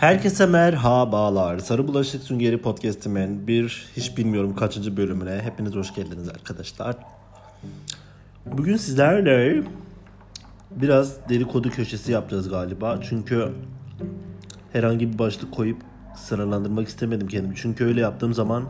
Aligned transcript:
Herkese 0.00 0.46
merhabalar. 0.46 1.58
Sarı 1.58 1.88
Bulaşık 1.88 2.22
Süngeri 2.22 2.62
Podcast'imin 2.62 3.46
bir 3.46 3.86
hiç 3.96 4.16
bilmiyorum 4.16 4.56
kaçıncı 4.56 4.96
bölümüne 4.96 5.40
hepiniz 5.42 5.74
hoş 5.74 5.94
geldiniz 5.94 6.28
arkadaşlar. 6.28 6.96
Bugün 8.46 8.76
sizlerle 8.76 9.62
biraz 10.70 11.28
dedikodu 11.28 11.70
köşesi 11.70 12.12
yapacağız 12.12 12.48
galiba. 12.48 13.00
Çünkü 13.08 13.52
herhangi 14.72 15.12
bir 15.12 15.18
başlık 15.18 15.52
koyup 15.52 15.76
sıralandırmak 16.16 16.88
istemedim 16.88 17.28
kendimi. 17.28 17.54
Çünkü 17.56 17.84
öyle 17.84 18.00
yaptığım 18.00 18.34
zaman 18.34 18.64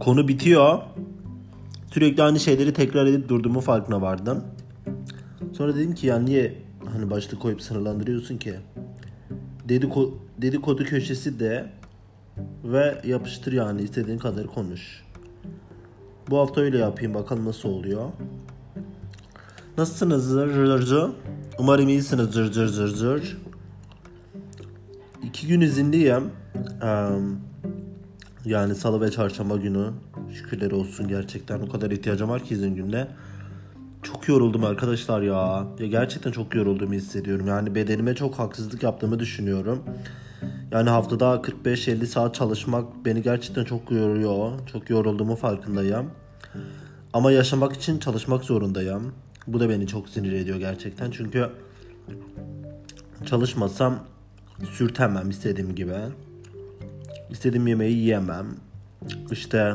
konu 0.00 0.28
bitiyor. 0.28 0.78
Sürekli 1.92 2.22
aynı 2.22 2.40
şeyleri 2.40 2.72
tekrar 2.72 3.06
edip 3.06 3.28
durduğumu 3.28 3.60
farkına 3.60 4.02
vardım. 4.02 4.44
Sonra 5.52 5.74
dedim 5.74 5.94
ki 5.94 6.06
ya 6.06 6.18
niye 6.18 6.67
hani 6.92 7.10
başlık 7.10 7.42
koyup 7.42 7.62
sınırlandırıyorsun 7.62 8.38
ki? 8.38 8.54
Dediko, 9.68 10.18
dedikodu 10.38 10.84
köşesi 10.84 11.40
de 11.40 11.66
ve 12.64 13.00
yapıştır 13.04 13.52
yani 13.52 13.82
istediğin 13.82 14.18
kadar 14.18 14.46
konuş. 14.46 15.04
Bu 16.30 16.38
hafta 16.38 16.60
öyle 16.60 16.78
yapayım 16.78 17.14
bakalım 17.14 17.44
nasıl 17.44 17.68
oluyor. 17.68 18.10
Nasılsınız 19.78 20.24
zır? 20.28 21.10
Umarım 21.58 21.88
iyisiniz 21.88 22.26
zır 22.26 22.52
zır 22.52 22.66
zır 22.66 22.88
zır. 22.88 23.38
İki 25.22 25.46
gün 25.46 25.60
izinliyim. 25.60 26.30
Yani 28.44 28.74
salı 28.74 29.00
ve 29.00 29.10
çarşamba 29.10 29.56
günü. 29.56 29.90
Şükürler 30.34 30.70
olsun 30.70 31.08
gerçekten. 31.08 31.60
O 31.60 31.68
kadar 31.68 31.90
ihtiyacım 31.90 32.28
var 32.28 32.44
ki 32.44 32.54
izin 32.54 32.74
gününe. 32.74 33.08
Çok 34.02 34.28
yoruldum 34.28 34.64
arkadaşlar 34.64 35.22
ya. 35.22 35.66
Ya 35.78 35.86
gerçekten 35.86 36.32
çok 36.32 36.54
yorulduğumu 36.54 36.94
hissediyorum. 36.94 37.46
Yani 37.46 37.74
bedenime 37.74 38.14
çok 38.14 38.38
haksızlık 38.38 38.82
yaptığımı 38.82 39.18
düşünüyorum. 39.18 39.84
Yani 40.70 40.90
haftada 40.90 41.34
45-50 41.34 42.06
saat 42.06 42.34
çalışmak 42.34 43.04
beni 43.04 43.22
gerçekten 43.22 43.64
çok 43.64 43.90
yoruyor. 43.90 44.52
Çok 44.72 44.90
yorulduğumu 44.90 45.36
farkındayım. 45.36 46.10
Ama 47.12 47.32
yaşamak 47.32 47.72
için 47.72 47.98
çalışmak 47.98 48.44
zorundayım. 48.44 49.12
Bu 49.46 49.60
da 49.60 49.68
beni 49.68 49.86
çok 49.86 50.08
sinir 50.08 50.32
ediyor 50.32 50.58
gerçekten. 50.58 51.10
Çünkü 51.10 51.50
çalışmasam 53.26 53.98
sürtemem 54.72 55.30
istediğim 55.30 55.74
gibi. 55.74 55.94
İstediğim 57.30 57.66
yemeği 57.66 57.96
yiyemem. 57.96 58.46
İşte 59.30 59.74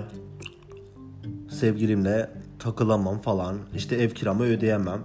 sevgilimle 1.50 2.30
takılamam 2.64 3.20
falan. 3.20 3.58
İşte 3.76 3.96
ev 3.96 4.10
kiramı 4.10 4.44
ödeyemem. 4.44 5.00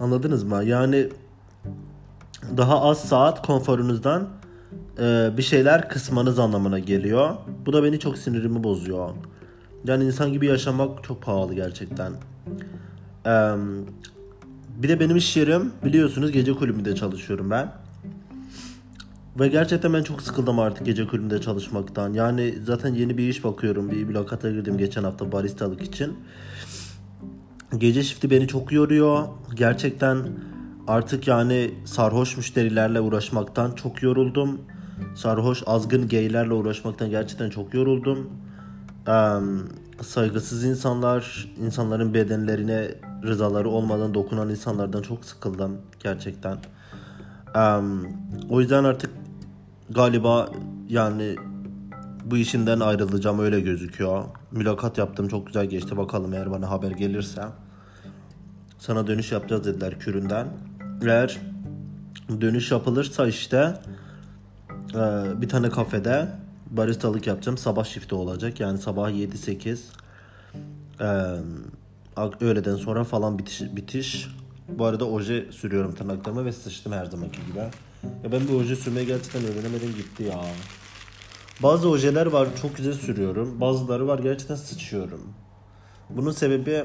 Anladınız 0.00 0.44
mı? 0.44 0.64
Yani 0.64 1.08
daha 2.56 2.82
az 2.82 2.98
saat 2.98 3.46
konforunuzdan 3.46 4.28
e, 4.98 5.30
bir 5.36 5.42
şeyler 5.42 5.88
kısmanız 5.88 6.38
anlamına 6.38 6.78
geliyor. 6.78 7.30
Bu 7.66 7.72
da 7.72 7.84
beni 7.84 7.98
çok 7.98 8.18
sinirimi 8.18 8.64
bozuyor. 8.64 9.10
Yani 9.84 10.04
insan 10.04 10.32
gibi 10.32 10.46
yaşamak 10.46 11.04
çok 11.04 11.22
pahalı 11.22 11.54
gerçekten. 11.54 12.12
E, 13.26 13.32
bir 14.82 14.88
de 14.88 15.00
benim 15.00 15.16
iş 15.16 15.36
yerim 15.36 15.72
biliyorsunuz 15.84 16.32
gece 16.32 16.52
kulübünde 16.52 16.94
çalışıyorum 16.94 17.50
ben. 17.50 17.72
Ve 19.38 19.48
gerçekten 19.48 19.92
ben 19.92 20.02
çok 20.02 20.22
sıkıldım 20.22 20.58
artık 20.58 20.86
gece 20.86 21.06
kulübünde 21.06 21.40
çalışmaktan. 21.40 22.12
Yani 22.12 22.54
zaten 22.64 22.94
yeni 22.94 23.18
bir 23.18 23.28
iş 23.28 23.44
bakıyorum. 23.44 23.90
Bir 23.90 24.04
mülakata 24.04 24.50
girdim 24.50 24.78
geçen 24.78 25.04
hafta 25.04 25.32
baristalık 25.32 25.82
için. 25.82 26.16
Gece 27.78 28.02
şifti 28.02 28.30
beni 28.30 28.48
çok 28.48 28.72
yoruyor. 28.72 29.24
Gerçekten 29.54 30.28
artık 30.88 31.28
yani 31.28 31.74
sarhoş 31.84 32.36
müşterilerle 32.36 33.00
uğraşmaktan 33.00 33.72
çok 33.72 34.02
yoruldum. 34.02 34.60
Sarhoş 35.14 35.62
azgın 35.66 36.08
geylerle 36.08 36.52
uğraşmaktan 36.52 37.10
gerçekten 37.10 37.50
çok 37.50 37.74
yoruldum. 37.74 38.30
Ee, 39.08 39.12
saygısız 40.02 40.64
insanlar, 40.64 41.48
insanların 41.60 42.14
bedenlerine 42.14 42.88
rızaları 43.22 43.68
olmadan 43.68 44.14
dokunan 44.14 44.50
insanlardan 44.50 45.02
çok 45.02 45.24
sıkıldım 45.24 45.76
gerçekten. 46.02 46.58
Um, 47.56 48.08
o 48.50 48.60
yüzden 48.60 48.84
artık 48.84 49.10
galiba 49.90 50.48
yani 50.88 51.36
bu 52.24 52.36
işinden 52.36 52.80
ayrılacağım 52.80 53.38
öyle 53.38 53.60
gözüküyor. 53.60 54.24
Mülakat 54.50 54.98
yaptım 54.98 55.28
çok 55.28 55.46
güzel 55.46 55.66
geçti. 55.66 55.96
Bakalım 55.96 56.32
eğer 56.32 56.50
bana 56.50 56.70
haber 56.70 56.90
gelirse. 56.90 57.42
Sana 58.78 59.06
dönüş 59.06 59.32
yapacağız 59.32 59.64
dediler 59.64 59.98
küründen. 59.98 60.46
Eğer 61.02 61.38
dönüş 62.40 62.70
yapılırsa 62.70 63.26
işte 63.26 63.74
bir 65.36 65.48
tane 65.48 65.70
kafede 65.70 66.28
baristalık 66.70 67.26
yapacağım. 67.26 67.58
Sabah 67.58 67.84
şifti 67.84 68.14
olacak. 68.14 68.60
Yani 68.60 68.78
sabah 68.78 69.10
7-8 69.10 69.78
öğleden 72.40 72.76
sonra 72.76 73.04
falan 73.04 73.38
bitiş, 73.38 73.62
bitiş. 73.76 74.28
Bu 74.68 74.84
arada 74.84 75.08
oje 75.08 75.52
sürüyorum 75.52 75.94
tırnaklarıma 75.94 76.44
ve 76.44 76.52
sıçtım 76.52 76.92
her 76.92 77.04
zamanki 77.04 77.40
gibi. 77.46 77.60
Ya 78.04 78.32
ben 78.32 78.48
bu 78.48 78.56
oje 78.56 78.76
sürmeyi 78.76 79.06
gerçekten 79.06 79.44
öğrenemedim 79.44 79.94
gitti 79.96 80.22
ya. 80.22 80.40
Bazı 81.62 81.88
ojeler 81.88 82.26
var 82.26 82.48
çok 82.62 82.76
güzel 82.76 82.92
sürüyorum. 82.92 83.60
Bazıları 83.60 84.06
var 84.08 84.18
gerçekten 84.18 84.54
sıçıyorum. 84.54 85.20
Bunun 86.10 86.30
sebebi 86.30 86.84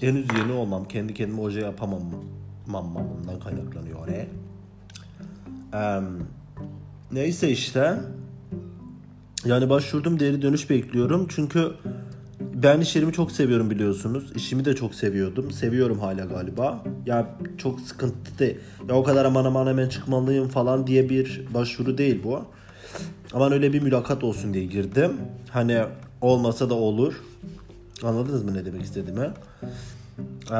henüz 0.00 0.26
yeni 0.38 0.52
olmam. 0.52 0.84
Kendi 0.88 1.14
kendime 1.14 1.40
oje 1.40 1.60
yapamam. 1.60 2.02
Mamamından 2.66 3.40
kaynaklanıyor. 3.40 4.08
Ne? 4.08 4.28
Ee, 5.74 6.00
neyse 7.12 7.50
işte. 7.50 8.00
Yani 9.44 9.70
başvurdum 9.70 10.20
deri 10.20 10.42
dönüş 10.42 10.70
bekliyorum. 10.70 11.26
Çünkü 11.28 11.72
ben 12.40 12.80
iş 12.80 12.96
çok 13.12 13.32
seviyorum 13.32 13.70
biliyorsunuz. 13.70 14.32
İşimi 14.34 14.64
de 14.64 14.74
çok 14.74 14.94
seviyordum. 14.94 15.50
Seviyorum 15.50 15.98
hala 15.98 16.24
galiba. 16.24 16.84
Ya 17.06 17.38
çok 17.58 17.80
sıkıntı 17.80 18.38
değil. 18.38 18.58
Ya 18.88 18.94
o 18.94 19.02
kadar 19.02 19.24
aman 19.24 19.44
aman 19.44 19.66
hemen 19.66 19.88
çıkmalıyım 19.88 20.48
falan 20.48 20.86
diye 20.86 21.08
bir 21.08 21.42
başvuru 21.54 21.98
değil 21.98 22.20
bu. 22.24 22.44
Aman 23.32 23.52
öyle 23.52 23.72
bir 23.72 23.82
mülakat 23.82 24.24
olsun 24.24 24.54
diye 24.54 24.64
girdim. 24.64 25.12
Hani 25.50 25.82
olmasa 26.20 26.70
da 26.70 26.74
olur. 26.74 27.14
Anladınız 28.02 28.44
mı 28.44 28.54
ne 28.54 28.64
demek 28.64 28.82
istediğimi? 28.82 29.30
Ee, 30.52 30.56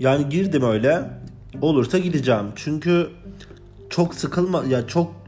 yani 0.00 0.28
girdim 0.28 0.62
öyle. 0.62 1.10
Olursa 1.60 1.98
gideceğim. 1.98 2.46
Çünkü 2.56 3.08
çok 3.90 4.14
sıkılma 4.14 4.64
ya 4.64 4.86
çok 4.86 5.21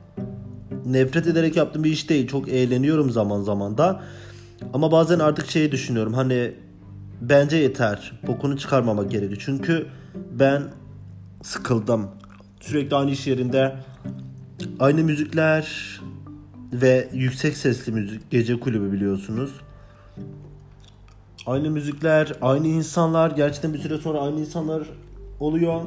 nefret 0.86 1.26
ederek 1.26 1.56
yaptığım 1.56 1.84
bir 1.84 1.90
iş 1.90 2.08
değil. 2.08 2.28
Çok 2.28 2.48
eğleniyorum 2.48 3.10
zaman 3.10 3.42
zaman 3.42 3.78
da. 3.78 4.02
Ama 4.72 4.92
bazen 4.92 5.18
artık 5.18 5.50
şeyi 5.50 5.72
düşünüyorum. 5.72 6.14
Hani 6.14 6.52
bence 7.20 7.56
yeter. 7.56 8.12
Bokunu 8.26 8.58
çıkarmamak 8.58 9.10
gerekiyor. 9.10 9.42
Çünkü 9.44 9.86
ben 10.32 10.62
sıkıldım. 11.42 12.08
Sürekli 12.60 12.96
aynı 12.96 13.10
iş 13.10 13.26
yerinde 13.26 13.76
aynı 14.80 15.04
müzikler 15.04 16.00
ve 16.72 17.08
yüksek 17.12 17.56
sesli 17.56 17.92
müzik 17.92 18.30
gece 18.30 18.60
kulübü 18.60 18.92
biliyorsunuz. 18.92 19.50
Aynı 21.46 21.70
müzikler, 21.70 22.32
aynı 22.42 22.66
insanlar, 22.66 23.30
gerçekten 23.30 23.74
bir 23.74 23.78
süre 23.78 23.98
sonra 23.98 24.20
aynı 24.20 24.40
insanlar 24.40 24.82
oluyor 25.40 25.80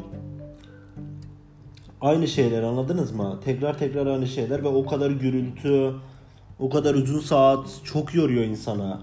aynı 2.01 2.27
şeyler 2.27 2.63
anladınız 2.63 3.11
mı? 3.11 3.39
Tekrar 3.45 3.79
tekrar 3.79 4.05
aynı 4.05 4.27
şeyler 4.27 4.63
ve 4.63 4.67
o 4.67 4.85
kadar 4.85 5.11
gürültü, 5.11 5.93
o 6.59 6.69
kadar 6.69 6.95
uzun 6.95 7.19
saat 7.19 7.67
çok 7.83 8.15
yoruyor 8.15 8.43
insana. 8.43 9.01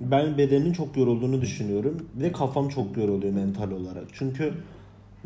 Ben 0.00 0.38
bedenin 0.38 0.72
çok 0.72 0.96
yorulduğunu 0.96 1.40
düşünüyorum 1.40 2.08
ve 2.16 2.32
kafam 2.32 2.68
çok 2.68 2.96
yoruluyor 2.96 3.32
mental 3.32 3.70
olarak. 3.70 4.04
Çünkü 4.12 4.54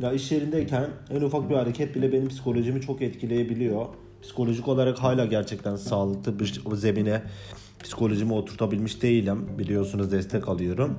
ya 0.02 0.12
iş 0.12 0.32
yerindeyken 0.32 0.86
en 1.10 1.20
ufak 1.20 1.50
bir 1.50 1.54
hareket 1.54 1.94
bile 1.94 2.12
benim 2.12 2.28
psikolojimi 2.28 2.80
çok 2.80 3.02
etkileyebiliyor. 3.02 3.86
Psikolojik 4.22 4.68
olarak 4.68 4.98
hala 4.98 5.24
gerçekten 5.24 5.76
sağlıklı 5.76 6.38
bir 6.38 6.62
zemine 6.72 7.22
psikolojimi 7.82 8.32
oturtabilmiş 8.32 9.02
değilim. 9.02 9.48
Biliyorsunuz 9.58 10.12
destek 10.12 10.48
alıyorum. 10.48 10.98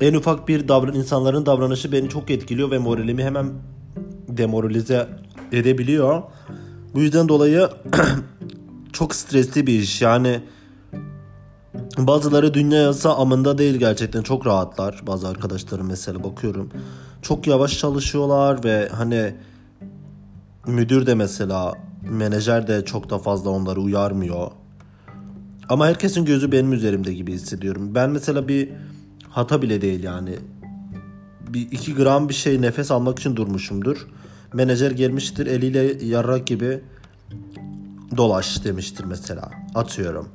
En 0.00 0.14
ufak 0.14 0.48
bir 0.48 0.68
davran 0.68 0.94
insanların 0.94 1.46
davranışı 1.46 1.92
beni 1.92 2.08
çok 2.08 2.30
etkiliyor 2.30 2.70
ve 2.70 2.78
moralimi 2.78 3.24
hemen 3.24 3.52
demoralize 4.38 5.08
edebiliyor. 5.52 6.22
Bu 6.94 7.00
yüzden 7.00 7.28
dolayı 7.28 7.68
çok 8.92 9.14
stresli 9.14 9.66
bir 9.66 9.80
iş. 9.80 10.02
Yani 10.02 10.40
bazıları 11.98 12.54
dünya 12.54 12.82
yasa 12.82 13.16
amında 13.16 13.58
değil 13.58 13.74
gerçekten 13.74 14.22
çok 14.22 14.46
rahatlar. 14.46 15.02
Bazı 15.06 15.28
arkadaşlarım 15.28 15.86
mesela 15.86 16.24
bakıyorum. 16.24 16.70
Çok 17.22 17.46
yavaş 17.46 17.78
çalışıyorlar 17.78 18.64
ve 18.64 18.88
hani 18.88 19.34
müdür 20.66 21.06
de 21.06 21.14
mesela 21.14 21.74
menajer 22.10 22.66
de 22.66 22.84
çok 22.84 23.10
da 23.10 23.18
fazla 23.18 23.50
onları 23.50 23.80
uyarmıyor. 23.80 24.50
Ama 25.68 25.86
herkesin 25.86 26.24
gözü 26.24 26.52
benim 26.52 26.72
üzerimde 26.72 27.14
gibi 27.14 27.32
hissediyorum. 27.32 27.94
Ben 27.94 28.10
mesela 28.10 28.48
bir 28.48 28.68
hata 29.28 29.62
bile 29.62 29.80
değil 29.80 30.02
yani 30.02 30.34
bir 31.48 31.60
iki 31.60 31.94
gram 31.94 32.28
bir 32.28 32.34
şey 32.34 32.62
nefes 32.62 32.90
almak 32.90 33.18
için 33.18 33.36
durmuşumdur. 33.36 34.06
Menajer 34.52 34.90
gelmiştir 34.90 35.46
eliyle 35.46 36.04
yarrak 36.04 36.46
gibi 36.46 36.80
dolaş 38.16 38.64
demiştir 38.64 39.04
mesela. 39.04 39.50
Atıyorum. 39.74 40.28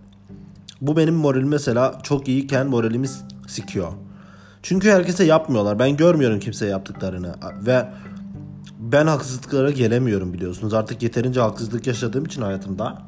Bu 0.82 0.98
benim 0.98 1.16
moralim 1.16 1.48
mesela 1.48 2.00
çok 2.04 2.28
iyiyken 2.28 2.68
moralimiz 2.68 3.22
sikiyor. 3.48 3.92
Çünkü 4.64 4.90
herkese 4.92 5.24
yapmıyorlar. 5.24 5.80
Ben 5.80 5.98
görmüyorum 5.98 6.40
kimseye 6.40 6.72
yaptıklarını. 6.72 7.36
Ve 7.66 7.90
ben 8.80 9.08
haksızlıklara 9.08 9.72
gelemiyorum 9.72 10.34
biliyorsunuz. 10.34 10.74
Artık 10.74 11.04
yeterince 11.04 11.40
haksızlık 11.40 11.88
yaşadığım 11.88 12.26
için 12.26 12.42
hayatımda. 12.42 13.02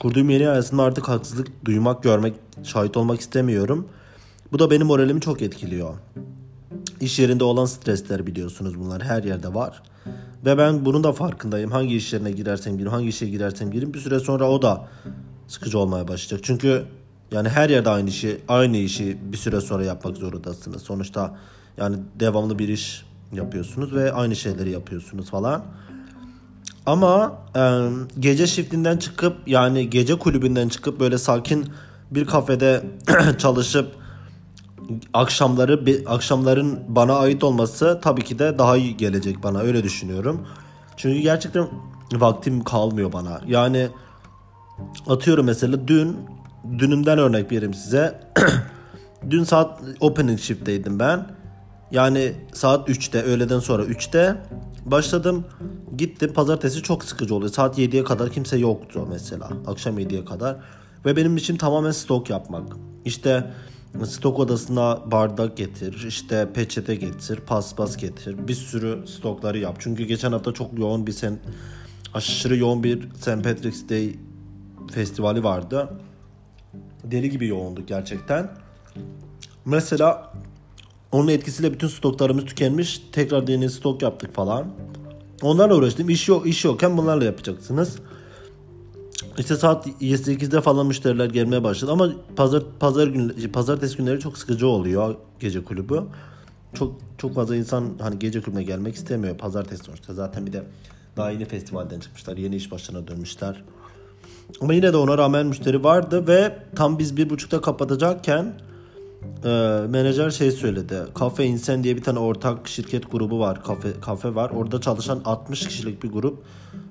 Kurduğum 0.00 0.30
yeni 0.30 0.46
hayatımda 0.46 0.82
artık 0.82 1.08
haksızlık 1.08 1.64
duymak, 1.64 2.02
görmek, 2.02 2.34
şahit 2.62 2.96
olmak 2.96 3.20
istemiyorum. 3.20 3.88
Bu 4.52 4.58
da 4.58 4.70
benim 4.70 4.86
moralimi 4.86 5.20
çok 5.20 5.42
etkiliyor. 5.42 5.94
İş 7.00 7.18
yerinde 7.18 7.44
olan 7.44 7.64
stresler 7.64 8.26
biliyorsunuz 8.26 8.80
bunlar 8.80 9.02
her 9.02 9.22
yerde 9.22 9.54
var. 9.54 9.82
Ve 10.44 10.58
ben 10.58 10.84
bunun 10.84 11.04
da 11.04 11.12
farkındayım. 11.12 11.70
Hangi 11.70 11.96
iş 11.96 12.12
yerine 12.12 12.30
girersem 12.30 12.72
gireyim, 12.72 12.92
hangi 12.92 13.08
işe 13.08 13.26
girersem 13.26 13.70
gireyim 13.70 13.94
bir 13.94 13.98
süre 13.98 14.20
sonra 14.20 14.50
o 14.50 14.62
da 14.62 14.88
sıkıcı 15.48 15.78
olmaya 15.78 16.08
başlayacak. 16.08 16.40
Çünkü 16.42 16.84
yani 17.32 17.48
her 17.48 17.70
yerde 17.70 17.90
aynı 17.90 18.08
işi, 18.08 18.40
aynı 18.48 18.76
işi 18.76 19.18
bir 19.32 19.36
süre 19.36 19.60
sonra 19.60 19.84
yapmak 19.84 20.16
zorundasınız. 20.16 20.82
Sonuçta 20.82 21.38
yani 21.76 21.96
devamlı 22.20 22.58
bir 22.58 22.68
iş 22.68 23.04
yapıyorsunuz 23.32 23.94
ve 23.94 24.12
aynı 24.12 24.36
şeyleri 24.36 24.70
yapıyorsunuz 24.70 25.30
falan. 25.30 25.64
Ama 26.86 27.38
e, 27.56 27.88
gece 28.20 28.46
shiftinden 28.46 28.96
çıkıp 28.96 29.36
yani 29.48 29.90
gece 29.90 30.18
kulübünden 30.18 30.68
çıkıp 30.68 31.00
böyle 31.00 31.18
sakin 31.18 31.66
bir 32.10 32.24
kafede 32.24 32.84
çalışıp 33.38 33.92
akşamları 35.14 36.02
akşamların 36.06 36.80
bana 36.88 37.16
ait 37.16 37.44
olması 37.44 38.00
tabii 38.02 38.24
ki 38.24 38.38
de 38.38 38.58
daha 38.58 38.76
iyi 38.76 38.96
gelecek 38.96 39.42
bana 39.42 39.60
öyle 39.60 39.84
düşünüyorum. 39.84 40.46
Çünkü 40.96 41.20
gerçekten 41.20 41.68
vaktim 42.12 42.64
kalmıyor 42.64 43.12
bana. 43.12 43.40
Yani 43.46 43.88
atıyorum 45.06 45.46
mesela 45.46 45.88
dün 45.88 46.16
dünümden 46.78 47.18
örnek 47.18 47.52
vereyim 47.52 47.74
size. 47.74 48.20
dün 49.30 49.44
saat 49.44 49.80
opening 50.00 50.40
shift'teydim 50.40 50.98
ben. 50.98 51.26
Yani 51.90 52.32
saat 52.52 52.88
3'te 52.88 53.22
öğleden 53.22 53.58
sonra 53.58 53.84
3'te 53.84 54.36
başladım. 54.84 55.44
Gittim 55.96 56.32
pazartesi 56.32 56.82
çok 56.82 57.04
sıkıcı 57.04 57.34
oluyor. 57.34 57.52
Saat 57.52 57.78
7'ye 57.78 58.04
kadar 58.04 58.30
kimse 58.30 58.56
yoktu 58.56 59.06
mesela. 59.10 59.48
Akşam 59.66 59.98
7'ye 59.98 60.24
kadar. 60.24 60.56
Ve 61.04 61.16
benim 61.16 61.36
için 61.36 61.56
tamamen 61.56 61.90
stok 61.90 62.30
yapmak. 62.30 62.76
İşte 63.04 63.50
stok 64.06 64.38
odasına 64.38 65.10
bardak 65.10 65.56
getir, 65.56 66.04
işte 66.08 66.48
peçete 66.54 66.94
getir, 66.94 67.40
paspas 67.40 67.96
getir. 67.96 68.48
Bir 68.48 68.54
sürü 68.54 69.06
stokları 69.06 69.58
yap. 69.58 69.76
Çünkü 69.78 70.04
geçen 70.04 70.32
hafta 70.32 70.52
çok 70.52 70.78
yoğun 70.78 71.06
bir 71.06 71.12
sen 71.12 71.38
aşırı 72.14 72.56
yoğun 72.56 72.84
bir 72.84 73.08
St. 73.10 73.26
Patrick's 73.26 73.88
Day 73.88 74.14
festivali 74.90 75.44
vardı. 75.44 75.88
Deli 77.04 77.30
gibi 77.30 77.46
yoğunduk 77.46 77.88
gerçekten. 77.88 78.50
Mesela 79.64 80.32
onun 81.12 81.28
etkisiyle 81.28 81.72
bütün 81.72 81.88
stoklarımız 81.88 82.44
tükenmiş. 82.44 83.02
Tekrar 83.12 83.48
yeni 83.48 83.70
stok 83.70 84.02
yaptık 84.02 84.34
falan. 84.34 84.66
Onlarla 85.42 85.74
uğraştım. 85.74 86.10
İş 86.10 86.28
yok, 86.28 86.46
iş 86.46 86.64
yokken 86.64 86.96
bunlarla 86.96 87.24
yapacaksınız. 87.24 87.98
İşte 89.38 89.56
saat 89.56 89.86
8'de 89.86 90.60
falan 90.60 90.86
müşteriler 90.86 91.30
gelmeye 91.30 91.64
başladı 91.64 91.92
ama 91.92 92.12
pazar 92.36 92.62
pazar 92.80 93.06
gün 93.06 93.48
pazartesi 93.52 93.96
günleri 93.96 94.20
çok 94.20 94.38
sıkıcı 94.38 94.66
oluyor 94.66 95.14
gece 95.40 95.64
kulübü. 95.64 96.02
Çok 96.74 96.94
çok 97.18 97.34
fazla 97.34 97.56
insan 97.56 97.90
hani 98.00 98.18
gece 98.18 98.40
kulübüne 98.40 98.62
gelmek 98.62 98.94
istemiyor 98.94 99.38
pazartesi 99.38 99.84
sonuçta. 99.84 100.14
Zaten 100.14 100.46
bir 100.46 100.52
de 100.52 100.62
daha 101.16 101.30
yeni 101.30 101.44
festivalden 101.44 102.00
çıkmışlar. 102.00 102.36
Yeni 102.36 102.56
iş 102.56 102.72
başına 102.72 103.08
dönmüşler. 103.08 103.64
Ama 104.60 104.74
yine 104.74 104.92
de 104.92 104.96
ona 104.96 105.18
rağmen 105.18 105.46
müşteri 105.46 105.84
vardı 105.84 106.26
ve 106.28 106.58
tam 106.76 106.98
biz 106.98 107.16
bir 107.16 107.30
buçukta 107.30 107.60
kapatacakken 107.60 108.54
e, 109.44 109.48
menajer 109.88 110.30
şey 110.30 110.50
söyledi. 110.50 110.98
Kafe 111.14 111.44
Insen 111.44 111.84
diye 111.84 111.96
bir 111.96 112.02
tane 112.02 112.18
ortak 112.18 112.68
şirket 112.68 113.12
grubu 113.12 113.40
var. 113.40 113.64
Kafe, 113.64 113.88
kafe 114.00 114.34
var. 114.34 114.50
Orada 114.50 114.80
çalışan 114.80 115.20
60 115.24 115.68
kişilik 115.68 116.02
bir 116.02 116.08
grup 116.12 116.42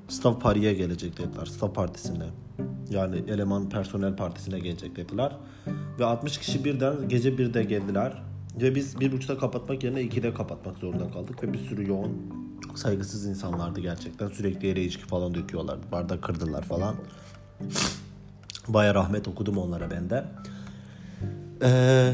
staff 0.07 0.41
pariye 0.41 0.73
gelecek 0.73 1.17
dediler. 1.17 1.45
Staff 1.45 1.75
partisine. 1.75 2.25
Yani 2.89 3.23
eleman 3.27 3.69
personel 3.69 4.15
partisine 4.15 4.59
gelecek 4.59 4.95
dediler. 4.95 5.35
Ve 5.99 6.05
60 6.05 6.37
kişi 6.37 6.65
birden 6.65 7.09
gece 7.09 7.29
1'de 7.29 7.63
geldiler. 7.63 8.23
Ve 8.61 8.75
biz 8.75 8.99
bir 8.99 9.11
buçukta 9.11 9.37
kapatmak 9.37 9.83
yerine 9.83 10.01
2'de 10.01 10.33
kapatmak 10.33 10.77
zorunda 10.77 11.11
kaldık. 11.11 11.43
Ve 11.43 11.53
bir 11.53 11.59
sürü 11.59 11.87
yoğun 11.87 12.11
saygısız 12.75 13.25
insanlardı 13.25 13.79
gerçekten. 13.79 14.27
Sürekli 14.27 14.67
yere 14.67 14.83
içki 14.83 15.03
falan 15.05 15.35
döküyorlardı. 15.35 15.91
Bardak 15.91 16.21
kırdılar 16.21 16.63
falan. 16.63 16.95
Baya 18.67 18.95
rahmet 18.95 19.27
okudum 19.27 19.57
onlara 19.57 19.91
ben 19.91 20.09
de. 20.09 20.25
Ee, 21.61 21.67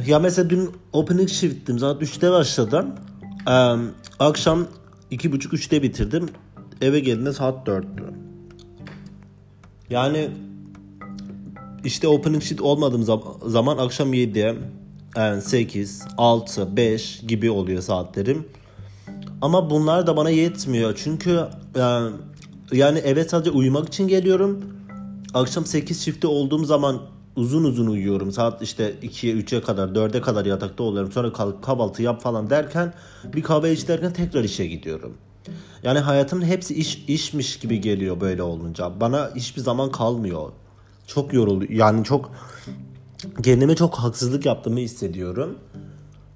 ya 0.07 0.19
mesela 0.19 0.49
dün 0.49 0.71
opening 0.93 1.29
shift'tim. 1.29 1.79
Saat 1.79 2.01
3'te 2.01 2.31
başladım. 2.31 2.95
Ee, 3.47 3.75
akşam 4.19 4.67
2.30-3'te 5.11 5.83
bitirdim. 5.83 6.29
Eve 6.81 6.99
geldiğinde 6.99 7.33
saat 7.33 7.67
4'tü. 7.67 7.85
Yani 9.89 10.29
işte 11.83 12.07
opening 12.07 12.43
shift 12.43 12.61
olmadığım 12.61 13.03
zaman 13.45 13.77
akşam 13.77 14.13
7, 14.13 14.55
yani 15.15 15.41
8, 15.41 16.03
6, 16.17 16.77
5 16.77 17.19
gibi 17.27 17.51
oluyor 17.51 17.81
saatlerim. 17.81 18.45
Ama 19.41 19.69
bunlar 19.69 20.07
da 20.07 20.17
bana 20.17 20.29
yetmiyor. 20.29 20.99
Çünkü 21.03 21.39
yani, 21.75 22.15
yani 22.71 22.99
eve 22.99 23.23
sadece 23.23 23.51
uyumak 23.51 23.87
için 23.87 24.07
geliyorum. 24.07 24.65
Akşam 25.33 25.65
8 25.65 26.03
çifte 26.03 26.27
olduğum 26.27 26.65
zaman 26.65 27.01
uzun 27.35 27.63
uzun 27.63 27.87
uyuyorum. 27.87 28.31
Saat 28.31 28.61
işte 28.61 28.93
2'ye 29.03 29.35
3'e 29.35 29.61
kadar 29.61 29.87
4'e 29.87 30.21
kadar 30.21 30.45
yatakta 30.45 30.83
oluyorum. 30.83 31.11
Sonra 31.11 31.33
kalk 31.33 31.63
kahvaltı 31.63 32.03
yap 32.03 32.21
falan 32.21 32.49
derken 32.49 32.93
bir 33.35 33.43
kahve 33.43 33.73
iç 33.73 33.87
derken 33.87 34.13
tekrar 34.13 34.43
işe 34.43 34.67
gidiyorum. 34.67 35.17
Yani 35.83 35.99
hayatımın 35.99 36.45
hepsi 36.45 36.75
iş 36.75 37.03
işmiş 37.07 37.59
gibi 37.59 37.81
geliyor 37.81 38.21
böyle 38.21 38.43
olunca. 38.43 38.99
Bana 38.99 39.31
hiçbir 39.35 39.61
zaman 39.61 39.91
kalmıyor. 39.91 40.51
Çok 41.07 41.33
yoruldu. 41.33 41.65
Yani 41.69 42.03
çok 42.03 42.31
kendime 43.43 43.75
çok 43.75 43.95
haksızlık 43.95 44.45
yaptığımı 44.45 44.79
hissediyorum. 44.79 45.57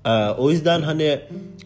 Ee, 0.06 0.30
o 0.30 0.52
yüzden 0.52 0.82
hani 0.82 1.22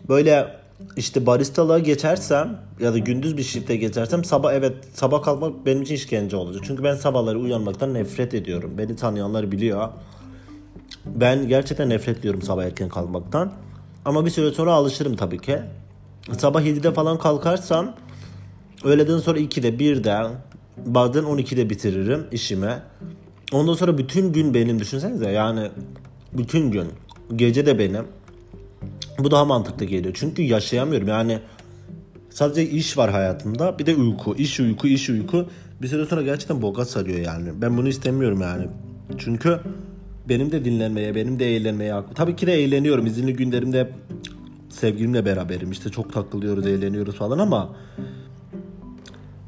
böyle 0.09 0.59
işte 0.97 1.25
baristalığa 1.25 1.79
geçersem 1.79 2.59
ya 2.79 2.93
da 2.93 2.97
gündüz 2.97 3.37
bir 3.37 3.43
şifte 3.43 3.75
geçersem 3.75 4.23
sabah 4.23 4.53
evet 4.53 4.73
sabah 4.93 5.23
kalkmak 5.23 5.65
benim 5.65 5.81
için 5.81 5.95
işkence 5.95 6.35
olacak. 6.35 6.63
Çünkü 6.67 6.83
ben 6.83 6.95
sabahları 6.95 7.39
uyanmaktan 7.39 7.93
nefret 7.93 8.33
ediyorum. 8.33 8.71
Beni 8.77 8.95
tanıyanlar 8.95 9.51
biliyor. 9.51 9.89
Ben 11.05 11.47
gerçekten 11.47 11.89
nefret 11.89 12.19
ediyorum 12.19 12.41
sabah 12.41 12.63
erken 12.63 12.89
kalkmaktan. 12.89 13.53
Ama 14.05 14.25
bir 14.25 14.29
süre 14.29 14.51
sonra 14.51 14.73
alışırım 14.73 15.15
tabii 15.15 15.39
ki. 15.39 15.59
Sabah 16.37 16.61
7'de 16.61 16.93
falan 16.93 17.19
kalkarsam 17.19 17.95
öğleden 18.83 19.17
sonra 19.17 19.39
2'de 19.39 19.69
1'de 19.69 20.31
bazen 20.85 21.23
12'de 21.23 21.69
bitiririm 21.69 22.27
işimi. 22.31 22.73
Ondan 23.51 23.73
sonra 23.73 23.97
bütün 23.97 24.33
gün 24.33 24.53
benim 24.53 24.79
düşünsenize 24.79 25.31
yani 25.31 25.69
bütün 26.33 26.71
gün 26.71 26.87
gece 27.35 27.65
de 27.65 27.79
benim. 27.79 28.05
Bu 29.19 29.31
daha 29.31 29.45
mantıklı 29.45 29.85
geliyor. 29.85 30.15
Çünkü 30.19 30.41
yaşayamıyorum 30.41 31.07
yani 31.07 31.39
sadece 32.29 32.69
iş 32.69 32.97
var 32.97 33.11
hayatımda 33.11 33.79
bir 33.79 33.85
de 33.85 33.95
uyku. 33.95 34.35
iş 34.35 34.59
uyku 34.59 34.87
iş 34.87 35.09
uyku. 35.09 35.45
Bir 35.81 35.87
süre 35.87 36.05
sonra 36.05 36.21
gerçekten 36.21 36.61
boka 36.61 36.85
sarıyor 36.85 37.19
yani. 37.19 37.49
Ben 37.61 37.77
bunu 37.77 37.87
istemiyorum 37.89 38.41
yani. 38.41 38.67
Çünkü 39.17 39.59
benim 40.29 40.51
de 40.51 40.65
dinlenmeye, 40.65 41.15
benim 41.15 41.39
de 41.39 41.55
eğlenmeye 41.55 41.93
hakkım. 41.93 42.13
Tabii 42.13 42.35
ki 42.35 42.47
de 42.47 42.53
eğleniyorum. 42.53 43.05
İzinli 43.05 43.33
günlerimde 43.33 43.89
sevgilimle 44.79 45.25
beraberim. 45.25 45.71
İşte 45.71 45.89
çok 45.89 46.13
takılıyoruz, 46.13 46.67
eğleniyoruz 46.67 47.15
falan 47.15 47.39
ama 47.39 47.69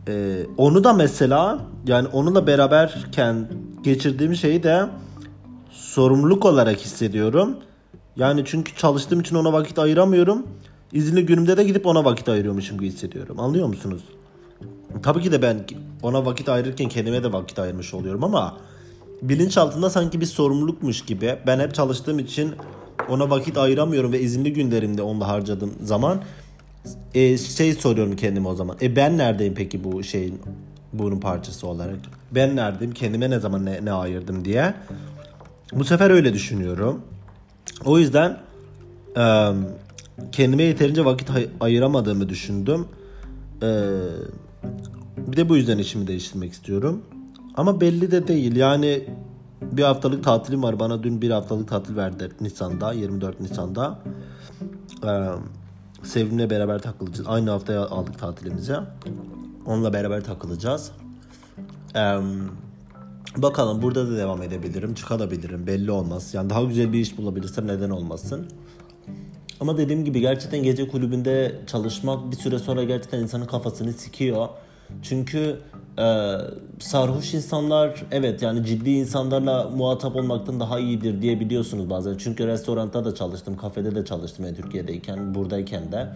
e, 0.08 0.46
onu 0.58 0.84
da 0.84 0.94
mesela 0.94 1.60
yani 1.88 2.08
onunla 2.08 2.48
beraberken 2.48 3.48
geçirdiğim 3.84 4.36
şeyi 4.36 4.64
de 4.64 4.86
sorumluluk 5.72 6.46
olarak 6.46 6.80
hissediyorum. 6.80 7.58
Yani 8.16 8.44
çünkü 8.46 8.76
çalıştığım 8.76 9.20
için 9.20 9.36
ona 9.36 9.54
vakit 9.54 9.80
ayıramıyorum. 9.80 10.48
İzinli 10.92 11.26
günümde 11.26 11.58
de 11.58 11.64
gidip 11.64 11.86
ona 11.86 12.06
vakit 12.06 12.30
ayırıyormuşum 12.30 12.78
gibi 12.78 12.88
hissediyorum. 12.88 13.40
Anlıyor 13.40 13.68
musunuz? 13.68 14.04
Tabii 15.04 15.22
ki 15.22 15.32
de 15.32 15.42
ben 15.42 15.66
ona 16.04 16.26
vakit 16.26 16.50
ayırırken 16.50 16.90
kendime 16.90 17.24
de 17.24 17.34
vakit 17.34 17.60
ayırmış 17.60 17.94
oluyorum 17.94 18.24
ama 18.24 18.58
bilinçaltında 19.22 19.90
sanki 19.90 20.22
bir 20.22 20.26
sorumlulukmuş 20.26 21.06
gibi. 21.06 21.40
Ben 21.48 21.60
hep 21.60 21.74
çalıştığım 21.74 22.20
için 22.20 22.56
ona 23.12 23.30
vakit 23.30 23.58
ayıramıyorum 23.58 24.12
ve 24.12 24.22
izinli 24.22 24.54
günlerimde 24.54 25.02
onunla 25.02 25.28
harcadığım 25.28 25.74
zaman 25.84 26.22
e, 27.14 27.38
şey 27.38 27.74
soruyorum 27.74 28.16
kendime 28.16 28.48
o 28.48 28.56
zaman. 28.56 28.78
E 28.82 28.96
ben 28.96 29.18
neredeyim 29.18 29.54
peki 29.54 29.84
bu 29.84 30.04
şeyin 30.04 30.40
bunun 30.94 31.20
parçası 31.20 31.68
olarak? 31.68 31.96
Ben 32.32 32.56
neredeyim? 32.56 32.94
Kendime 32.94 33.30
ne 33.30 33.40
zaman 33.40 33.66
ne, 33.66 33.86
ne 33.86 33.92
ayırdım 33.92 34.46
diye. 34.46 34.74
Bu 35.74 35.84
sefer 35.84 36.10
öyle 36.10 36.34
düşünüyorum. 36.34 37.02
O 37.86 38.00
yüzden 38.00 38.38
Ee, 39.18 39.48
kendime 40.32 40.64
yeterince 40.64 41.06
vakit 41.06 41.30
hay- 41.30 41.50
ayıramadığımı 41.60 42.30
düşündüm. 42.30 42.86
Ee, 43.64 43.68
bir 45.18 45.38
de 45.38 45.50
bu 45.50 45.58
yüzden 45.58 45.78
işimi 45.78 46.08
değiştirmek 46.08 46.52
istiyorum. 46.54 47.02
Ama 47.56 47.82
belli 47.82 48.12
de 48.12 48.28
değil. 48.28 48.56
Yani 48.56 49.04
bir 49.62 49.84
haftalık 49.84 50.24
tatilim 50.24 50.64
var. 50.64 50.80
Bana 50.80 51.04
dün 51.04 51.22
bir 51.22 51.30
haftalık 51.30 51.68
tatil 51.68 51.96
verdi 51.96 52.30
Nisan'da. 52.42 52.94
24 52.94 53.40
Nisan'da. 53.40 54.00
Ee, 55.06 55.30
Sevim'le 56.04 56.50
beraber 56.50 56.80
takılacağız. 56.80 57.28
Aynı 57.28 57.50
haftaya 57.50 57.82
aldık 57.82 58.20
tatilimizi. 58.20 58.76
Onunla 59.66 59.94
beraber 59.94 60.24
takılacağız. 60.24 60.92
Ee, 61.96 62.18
bakalım 63.38 63.82
burada 63.82 64.12
da 64.12 64.18
devam 64.18 64.42
edebilirim. 64.42 64.94
Çıkabilirim. 64.94 65.68
Belli 65.68 65.92
olmaz. 65.92 66.34
Yani 66.34 66.50
daha 66.50 66.64
güzel 66.64 66.94
bir 66.94 67.00
iş 67.00 67.18
bulabilirsem 67.18 67.68
neden 67.68 67.90
olmasın. 67.90 68.48
Ama 69.60 69.78
dediğim 69.78 70.06
gibi 70.06 70.20
gerçekten 70.20 70.64
gece 70.64 70.88
kulübünde 70.88 71.62
çalışmak 71.68 72.32
bir 72.32 72.36
süre 72.36 72.60
sonra 72.60 72.84
gerçekten 72.84 73.20
insanın 73.20 73.46
kafasını 73.46 73.94
sikiyor. 73.94 74.48
Çünkü 75.04 75.58
e, 76.00 76.36
sarhoş 76.80 77.34
insanlar 77.34 78.04
evet 78.12 78.42
yani 78.42 78.66
ciddi 78.66 78.90
insanlarla 78.90 79.70
muhatap 79.70 80.16
olmaktan 80.16 80.60
daha 80.60 80.80
iyidir 80.80 81.22
diye 81.22 81.40
biliyorsunuz 81.40 81.90
bazen. 81.90 82.18
Çünkü 82.18 82.48
restoranda 82.48 83.06
da 83.06 83.16
çalıştım, 83.16 83.58
kafede 83.58 83.96
de 83.96 84.06
çalıştım 84.06 84.46
yani 84.46 84.56
Türkiye'deyken, 84.56 85.36
buradayken 85.36 85.92
de. 85.92 86.08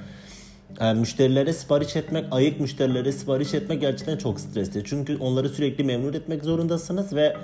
E, 0.81 0.93
müşterilere 0.93 1.53
sipariş 1.53 1.95
etmek, 1.95 2.25
ayık 2.31 2.59
müşterilere 2.59 3.11
sipariş 3.11 3.53
etmek 3.53 3.81
gerçekten 3.81 4.17
çok 4.17 4.39
stresli. 4.39 4.83
Çünkü 4.85 5.17
onları 5.17 5.49
sürekli 5.49 5.83
memnun 5.83 6.13
etmek 6.13 6.43
zorundasınız 6.43 7.13
ve 7.13 7.37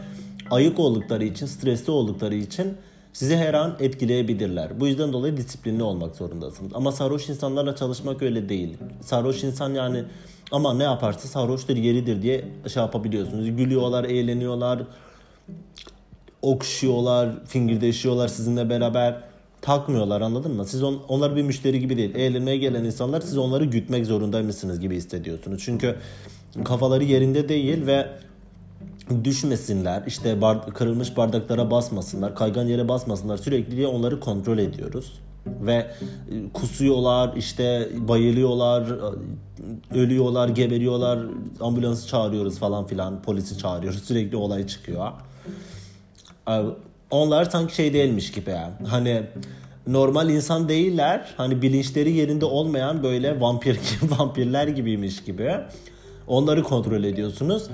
ayık 0.52 0.80
oldukları 0.80 1.24
için, 1.24 1.46
stresli 1.46 1.92
oldukları 1.92 2.36
için 2.36 2.74
sizi 3.14 3.38
her 3.38 3.54
an 3.54 3.76
etkileyebilirler. 3.80 4.80
Bu 4.80 4.88
yüzden 4.88 5.14
dolayı 5.14 5.38
disiplinli 5.38 5.84
olmak 5.84 6.16
zorundasınız. 6.16 6.72
Ama 6.76 6.92
sarhoş 6.92 7.30
insanlarla 7.30 7.76
çalışmak 7.76 8.22
öyle 8.22 8.50
değil. 8.50 8.78
Sarhoş 9.02 9.44
insan 9.44 9.74
yani 9.74 10.04
ama 10.52 10.74
ne 10.74 10.84
yaparsa 10.84 11.28
sarhoştur 11.28 11.78
yeridir 11.78 12.22
diye 12.22 12.46
şey 12.74 12.84
yapabiliyorsunuz. 12.84 13.56
Gülüyorlar, 13.56 14.04
eğleniyorlar, 14.04 14.82
okşuyorlar, 16.42 17.46
fingirdeşiyorlar 17.46 18.28
sizinle 18.28 18.70
beraber. 18.70 19.24
Takmıyorlar 19.62 20.22
anladın 20.22 20.56
mı? 20.56 20.66
Siz 20.66 20.84
on, 20.84 21.02
onlar 21.08 21.36
bir 21.36 21.44
müşteri 21.44 21.80
gibi 21.80 21.98
değil. 21.98 22.16
Eğlenmeye 22.16 22.58
gelen 22.58 22.84
insanlar 22.84 23.22
siz 23.22 23.38
onları 23.38 23.66
gütmek 23.66 24.06
zorundaymışsınız 24.06 24.80
gibi 24.80 24.96
hissediyorsunuz. 24.96 25.62
Çünkü 25.66 25.96
kafaları 26.64 27.04
yerinde 27.04 27.50
değil 27.50 27.86
ve 27.88 28.08
düşmesinler, 29.24 30.04
işte 30.08 30.42
bar, 30.42 30.74
kırılmış 30.74 31.18
bardaklara 31.18 31.72
basmasınlar, 31.72 32.36
kaygan 32.36 32.66
yere 32.66 32.88
basmasınlar 32.88 33.38
sürekli 33.38 33.78
diye 33.78 33.88
onları 33.88 34.20
kontrol 34.20 34.58
ediyoruz. 34.58 35.14
Ve 35.46 35.74
e, 35.74 35.88
kusuyorlar, 36.54 37.34
işte 37.38 37.90
bayılıyorlar, 37.96 38.82
e, 38.82 40.00
ölüyorlar, 40.00 40.50
geberiyorlar, 40.50 41.20
ambulansı 41.60 42.08
çağırıyoruz 42.08 42.60
falan 42.60 42.88
filan, 42.88 43.22
polisi 43.22 43.58
çağırıyoruz. 43.58 44.04
Sürekli 44.04 44.38
olay 44.38 44.68
çıkıyor. 44.68 45.12
Onlar 47.12 47.46
sanki 47.46 47.76
şey 47.76 47.94
değilmiş 47.94 48.32
gibi 48.32 48.50
yani. 48.50 48.74
Hani 48.88 49.24
normal 49.88 50.30
insan 50.30 50.70
değiller. 50.70 51.34
Hani 51.38 51.62
bilinçleri 51.62 52.12
yerinde 52.12 52.46
olmayan 52.46 53.04
böyle 53.04 53.42
vampir 53.42 53.74
gibi, 54.02 54.12
vampirler 54.20 54.68
gibiymiş 54.68 55.24
gibi. 55.24 55.56
Onları 56.28 56.64
kontrol 56.64 57.04
ediyorsunuz. 57.04 57.68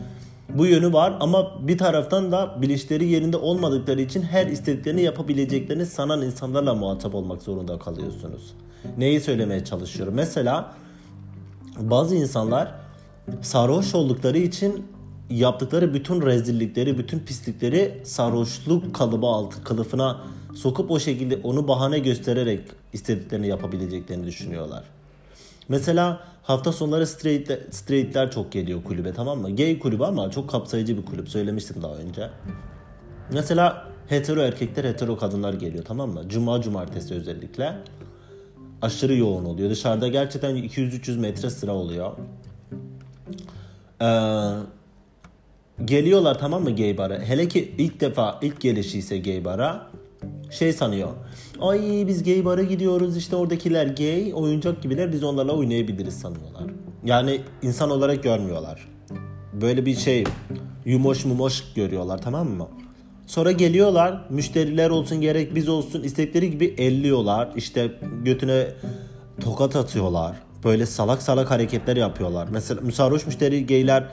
Bu 0.49 0.65
yönü 0.65 0.93
var 0.93 1.17
ama 1.19 1.67
bir 1.67 1.77
taraftan 1.77 2.31
da 2.31 2.61
bilinçleri 2.61 3.07
yerinde 3.07 3.37
olmadıkları 3.37 4.01
için 4.01 4.21
her 4.21 4.47
istediklerini 4.47 5.01
yapabileceklerini 5.01 5.85
sanan 5.85 6.21
insanlarla 6.21 6.75
muhatap 6.75 7.15
olmak 7.15 7.41
zorunda 7.41 7.79
kalıyorsunuz. 7.79 8.53
Neyi 8.97 9.21
söylemeye 9.21 9.65
çalışıyorum? 9.65 10.13
Mesela 10.13 10.73
bazı 11.79 12.15
insanlar 12.15 12.73
sarhoş 13.41 13.95
oldukları 13.95 14.37
için 14.37 14.85
yaptıkları 15.29 15.93
bütün 15.93 16.21
rezillikleri, 16.21 16.97
bütün 16.97 17.19
pislikleri 17.19 18.01
sarhoşluk 18.03 18.95
kalıbı 18.95 19.25
altı 19.25 19.63
kılıfına 19.63 20.21
sokup 20.55 20.91
o 20.91 20.99
şekilde 20.99 21.39
onu 21.43 21.67
bahane 21.67 21.99
göstererek 21.99 22.61
istediklerini 22.93 23.47
yapabileceklerini 23.47 24.25
düşünüyorlar. 24.25 24.83
Mesela 25.69 26.19
hafta 26.47 26.71
sonları 26.71 27.07
straight, 27.07 27.75
straightler 27.75 28.31
çok 28.31 28.51
geliyor 28.51 28.83
kulübe 28.83 29.13
tamam 29.13 29.39
mı? 29.39 29.55
Gay 29.55 29.79
kulübü 29.79 30.03
ama 30.03 30.31
çok 30.31 30.49
kapsayıcı 30.49 30.97
bir 30.97 31.05
kulüp 31.05 31.29
söylemiştim 31.29 31.81
daha 31.81 31.95
önce. 31.95 32.29
Mesela 33.33 33.87
hetero 34.07 34.41
erkekler 34.41 34.85
hetero 34.85 35.17
kadınlar 35.17 35.53
geliyor 35.53 35.85
tamam 35.85 36.09
mı? 36.09 36.23
Cuma 36.29 36.61
cumartesi 36.61 37.13
özellikle. 37.13 37.75
Aşırı 38.81 39.15
yoğun 39.15 39.45
oluyor. 39.45 39.69
Dışarıda 39.69 40.07
gerçekten 40.07 40.55
200-300 40.55 41.17
metre 41.17 41.49
sıra 41.49 41.73
oluyor. 41.73 42.11
Ee, 44.01 44.05
geliyorlar 45.85 46.39
tamam 46.39 46.63
mı 46.63 46.75
gay 46.75 46.97
bara? 46.97 47.19
Hele 47.19 47.47
ki 47.47 47.75
ilk 47.77 48.01
defa 48.01 48.39
ilk 48.41 48.61
gelişi 48.61 48.99
ise 48.99 49.17
gay 49.17 49.45
bara 49.45 49.87
şey 50.51 50.73
sanıyor. 50.73 51.09
Ay 51.61 52.03
biz 52.07 52.23
gay 52.23 52.45
bara 52.45 52.63
gidiyoruz 52.63 53.17
işte 53.17 53.35
oradakiler 53.35 53.87
gay 53.87 54.31
oyuncak 54.33 54.81
gibiler 54.81 55.11
biz 55.11 55.23
onlarla 55.23 55.51
oynayabiliriz 55.51 56.13
sanıyorlar. 56.13 56.63
Yani 57.05 57.41
insan 57.61 57.89
olarak 57.89 58.23
görmüyorlar. 58.23 58.87
Böyle 59.61 59.85
bir 59.85 59.95
şey 59.95 60.23
yumoş 60.85 61.25
mumoş 61.25 61.63
görüyorlar 61.75 62.21
tamam 62.21 62.49
mı? 62.49 62.67
Sonra 63.27 63.51
geliyorlar 63.51 64.21
müşteriler 64.29 64.89
olsun 64.89 65.21
gerek 65.21 65.55
biz 65.55 65.69
olsun 65.69 66.03
istedikleri 66.03 66.51
gibi 66.51 66.65
elliyorlar. 66.77 67.49
İşte 67.55 67.91
götüne 68.23 68.67
tokat 69.41 69.75
atıyorlar. 69.75 70.35
Böyle 70.63 70.85
salak 70.85 71.21
salak 71.21 71.51
hareketler 71.51 71.97
yapıyorlar. 71.97 72.47
Mesela 72.51 72.91
sarhoş 72.91 73.25
müşteri 73.25 73.65
gayler 73.65 74.03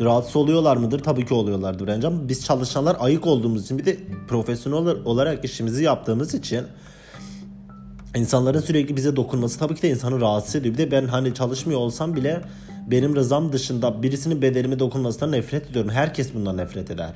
rahatsız 0.00 0.36
oluyorlar 0.36 0.76
mıdır? 0.76 0.98
Tabii 0.98 1.26
ki 1.26 1.34
oluyorlardır 1.34 1.86
bence 1.86 2.06
ama 2.06 2.28
biz 2.28 2.44
çalışanlar 2.44 2.96
ayık 3.00 3.26
olduğumuz 3.26 3.64
için 3.64 3.78
bir 3.78 3.84
de 3.84 3.98
profesyonel 4.28 4.96
olarak 5.04 5.44
işimizi 5.44 5.84
yaptığımız 5.84 6.34
için 6.34 6.64
insanların 8.16 8.60
sürekli 8.60 8.96
bize 8.96 9.16
dokunması 9.16 9.58
tabii 9.58 9.74
ki 9.74 9.82
de 9.82 9.90
insanı 9.90 10.20
rahatsız 10.20 10.56
ediyor. 10.56 10.74
Bir 10.74 10.78
de 10.78 10.90
ben 10.90 11.06
hani 11.06 11.34
çalışmıyor 11.34 11.80
olsam 11.80 12.16
bile 12.16 12.42
benim 12.90 13.16
rızam 13.16 13.52
dışında 13.52 14.02
birisinin 14.02 14.42
bedenime 14.42 14.78
dokunmasından 14.78 15.32
nefret 15.32 15.70
ediyorum. 15.70 15.90
Herkes 15.90 16.34
bundan 16.34 16.56
nefret 16.56 16.90
eder. 16.90 17.12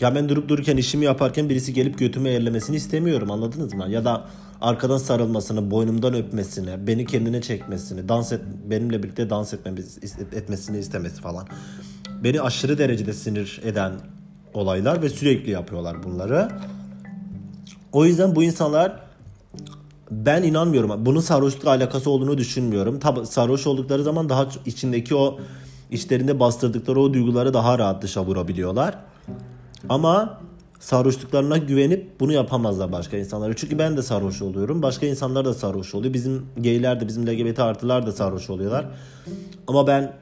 Ya 0.00 0.14
ben 0.14 0.28
durup 0.28 0.48
dururken 0.48 0.76
işimi 0.76 1.04
yaparken 1.04 1.48
birisi 1.48 1.72
gelip 1.72 1.98
götümü 1.98 2.28
eğerlemesini 2.28 2.76
istemiyorum 2.76 3.30
anladınız 3.30 3.74
mı? 3.74 3.86
Ya 3.88 4.04
da 4.04 4.24
arkadan 4.60 4.98
sarılmasını, 4.98 5.70
boynumdan 5.70 6.14
öpmesini, 6.14 6.86
beni 6.86 7.06
kendine 7.06 7.42
çekmesini, 7.42 8.08
dans 8.08 8.32
et, 8.32 8.40
benimle 8.70 9.02
birlikte 9.02 9.30
dans 9.30 9.54
etmemi, 9.54 9.80
etmesini 10.32 10.78
istemesi 10.78 11.20
falan. 11.20 11.46
Beni 12.24 12.40
aşırı 12.40 12.78
derecede 12.78 13.12
sinir 13.12 13.60
eden 13.64 13.92
olaylar 14.54 15.02
ve 15.02 15.08
sürekli 15.08 15.50
yapıyorlar 15.50 16.02
bunları. 16.02 16.48
O 17.92 18.04
yüzden 18.04 18.36
bu 18.36 18.42
insanlar 18.42 19.00
ben 20.10 20.42
inanmıyorum. 20.42 21.06
Bunun 21.06 21.20
sarhoşlukla 21.20 21.70
alakası 21.70 22.10
olduğunu 22.10 22.38
düşünmüyorum. 22.38 22.98
Tabi 22.98 23.26
sarhoş 23.26 23.66
oldukları 23.66 24.02
zaman 24.02 24.28
daha 24.28 24.48
içindeki 24.66 25.14
o 25.14 25.38
içlerinde 25.90 26.40
bastırdıkları 26.40 27.00
o 27.00 27.14
duyguları 27.14 27.54
daha 27.54 27.78
rahat 27.78 28.02
dışa 28.02 28.24
vurabiliyorlar. 28.24 28.98
Ama 29.88 30.40
sarhoşluklarına 30.80 31.58
güvenip 31.58 32.20
bunu 32.20 32.32
yapamazlar 32.32 32.92
başka 32.92 33.16
insanlara. 33.16 33.56
Çünkü 33.56 33.78
ben 33.78 33.96
de 33.96 34.02
sarhoş 34.02 34.42
oluyorum. 34.42 34.82
Başka 34.82 35.06
insanlar 35.06 35.44
da 35.44 35.54
sarhoş 35.54 35.94
oluyor. 35.94 36.14
Bizim 36.14 36.46
gayler 36.56 37.00
de 37.00 37.08
bizim 37.08 37.26
LGBT 37.26 37.58
artılar 37.58 38.06
da 38.06 38.12
sarhoş 38.12 38.50
oluyorlar. 38.50 38.86
Ama 39.66 39.86
ben 39.86 40.12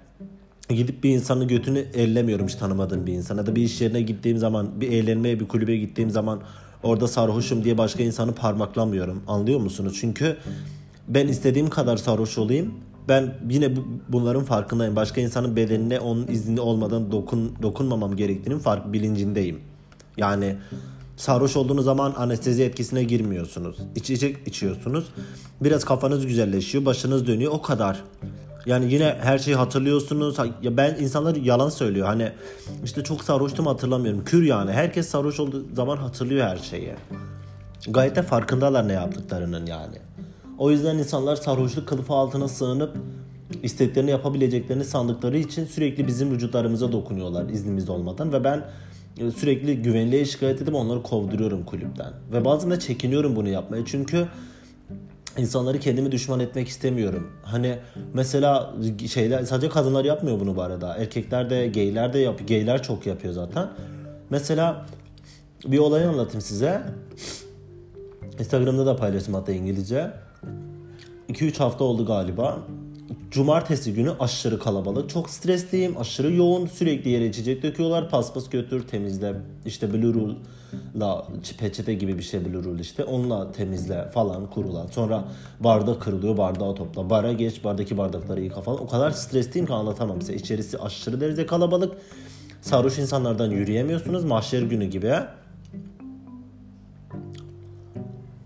gidip 0.69 1.05
bir 1.05 1.11
insanın 1.11 1.49
götünü 1.49 1.79
ellemiyorum 1.79 2.47
hiç 2.47 2.55
tanımadığım 2.55 3.07
bir 3.07 3.13
insana 3.13 3.47
da 3.47 3.57
bir 3.57 3.63
iş 3.63 3.81
yerine 3.81 4.01
gittiğim 4.01 4.39
zaman 4.39 4.81
bir 4.81 4.93
eğlenmeye 4.93 5.41
bir 5.41 5.49
kulübe 5.49 5.77
gittiğim 5.77 6.11
zaman 6.11 6.41
orada 6.83 7.09
sarhoşum 7.09 7.65
diye 7.65 7.79
başka 7.79 8.03
insanı 8.03 8.35
parmaklamıyorum. 8.35 9.23
Anlıyor 9.27 9.61
musunuz? 9.61 9.97
Çünkü 10.01 10.37
ben 11.09 11.29
istediğim 11.29 11.71
kadar 11.71 11.97
sarhoş 11.97 12.39
olayım. 12.39 12.75
Ben 13.09 13.35
yine 13.51 13.77
bu, 13.77 13.85
bunların 14.09 14.45
farkındayım. 14.45 14.97
Başka 14.97 15.21
insanın 15.21 15.57
bedenine 15.57 16.01
onun 16.01 16.27
izni 16.27 16.61
olmadan 16.61 17.13
dokun, 17.13 17.53
dokunmamam 17.63 18.17
gerektiğinin 18.17 18.61
fark 18.61 18.93
bilincindeyim. 18.93 19.61
Yani 20.17 20.57
sarhoş 21.17 21.57
olduğunuz 21.57 21.85
zaman 21.85 22.15
anestezi 22.17 22.63
etkisine 22.63 23.05
girmiyorsunuz. 23.05 23.77
İçecek 23.97 24.37
içiyorsunuz. 24.47 25.05
Biraz 25.61 25.85
kafanız 25.85 26.27
güzelleşiyor, 26.27 26.85
başınız 26.85 27.27
dönüyor 27.27 27.53
o 27.53 27.63
kadar. 27.63 28.03
Yani 28.67 28.93
yine 28.93 29.17
her 29.21 29.39
şeyi 29.39 29.57
hatırlıyorsunuz. 29.57 30.37
Ya 30.63 30.77
ben 30.77 30.97
insanlar 31.01 31.37
yalan 31.37 31.69
söylüyor. 31.69 32.07
Hani 32.07 32.33
işte 32.85 33.05
çok 33.05 33.25
sarhoştum 33.25 33.67
hatırlamıyorum. 33.67 34.25
Kür 34.25 34.43
yani. 34.43 34.73
Herkes 34.73 35.09
sarhoş 35.09 35.41
olduğu 35.41 35.75
zaman 35.75 35.97
hatırlıyor 35.97 36.47
her 36.47 36.57
şeyi. 36.57 36.95
Gayet 37.89 38.17
de 38.17 38.23
farkındalar 38.23 38.89
ne 38.89 38.93
yaptıklarının 38.93 39.67
yani. 39.67 39.97
O 40.59 40.71
yüzden 40.71 40.99
insanlar 40.99 41.37
sarhoşluk 41.37 41.89
kılıfı 41.89 42.13
altına 42.13 42.49
sığınıp 42.49 42.97
istediklerini 43.63 44.11
yapabileceklerini 44.11 44.85
sandıkları 44.85 45.39
için 45.39 45.65
sürekli 45.65 46.07
bizim 46.07 46.31
vücutlarımıza 46.31 46.93
dokunuyorlar 46.93 47.49
iznimiz 47.49 47.89
olmadan 47.89 48.33
ve 48.33 48.45
ben 48.45 48.65
e, 49.19 49.31
sürekli 49.31 49.83
güvenliğe 49.83 50.25
şikayet 50.25 50.63
edip 50.63 50.75
onları 50.75 51.03
kovduruyorum 51.03 51.65
kulüpten. 51.65 52.13
Ve 52.33 52.45
bazen 52.45 52.71
de 52.71 52.79
çekiniyorum 52.79 53.37
bunu 53.37 53.49
yapmaya 53.49 53.85
çünkü 53.85 54.29
insanları 55.39 55.79
kendimi 55.79 56.13
düşman 56.13 56.41
etmek 56.41 56.69
istemiyorum. 56.69 57.33
Hani 57.43 57.79
mesela 58.15 58.75
şeyler 59.09 59.45
sadece 59.45 59.69
kadınlar 59.69 60.05
yapmıyor 60.05 60.41
bunu 60.41 60.57
bu 60.57 60.63
arada. 60.63 60.97
Erkekler 60.97 61.51
de 61.51 61.67
gayler 61.67 62.13
de 62.13 62.19
yapıyor. 62.19 62.49
Gayler 62.49 62.83
çok 62.83 63.07
yapıyor 63.07 63.35
zaten. 63.35 63.69
Mesela 64.31 64.87
bir 65.67 65.79
olayı 65.79 66.09
anlatayım 66.09 66.41
size. 66.41 66.83
Instagram'da 68.39 68.87
da 68.87 68.97
paylaştım 68.97 69.35
hatta 69.35 69.53
İngilizce. 69.53 70.11
2-3 71.29 71.59
hafta 71.59 71.85
oldu 71.85 72.07
galiba. 72.07 72.59
Cumartesi 73.37 73.95
günü 73.95 74.13
aşırı 74.21 74.59
kalabalık. 74.59 75.11
Çok 75.11 75.31
stresliyim. 75.31 75.99
Aşırı 75.99 76.33
yoğun. 76.33 76.67
Sürekli 76.67 77.11
yere 77.11 77.27
içecek 77.27 77.63
döküyorlar. 77.63 78.11
Paspas 78.11 78.51
götür 78.51 78.87
temizle. 78.87 79.35
İşte 79.67 79.93
Blue 79.93 80.15
Rule'la 80.15 81.27
peçete 81.59 81.95
gibi 81.95 82.19
bir 82.19 82.23
şey 82.23 82.45
Blue 82.45 82.63
Rule 82.63 82.81
işte. 82.81 83.05
Onunla 83.05 83.53
temizle 83.53 84.11
falan 84.11 84.51
kurula. 84.51 84.89
Sonra 84.89 85.25
bardak 85.61 86.03
kırılıyor. 86.03 86.37
Bardağı 86.37 86.75
topla. 86.75 87.11
Bara 87.11 87.33
geç. 87.33 87.65
Bardaki 87.65 87.99
bardakları 87.99 88.41
yıka 88.41 88.61
falan. 88.61 88.83
O 88.83 88.87
kadar 88.87 89.11
stresliyim 89.11 89.67
ki 89.67 89.73
anlatamam 89.73 90.21
size. 90.21 90.35
İçerisi 90.35 90.79
aşırı 90.79 91.21
derecede 91.21 91.47
kalabalık. 91.47 91.97
Sarhoş 92.61 92.99
insanlardan 92.99 93.51
yürüyemiyorsunuz. 93.51 94.25
Mahşer 94.25 94.63
günü 94.63 94.85
gibi. 94.85 95.15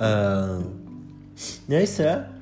Ee, 0.00 0.06
neyse. 1.68 2.39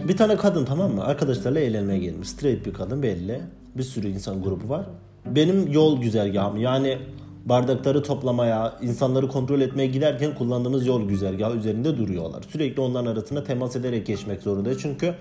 Bir 0.00 0.16
tane 0.16 0.36
kadın 0.36 0.64
tamam 0.64 0.94
mı? 0.94 1.04
Arkadaşlarla 1.04 1.58
eğlenmeye 1.60 1.98
gelmiş. 1.98 2.28
Straight 2.28 2.66
bir 2.66 2.72
kadın 2.72 3.02
belli. 3.02 3.40
Bir 3.76 3.82
sürü 3.82 4.08
insan 4.08 4.42
grubu 4.42 4.68
var. 4.68 4.86
Benim 5.26 5.72
yol 5.72 6.00
güzergahım 6.00 6.56
yani 6.56 6.98
bardakları 7.44 8.02
toplamaya, 8.02 8.74
insanları 8.82 9.28
kontrol 9.28 9.60
etmeye 9.60 9.86
giderken 9.86 10.34
kullandığımız 10.34 10.86
yol 10.86 11.08
güzergahı 11.08 11.56
üzerinde 11.56 11.98
duruyorlar. 11.98 12.42
Sürekli 12.52 12.80
onların 12.80 13.12
arasında 13.12 13.44
temas 13.44 13.76
ederek 13.76 14.06
geçmek 14.06 14.42
zorundayız. 14.42 14.78
Çünkü 14.82 15.14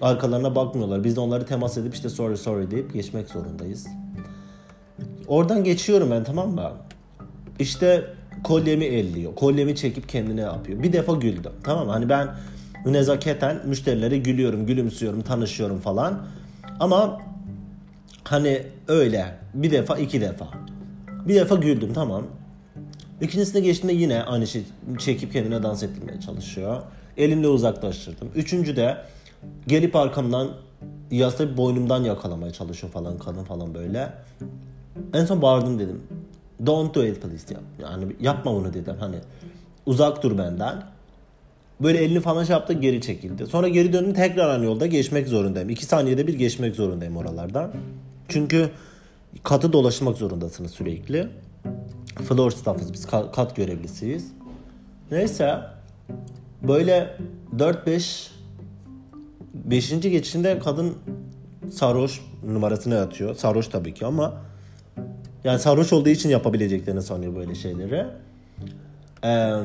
arkalarına 0.00 0.54
bakmıyorlar. 0.54 1.04
Biz 1.04 1.16
de 1.16 1.20
onları 1.20 1.46
temas 1.46 1.78
edip 1.78 1.94
işte 1.94 2.08
sorry 2.08 2.36
sorry 2.36 2.70
deyip 2.70 2.92
geçmek 2.92 3.28
zorundayız. 3.28 3.86
Oradan 5.26 5.64
geçiyorum 5.64 6.10
ben 6.10 6.24
tamam 6.24 6.50
mı? 6.50 6.70
İşte 7.58 8.04
kolyemi 8.44 8.84
elliyor. 8.84 9.34
Kolyemi 9.34 9.76
çekip 9.76 10.08
kendine 10.08 10.40
yapıyor. 10.40 10.82
Bir 10.82 10.92
defa 10.92 11.12
güldüm. 11.12 11.52
Tamam 11.64 11.86
mı? 11.86 11.92
Hani 11.92 12.08
ben 12.08 12.28
nezaketen 12.84 13.60
müşterilere 13.64 14.18
gülüyorum, 14.18 14.66
gülümsüyorum, 14.66 15.22
tanışıyorum 15.22 15.80
falan. 15.80 16.26
Ama 16.80 17.20
hani 18.24 18.62
öyle 18.88 19.34
bir 19.54 19.70
defa 19.70 19.96
iki 19.96 20.20
defa. 20.20 20.48
Bir 21.28 21.34
defa 21.34 21.54
güldüm 21.54 21.92
tamam. 21.94 22.22
İkincisine 23.20 23.60
geçtiğinde 23.60 23.92
yine 23.92 24.22
aynı 24.22 24.46
şey 24.46 24.62
çekip 24.98 25.32
kendine 25.32 25.62
dans 25.62 25.82
ettirmeye 25.82 26.20
çalışıyor. 26.20 26.82
Elimle 27.16 27.48
uzaklaştırdım. 27.48 28.28
Üçüncü 28.34 28.76
de 28.76 28.96
gelip 29.66 29.96
arkamdan 29.96 30.50
yastığı 31.10 31.56
boynumdan 31.56 32.04
yakalamaya 32.04 32.52
çalışıyor 32.52 32.92
falan 32.92 33.18
kadın 33.18 33.44
falan 33.44 33.74
böyle. 33.74 34.12
En 35.14 35.24
son 35.24 35.42
bağırdım 35.42 35.78
dedim. 35.78 36.02
Don't 36.66 36.94
do 36.94 37.04
it 37.04 37.22
please 37.22 37.54
ya. 37.54 37.60
Yani 37.82 38.16
yapma 38.20 38.54
bunu 38.54 38.74
dedim 38.74 38.96
hani. 39.00 39.16
Uzak 39.86 40.22
dur 40.22 40.38
benden. 40.38 40.82
Böyle 41.80 41.98
elini 41.98 42.20
falan 42.20 42.44
şey 42.44 42.54
yaptı 42.54 42.72
geri 42.72 43.00
çekildi. 43.00 43.46
Sonra 43.46 43.68
geri 43.68 43.92
döndüm 43.92 44.14
tekrar 44.14 44.48
aynı 44.48 44.64
yolda 44.64 44.86
geçmek 44.86 45.28
zorundayım. 45.28 45.70
İki 45.70 45.84
saniyede 45.84 46.26
bir 46.26 46.34
geçmek 46.34 46.74
zorundayım 46.74 47.16
oralardan. 47.16 47.72
Çünkü 48.28 48.70
katı 49.42 49.72
dolaşmak 49.72 50.16
zorundasınız 50.16 50.70
sürekli. 50.70 51.28
Floor 52.28 52.50
staff'ız 52.50 52.92
biz 52.92 53.06
kat 53.06 53.56
görevlisiyiz. 53.56 54.32
Neyse 55.10 55.60
böyle 56.62 57.16
4-5 57.56 58.28
5. 59.54 60.00
geçişinde 60.00 60.58
kadın 60.58 60.94
sarhoş 61.72 62.20
numarasını 62.46 63.00
atıyor. 63.00 63.34
Sarhoş 63.34 63.68
tabii 63.68 63.94
ki 63.94 64.06
ama 64.06 64.34
yani 65.44 65.58
sarhoş 65.58 65.92
olduğu 65.92 66.08
için 66.08 66.28
yapabileceklerini 66.28 67.02
sanıyor 67.02 67.36
böyle 67.36 67.54
şeyleri. 67.54 68.06
Ee, 69.24 69.60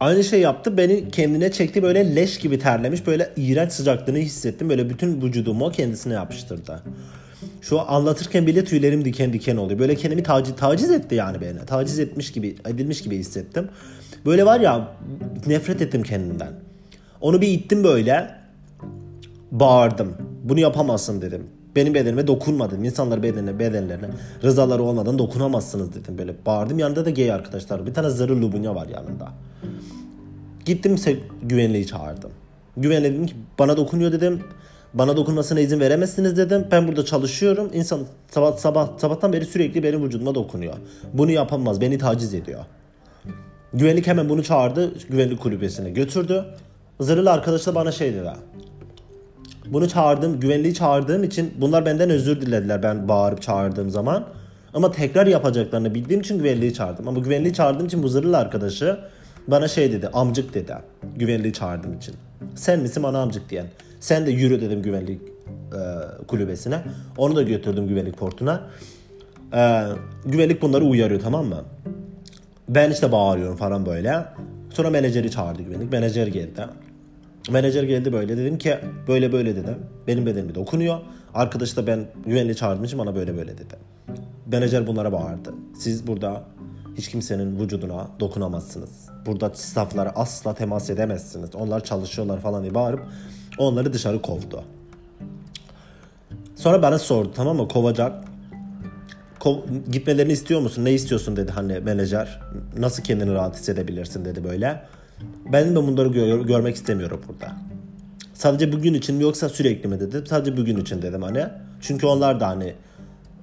aynı 0.00 0.24
şey 0.24 0.40
yaptı. 0.40 0.76
Beni 0.76 1.10
kendine 1.10 1.52
çekti 1.52 1.82
böyle 1.82 2.16
leş 2.16 2.38
gibi 2.38 2.58
terlemiş. 2.58 3.06
Böyle 3.06 3.30
iğrenç 3.36 3.72
sıcaklığını 3.72 4.18
hissettim. 4.18 4.68
Böyle 4.68 4.90
bütün 4.90 5.22
vücudumu 5.22 5.70
kendisine 5.70 6.14
yapıştırdı. 6.14 6.82
Şu 7.60 7.80
anlatırken 7.80 8.46
bile 8.46 8.64
tüylerim 8.64 9.04
diken 9.04 9.32
diken 9.32 9.56
oluyor. 9.56 9.78
Böyle 9.78 9.94
kendimi 9.94 10.22
taciz, 10.22 10.56
taciz 10.56 10.90
etti 10.90 11.14
yani 11.14 11.40
beni. 11.40 11.66
Taciz 11.66 11.98
etmiş 11.98 12.32
gibi, 12.32 12.56
edilmiş 12.66 13.02
gibi 13.02 13.18
hissettim. 13.18 13.68
Böyle 14.26 14.46
var 14.46 14.60
ya 14.60 14.88
nefret 15.46 15.82
ettim 15.82 16.02
kendimden. 16.02 16.52
Onu 17.20 17.40
bir 17.40 17.48
ittim 17.48 17.84
böyle. 17.84 18.30
Bağırdım. 19.50 20.16
Bunu 20.42 20.60
yapamazsın 20.60 21.22
dedim. 21.22 21.46
Benim 21.76 21.94
bedenime 21.94 22.26
dokunma 22.26 22.70
dedim. 22.70 22.84
İnsanlar 22.84 23.22
bedenine, 23.22 23.58
bedenlerine 23.58 24.06
rızaları 24.42 24.82
olmadan 24.82 25.18
dokunamazsınız 25.18 25.94
dedim. 25.94 26.18
Böyle 26.18 26.34
bağırdım. 26.46 26.78
Yanında 26.78 27.04
da 27.04 27.10
gay 27.10 27.32
arkadaşlar. 27.32 27.86
Bir 27.86 27.94
tane 27.94 28.10
zırı 28.10 28.42
lubunya 28.42 28.74
var 28.74 28.88
yanında. 28.88 29.32
Gittim 30.64 30.96
güvenliği 31.42 31.86
çağırdım. 31.86 32.30
Güvenliğe 32.76 33.12
dedim 33.12 33.26
ki 33.26 33.34
bana 33.58 33.76
dokunuyor 33.76 34.12
dedim. 34.12 34.40
Bana 34.94 35.16
dokunmasına 35.16 35.60
izin 35.60 35.80
veremezsiniz 35.80 36.36
dedim. 36.36 36.66
Ben 36.70 36.88
burada 36.88 37.04
çalışıyorum. 37.04 37.70
İnsan 37.72 38.00
sabah, 38.30 38.56
sabah 38.56 38.98
sabahtan 38.98 39.32
beri 39.32 39.44
sürekli 39.44 39.82
benim 39.82 40.04
vücuduma 40.04 40.34
dokunuyor. 40.34 40.74
Bunu 41.12 41.30
yapamaz. 41.30 41.80
Beni 41.80 41.98
taciz 41.98 42.34
ediyor. 42.34 42.64
Güvenlik 43.74 44.06
hemen 44.06 44.28
bunu 44.28 44.42
çağırdı. 44.42 44.92
Güvenlik 45.08 45.40
kulübesine 45.40 45.90
götürdü. 45.90 46.44
Zırhlı 47.00 47.32
arkadaş 47.32 47.66
da 47.66 47.74
bana 47.74 47.92
şey 47.92 48.14
dedi. 48.14 48.30
Bunu 49.68 49.88
çağırdım, 49.88 50.40
güvenliği 50.40 50.74
çağırdığım 50.74 51.24
için 51.24 51.54
bunlar 51.60 51.86
benden 51.86 52.10
özür 52.10 52.40
dilediler 52.40 52.82
ben 52.82 53.08
bağırıp 53.08 53.42
çağırdığım 53.42 53.90
zaman. 53.90 54.24
Ama 54.74 54.92
tekrar 54.92 55.26
yapacaklarını 55.26 55.94
bildiğim 55.94 56.20
için 56.20 56.38
güvenliği 56.38 56.74
çağırdım. 56.74 57.08
Ama 57.08 57.18
güvenliği 57.18 57.54
çağırdığım 57.54 57.86
için 57.86 58.02
bu 58.02 58.08
zırhlı 58.08 58.38
arkadaşı 58.38 58.98
bana 59.48 59.68
şey 59.68 59.92
dedi, 59.92 60.08
amcık 60.08 60.54
dedi. 60.54 60.74
Güvenliği 61.16 61.52
çağırdığım 61.52 61.96
için. 61.96 62.14
Sen 62.54 62.80
misin 62.80 63.02
bana 63.02 63.18
amcık 63.18 63.50
diyen. 63.50 63.66
Sen 64.00 64.26
de 64.26 64.30
yürü 64.30 64.60
dedim 64.60 64.82
güvenlik 64.82 65.20
e, 65.72 65.80
kulübesine. 66.26 66.82
Onu 67.16 67.36
da 67.36 67.42
götürdüm 67.42 67.88
güvenlik 67.88 68.16
portuna. 68.18 68.60
E, 69.54 69.82
güvenlik 70.26 70.62
bunları 70.62 70.84
uyarıyor 70.84 71.20
tamam 71.20 71.46
mı? 71.46 71.64
Ben 72.68 72.90
işte 72.90 73.12
bağırıyorum 73.12 73.56
falan 73.56 73.86
böyle. 73.86 74.24
Sonra 74.70 74.90
menajeri 74.90 75.30
çağırdı 75.30 75.62
güvenlik. 75.62 75.92
Menajer 75.92 76.26
geldi. 76.26 76.66
Menajer 77.50 77.82
geldi 77.82 78.12
böyle 78.12 78.36
dedim 78.36 78.58
ki 78.58 78.78
böyle 79.08 79.32
böyle 79.32 79.56
dedim. 79.56 79.76
Benim 80.06 80.26
bedenime 80.26 80.54
dokunuyor. 80.54 81.00
Arkadaş 81.34 81.76
da 81.76 81.86
ben 81.86 82.06
güvenliği 82.26 82.56
çağırdığım 82.56 82.84
için 82.84 82.98
bana 82.98 83.14
böyle 83.14 83.36
böyle 83.36 83.58
dedi. 83.58 83.76
Menajer 84.46 84.86
bunlara 84.86 85.12
bağırdı. 85.12 85.54
Siz 85.78 86.06
burada 86.06 86.42
hiç 86.96 87.08
kimsenin 87.08 87.60
vücuduna 87.60 88.08
dokunamazsınız. 88.20 89.08
Burada 89.26 89.50
stafflara 89.54 90.12
asla 90.14 90.54
temas 90.54 90.90
edemezsiniz. 90.90 91.54
Onlar 91.54 91.84
çalışıyorlar 91.84 92.40
falan 92.40 92.62
diye 92.62 92.74
bağırıp 92.74 93.00
onları 93.58 93.92
dışarı 93.92 94.22
kovdu. 94.22 94.64
Sonra 96.56 96.82
bana 96.82 96.98
sordu 96.98 97.30
tamam 97.34 97.56
mı 97.56 97.68
kovacak. 97.68 98.24
Kov, 99.38 99.58
gitmelerini 99.92 100.32
istiyor 100.32 100.60
musun? 100.60 100.84
Ne 100.84 100.92
istiyorsun 100.92 101.36
dedi 101.36 101.52
hani 101.52 101.80
menajer. 101.80 102.40
Nasıl 102.78 103.02
kendini 103.02 103.34
rahat 103.34 103.56
hissedebilirsin 103.56 104.24
dedi 104.24 104.44
böyle. 104.44 104.82
Ben 105.52 105.70
de 105.70 105.76
bunları 105.76 106.08
gör, 106.08 106.40
görmek 106.40 106.76
istemiyorum 106.76 107.20
burada. 107.28 107.52
Sadece 108.34 108.72
bugün 108.72 108.94
için 108.94 109.16
mi 109.16 109.22
yoksa 109.22 109.48
sürekli 109.48 109.88
mi 109.88 110.00
dedim. 110.00 110.26
Sadece 110.26 110.56
bugün 110.56 110.76
için 110.80 111.02
dedim 111.02 111.22
hani. 111.22 111.44
Çünkü 111.80 112.06
onlar 112.06 112.40
da 112.40 112.48
hani 112.48 112.74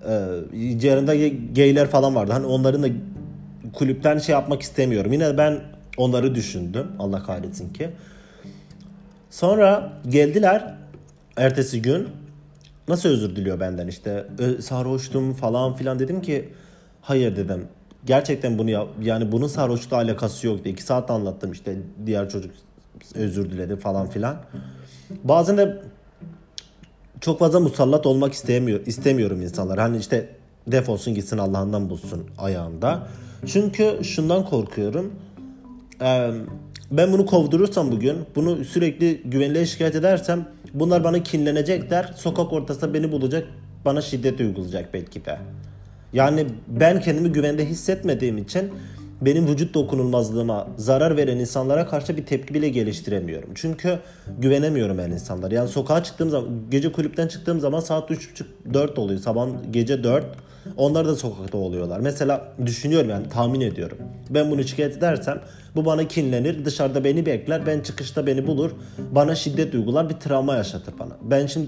e, 0.07 0.88
yanında 0.88 1.15
gayler 1.55 1.88
falan 1.88 2.15
vardı. 2.15 2.31
Hani 2.31 2.45
onların 2.45 2.84
da 2.84 2.88
kulüpten 3.73 4.17
şey 4.17 4.34
yapmak 4.34 4.62
istemiyorum. 4.62 5.13
Yine 5.13 5.38
ben 5.38 5.60
onları 5.97 6.36
düşündüm. 6.36 6.88
Allah 6.99 7.23
kahretsin 7.23 7.73
ki. 7.73 7.89
Sonra 9.29 9.93
geldiler 10.10 10.75
ertesi 11.38 11.81
gün 11.81 12.07
nasıl 12.88 13.10
özür 13.10 13.36
diliyor 13.36 13.60
benden 13.60 13.88
işte 13.88 14.25
sarhoştum 14.62 15.34
falan 15.34 15.73
filan 15.73 15.99
dedim 15.99 16.21
ki 16.21 16.49
hayır 17.01 17.36
dedim 17.36 17.67
gerçekten 18.06 18.58
bunu 18.58 18.70
yap 18.70 18.88
yani 19.02 19.32
bunun 19.32 19.48
sarhoşlukla 19.48 19.98
alakası 19.98 20.48
yoktu. 20.48 20.70
İki 20.70 20.84
saat 20.84 21.12
anlattım 21.12 21.52
işte 21.52 21.78
diğer 22.06 22.30
çocuk 22.30 22.52
özür 23.16 23.52
diledi 23.52 23.76
falan 23.76 24.10
filan. 24.10 24.38
Bazen 25.24 25.58
de 25.58 25.82
çok 27.22 27.40
fazla 27.40 27.60
musallat 27.60 28.06
olmak 28.06 28.34
istemiyor 28.34 28.86
istemiyorum 28.86 29.42
insanlar. 29.42 29.80
Hani 29.80 29.98
işte 29.98 30.30
defolsun 30.68 31.14
gitsin 31.14 31.38
Allah'ından 31.38 31.90
bulsun 31.90 32.24
ayağında. 32.38 33.08
Çünkü 33.46 34.00
şundan 34.04 34.46
korkuyorum. 34.46 35.14
Ben 36.92 37.12
bunu 37.14 37.26
kovdurursam 37.26 37.92
bugün, 37.92 38.18
bunu 38.36 38.66
sürekli 38.66 39.22
güvenliğe 39.26 39.66
şikayet 39.66 39.96
edersem 39.96 40.48
bunlar 40.74 41.04
bana 41.04 41.24
kinlenecekler. 41.24 42.14
Sokak 42.16 42.54
ortasında 42.54 42.94
beni 42.94 43.12
bulacak, 43.12 43.48
bana 43.86 44.02
şiddet 44.02 44.40
uygulayacak 44.40 44.94
belki 44.94 45.26
de. 45.26 45.38
Yani 46.13 46.45
ben 46.67 47.02
kendimi 47.02 47.32
güvende 47.32 47.65
hissetmediğim 47.65 48.38
için 48.38 48.71
benim 49.21 49.47
vücut 49.47 49.74
dokunulmazlığıma 49.74 50.67
zarar 50.78 51.17
veren 51.17 51.38
insanlara 51.38 51.88
karşı 51.88 52.17
bir 52.17 52.26
tepki 52.26 52.54
bile 52.54 52.69
geliştiremiyorum. 52.69 53.50
Çünkü 53.56 54.00
güvenemiyorum 54.39 54.97
ben 54.97 55.12
insanlara. 55.12 55.56
Yani 55.56 55.67
sokağa 55.69 56.04
çıktığım 56.04 56.30
zaman, 56.30 56.50
gece 56.71 56.91
kulüpten 56.91 57.28
çıktığım 57.28 57.60
zaman 57.60 57.80
saat 57.80 58.12
3.30-4 58.12 59.00
oluyor. 59.00 59.19
Sabah 59.19 59.47
gece 59.71 60.04
4. 60.04 60.26
Onlar 60.78 61.08
da 61.08 61.15
sokakta 61.15 61.58
oluyorlar. 61.58 62.00
Mesela 62.00 62.54
düşünüyorum 62.65 63.10
yani 63.10 63.30
tahmin 63.30 63.62
ediyorum. 63.62 63.97
Ben 64.30 64.52
bunu 64.52 64.63
şikayet 64.63 64.97
edersem 64.97 65.41
bu 65.76 65.86
bana 65.86 66.08
kinlenir. 66.08 66.65
Dışarıda 66.65 67.04
beni 67.04 67.26
bekler. 67.26 67.65
Ben 67.65 67.80
çıkışta 67.80 68.28
beni 68.28 68.47
bulur. 68.47 68.71
Bana 69.12 69.36
şiddet 69.36 69.74
uygular. 69.74 70.10
Bir 70.10 70.15
travma 70.15 70.56
yaşatır 70.56 70.93
bana. 71.00 71.17
Ben 71.21 71.45
şimdi 71.45 71.67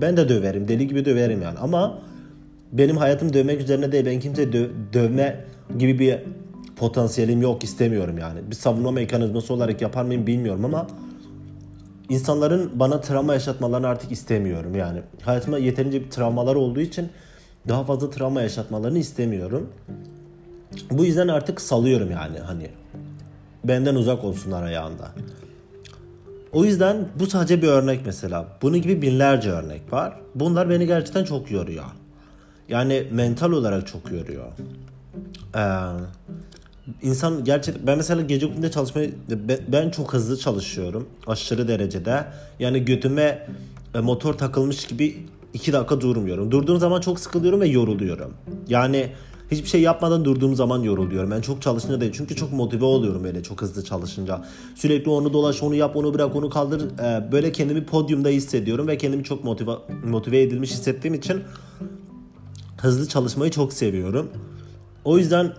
ben 0.00 0.16
de 0.16 0.28
döverim. 0.28 0.68
Deli 0.68 0.88
gibi 0.88 1.04
döverim 1.04 1.42
yani. 1.42 1.58
Ama 1.58 1.98
benim 2.74 2.96
hayatım 2.96 3.32
dövmek 3.32 3.60
üzerine 3.60 3.92
değil. 3.92 4.06
Ben 4.06 4.20
kimse 4.20 4.42
dö- 4.42 4.70
dövme 4.92 5.44
gibi 5.78 5.98
bir 5.98 6.18
potansiyelim 6.76 7.42
yok 7.42 7.64
istemiyorum 7.64 8.18
yani. 8.18 8.40
Bir 8.50 8.56
savunma 8.56 8.90
mekanizması 8.90 9.54
olarak 9.54 9.82
yapar 9.82 10.04
mıyım 10.04 10.26
bilmiyorum 10.26 10.64
ama 10.64 10.86
insanların 12.08 12.70
bana 12.74 13.00
travma 13.00 13.34
yaşatmalarını 13.34 13.86
artık 13.86 14.12
istemiyorum 14.12 14.74
yani. 14.74 15.00
Hayatıma 15.22 15.58
yeterince 15.58 16.04
bir 16.04 16.10
travmalar 16.10 16.54
olduğu 16.54 16.80
için 16.80 17.08
daha 17.68 17.84
fazla 17.84 18.10
travma 18.10 18.42
yaşatmalarını 18.42 18.98
istemiyorum. 18.98 19.70
Bu 20.90 21.04
yüzden 21.04 21.28
artık 21.28 21.60
salıyorum 21.60 22.10
yani 22.10 22.38
hani 22.38 22.70
benden 23.64 23.94
uzak 23.94 24.24
olsunlar 24.24 24.62
ayağında. 24.62 25.08
O 26.52 26.64
yüzden 26.64 26.96
bu 27.20 27.26
sadece 27.26 27.62
bir 27.62 27.68
örnek 27.68 28.00
mesela. 28.06 28.48
Bunun 28.62 28.82
gibi 28.82 29.02
binlerce 29.02 29.50
örnek 29.50 29.92
var. 29.92 30.20
Bunlar 30.34 30.70
beni 30.70 30.86
gerçekten 30.86 31.24
çok 31.24 31.50
yoruyor. 31.50 31.84
Yani 32.68 33.06
mental 33.12 33.52
olarak 33.52 33.86
çok 33.86 34.12
yoruyor. 34.12 34.46
Ee, 35.56 35.60
insan 37.02 37.44
gerçek 37.44 37.86
ben 37.86 37.96
mesela 37.96 38.22
gece 38.22 38.46
kulübünde 38.46 38.70
çalışmayı 38.70 39.14
ben 39.68 39.90
çok 39.90 40.12
hızlı 40.12 40.38
çalışıyorum 40.38 41.08
aşırı 41.26 41.68
derecede. 41.68 42.24
Yani 42.58 42.84
götüme 42.84 43.46
e, 43.94 44.00
motor 44.00 44.34
takılmış 44.34 44.86
gibi 44.86 45.26
iki 45.54 45.72
dakika 45.72 46.00
durmuyorum. 46.00 46.50
Durduğum 46.50 46.78
zaman 46.78 47.00
çok 47.00 47.20
sıkılıyorum 47.20 47.60
ve 47.60 47.68
yoruluyorum. 47.68 48.34
Yani 48.68 49.10
hiçbir 49.50 49.68
şey 49.68 49.80
yapmadan 49.80 50.24
durduğum 50.24 50.54
zaman 50.54 50.82
yoruluyorum. 50.82 51.30
Ben 51.30 51.40
çok 51.40 51.62
çalışınca 51.62 52.00
değil. 52.00 52.12
Çünkü 52.14 52.36
çok 52.36 52.52
motive 52.52 52.84
oluyorum 52.84 53.24
böyle 53.24 53.42
çok 53.42 53.62
hızlı 53.62 53.84
çalışınca. 53.84 54.44
Sürekli 54.74 55.10
onu 55.10 55.32
dolaş, 55.32 55.62
onu 55.62 55.74
yap, 55.74 55.96
onu 55.96 56.14
bırak, 56.14 56.36
onu 56.36 56.50
kaldır. 56.50 56.98
E, 56.98 57.32
böyle 57.32 57.52
kendimi 57.52 57.84
podyumda 57.84 58.28
hissediyorum 58.28 58.88
ve 58.88 58.98
kendimi 58.98 59.24
çok 59.24 59.44
motive, 59.44 59.72
motive 60.04 60.42
edilmiş 60.42 60.70
hissettiğim 60.70 61.14
için 61.14 61.42
hızlı 62.84 63.08
çalışmayı 63.08 63.50
çok 63.50 63.72
seviyorum. 63.72 64.30
O 65.04 65.18
yüzden 65.18 65.52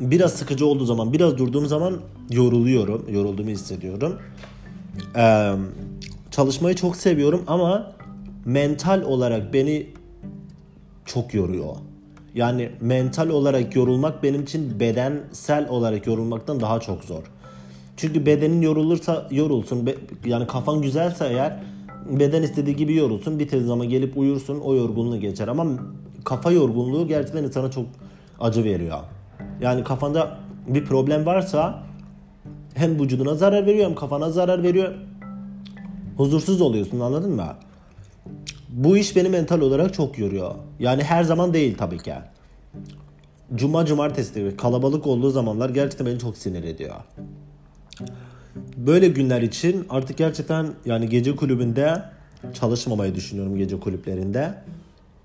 biraz 0.00 0.32
sıkıcı 0.32 0.66
olduğu 0.66 0.84
zaman, 0.84 1.12
biraz 1.12 1.38
durduğum 1.38 1.66
zaman 1.66 2.00
yoruluyorum. 2.30 3.04
Yorulduğumu 3.08 3.50
hissediyorum. 3.50 4.18
Ee, 5.16 5.52
çalışmayı 6.30 6.76
çok 6.76 6.96
seviyorum 6.96 7.42
ama 7.46 7.92
mental 8.44 9.02
olarak 9.02 9.54
beni 9.54 9.86
çok 11.04 11.34
yoruyor. 11.34 11.76
Yani 12.34 12.70
mental 12.80 13.28
olarak 13.28 13.76
yorulmak 13.76 14.22
benim 14.22 14.42
için 14.42 14.80
bedensel 14.80 15.68
olarak 15.68 16.06
yorulmaktan 16.06 16.60
daha 16.60 16.80
çok 16.80 17.04
zor. 17.04 17.22
Çünkü 17.96 18.26
bedenin 18.26 18.62
yorulursa 18.62 19.28
yorulsun. 19.30 19.90
Yani 20.24 20.46
kafan 20.46 20.82
güzelse 20.82 21.26
eğer 21.26 21.62
beden 22.10 22.42
istediği 22.42 22.76
gibi 22.76 22.94
yorulsun. 22.94 23.38
Bir 23.38 23.48
tez 23.48 23.66
zaman 23.66 23.88
gelip 23.88 24.18
uyursun 24.18 24.60
o 24.60 24.74
yorgunluğu 24.74 25.20
geçer. 25.20 25.48
Ama 25.48 25.66
kafa 26.24 26.52
yorgunluğu 26.52 27.08
gerçekten 27.08 27.44
insana 27.44 27.70
çok 27.70 27.86
acı 28.40 28.64
veriyor. 28.64 28.98
Yani 29.60 29.84
kafanda 29.84 30.38
bir 30.66 30.84
problem 30.84 31.26
varsa 31.26 31.82
hem 32.74 33.00
vücuduna 33.00 33.34
zarar 33.34 33.66
veriyor 33.66 33.86
hem 33.88 33.94
kafana 33.94 34.30
zarar 34.30 34.62
veriyor. 34.62 34.94
Huzursuz 36.16 36.60
oluyorsun 36.60 37.00
anladın 37.00 37.32
mı? 37.32 37.46
Bu 38.68 38.96
iş 38.96 39.16
beni 39.16 39.28
mental 39.28 39.60
olarak 39.60 39.94
çok 39.94 40.18
yoruyor. 40.18 40.54
Yani 40.78 41.02
her 41.02 41.24
zaman 41.24 41.54
değil 41.54 41.76
tabii 41.78 41.98
ki. 41.98 42.14
Cuma 43.54 43.86
cumartesi 43.86 44.56
kalabalık 44.56 45.06
olduğu 45.06 45.30
zamanlar 45.30 45.70
gerçekten 45.70 46.06
beni 46.06 46.18
çok 46.18 46.36
sinir 46.36 46.64
ediyor. 46.64 46.94
Böyle 48.76 49.08
günler 49.08 49.42
için 49.42 49.86
artık 49.90 50.18
gerçekten 50.18 50.66
yani 50.84 51.08
gece 51.08 51.36
kulübünde 51.36 52.02
çalışmamayı 52.54 53.14
düşünüyorum 53.14 53.56
gece 53.56 53.80
kulüplerinde. 53.80 54.54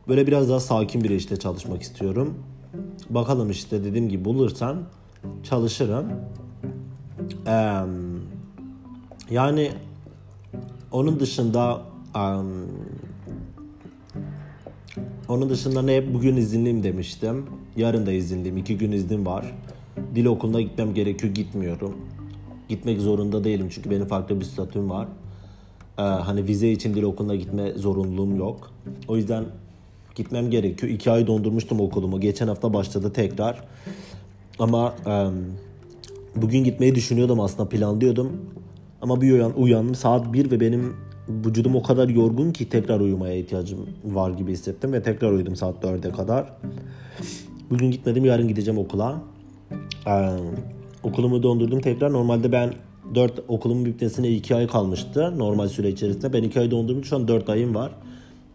Böyle 0.07 0.27
biraz 0.27 0.49
daha 0.49 0.59
sakin 0.59 1.03
bir 1.03 1.09
işte 1.09 1.37
çalışmak 1.37 1.81
istiyorum. 1.81 2.33
Bakalım 3.09 3.49
işte 3.51 3.83
dediğim 3.83 4.09
gibi 4.09 4.25
bulursam 4.25 4.77
çalışırım. 5.43 6.05
Ee, 7.47 7.79
yani 9.31 9.71
onun 10.91 11.19
dışında 11.19 11.81
um, 12.15 12.47
onun 15.27 15.49
dışında 15.49 15.81
ne 15.81 16.13
bugün 16.13 16.35
izinliyim 16.35 16.83
demiştim. 16.83 17.45
Yarın 17.77 18.05
da 18.05 18.11
izinliyim. 18.11 18.57
iki 18.57 18.77
gün 18.77 18.91
iznim 18.91 19.25
var. 19.25 19.55
Dil 20.15 20.25
okuluna 20.25 20.61
gitmem 20.61 20.93
gerekiyor. 20.93 21.33
Gitmiyorum. 21.33 21.95
Gitmek 22.69 23.01
zorunda 23.01 23.43
değilim 23.43 23.69
çünkü 23.71 23.91
benim 23.91 24.05
farklı 24.07 24.39
bir 24.39 24.45
statüm 24.45 24.89
var. 24.89 25.07
Ee, 25.97 26.01
hani 26.01 26.47
vize 26.47 26.71
için 26.71 26.93
dil 26.93 27.03
okuluna 27.03 27.35
gitme 27.35 27.71
zorunluluğum 27.71 28.37
yok. 28.37 28.71
O 29.07 29.17
yüzden 29.17 29.45
gitmem 30.15 30.49
gerekiyor. 30.49 30.91
İki 30.91 31.11
ay 31.11 31.27
dondurmuştum 31.27 31.79
okulumu. 31.79 32.19
Geçen 32.19 32.47
hafta 32.47 32.73
başladı 32.73 33.13
tekrar. 33.13 33.63
Ama 34.59 34.95
e, 35.07 35.13
bugün 36.35 36.63
gitmeyi 36.63 36.95
düşünüyordum 36.95 37.39
aslında 37.39 37.69
planlıyordum. 37.69 38.31
Ama 39.01 39.21
bir 39.21 39.31
uyan, 39.31 39.59
uyandım 39.59 39.95
saat 39.95 40.33
1 40.33 40.51
ve 40.51 40.59
benim 40.59 40.93
vücudum 41.29 41.75
o 41.75 41.83
kadar 41.83 42.09
yorgun 42.09 42.51
ki 42.51 42.69
tekrar 42.69 42.99
uyumaya 42.99 43.35
ihtiyacım 43.35 43.79
var 44.05 44.31
gibi 44.31 44.51
hissettim 44.51 44.93
ve 44.93 45.03
tekrar 45.03 45.31
uyudum 45.31 45.55
saat 45.55 45.83
4'e 45.83 46.11
kadar. 46.11 46.53
Bugün 47.69 47.91
gitmedim 47.91 48.25
yarın 48.25 48.47
gideceğim 48.47 48.79
okula. 48.79 49.21
Ee, 50.07 50.29
okulumu 51.03 51.43
dondurdum 51.43 51.81
tekrar. 51.81 52.13
Normalde 52.13 52.51
ben 52.51 52.73
4 53.15 53.43
okulumun 53.47 53.85
bitmesine 53.85 54.29
2 54.29 54.55
ay 54.55 54.67
kalmıştı 54.67 55.33
normal 55.37 55.67
süre 55.67 55.89
içerisinde. 55.89 56.33
Ben 56.33 56.43
2 56.43 56.59
ay 56.59 56.71
dondurdum 56.71 57.05
şu 57.05 57.15
an 57.15 57.27
4 57.27 57.49
ayım 57.49 57.75
var. 57.75 57.91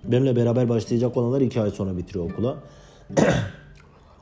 Benimle 0.04 0.36
beraber 0.36 0.68
başlayacak 0.68 1.16
olanlar 1.16 1.40
2 1.40 1.60
ay 1.60 1.70
sonra 1.70 1.96
bitiriyor 1.96 2.30
okula. 2.30 2.56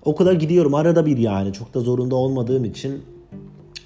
Okula 0.05 0.35
gidiyorum 0.35 0.75
arada 0.75 1.07
bir 1.07 1.19
yani 1.19 1.53
çok 1.53 1.75
da 1.75 1.81
zorunda 1.81 2.17
olmadığım 2.17 2.64
için. 2.64 3.03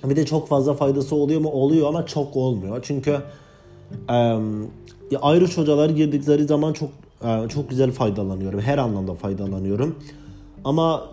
Bir 0.05 0.17
de 0.17 0.27
çok 0.27 0.49
fazla 0.49 0.75
faydası 0.75 1.17
oluyor 1.17 1.41
mu? 1.41 1.49
Oluyor 1.51 1.89
ama 1.89 2.07
çok 2.07 2.37
olmuyor. 2.37 2.81
Çünkü 2.83 3.17
e, 4.11 4.39
ayrı 5.23 5.47
hocalar 5.57 5.91
girdikleri 5.91 6.45
zaman 6.45 6.73
çok 6.73 6.91
e, 7.25 7.49
çok 7.49 7.71
güzel 7.71 7.91
faydalanıyorum. 7.91 8.61
Her 8.61 8.79
anlamda 8.79 9.15
faydalanıyorum. 9.15 9.99
Ama 10.65 11.11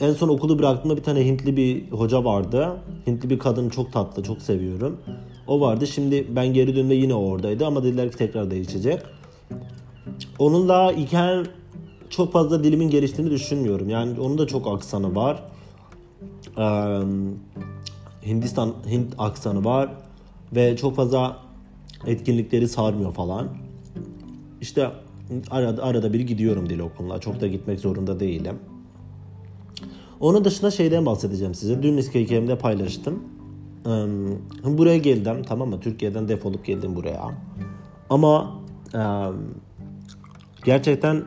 en 0.00 0.12
son 0.12 0.28
okulu 0.28 0.58
bıraktığımda 0.58 0.96
bir 0.96 1.02
tane 1.02 1.26
Hintli 1.26 1.56
bir 1.56 1.90
hoca 1.90 2.24
vardı. 2.24 2.68
Hintli 3.06 3.30
bir 3.30 3.38
kadın 3.38 3.68
çok 3.68 3.92
tatlı, 3.92 4.22
çok 4.22 4.42
seviyorum. 4.42 4.96
O 5.46 5.60
vardı. 5.60 5.86
Şimdi 5.86 6.26
ben 6.36 6.54
geri 6.54 6.68
döndüğümde 6.68 6.94
yine 6.94 7.14
oradaydı 7.14 7.66
ama 7.66 7.84
dediler 7.84 8.10
ki 8.10 8.16
tekrar 8.16 8.50
değişecek. 8.50 9.00
Onunla 10.38 10.92
iken 10.92 11.46
çok 12.10 12.32
fazla 12.32 12.64
dilimin 12.64 12.90
geliştiğini 12.90 13.30
düşünmüyorum. 13.30 13.88
Yani 13.88 14.20
onun 14.20 14.38
da 14.38 14.46
çok 14.46 14.66
aksanı 14.66 15.14
var. 15.14 15.42
Ee, 16.58 17.00
Hindistan 18.26 18.74
Hint 18.90 19.14
aksanı 19.18 19.64
var 19.64 19.94
ve 20.54 20.76
çok 20.76 20.96
fazla 20.96 21.36
etkinlikleri 22.06 22.68
sarmıyor 22.68 23.12
falan. 23.12 23.48
İşte 24.60 24.90
arada 25.50 25.82
arada 25.82 26.12
bir 26.12 26.20
gidiyorum 26.20 26.68
dil 26.68 26.78
okuluna. 26.78 27.18
Çok 27.18 27.40
da 27.40 27.46
gitmek 27.46 27.80
zorunda 27.80 28.20
değilim. 28.20 28.58
Onun 30.20 30.44
dışında 30.44 30.70
şeyden 30.70 31.06
bahsedeceğim 31.06 31.54
size. 31.54 31.82
Dün 31.82 31.98
hikayemde 31.98 32.58
paylaştım. 32.58 33.22
Buraya 34.64 34.98
geldim 34.98 35.42
tamam 35.48 35.68
mı? 35.68 35.80
Türkiye'den 35.80 36.28
defolup 36.28 36.64
geldim 36.64 36.96
buraya. 36.96 37.30
Ama 38.10 38.54
gerçekten 40.64 41.24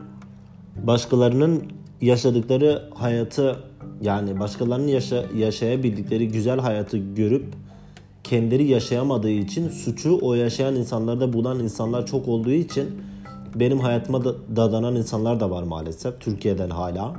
başkalarının 0.86 1.62
yaşadıkları 2.00 2.90
hayatı 2.94 3.56
yani 4.00 4.40
başkalarının 4.40 4.88
yaşa, 4.88 5.24
yaşayabildikleri 5.36 6.28
güzel 6.28 6.58
hayatı 6.58 6.98
görüp 6.98 7.44
kendileri 8.24 8.66
yaşayamadığı 8.66 9.30
için 9.30 9.68
suçu 9.68 10.18
o 10.22 10.34
yaşayan 10.34 10.74
insanlarda 10.74 11.32
bulan 11.32 11.58
insanlar 11.58 12.06
çok 12.06 12.28
olduğu 12.28 12.50
için 12.50 12.86
benim 13.54 13.78
hayatıma 13.78 14.24
da, 14.24 14.34
dadanan 14.56 14.96
insanlar 14.96 15.40
da 15.40 15.50
var 15.50 15.62
maalesef 15.62 16.20
Türkiye'den 16.20 16.70
hala 16.70 17.16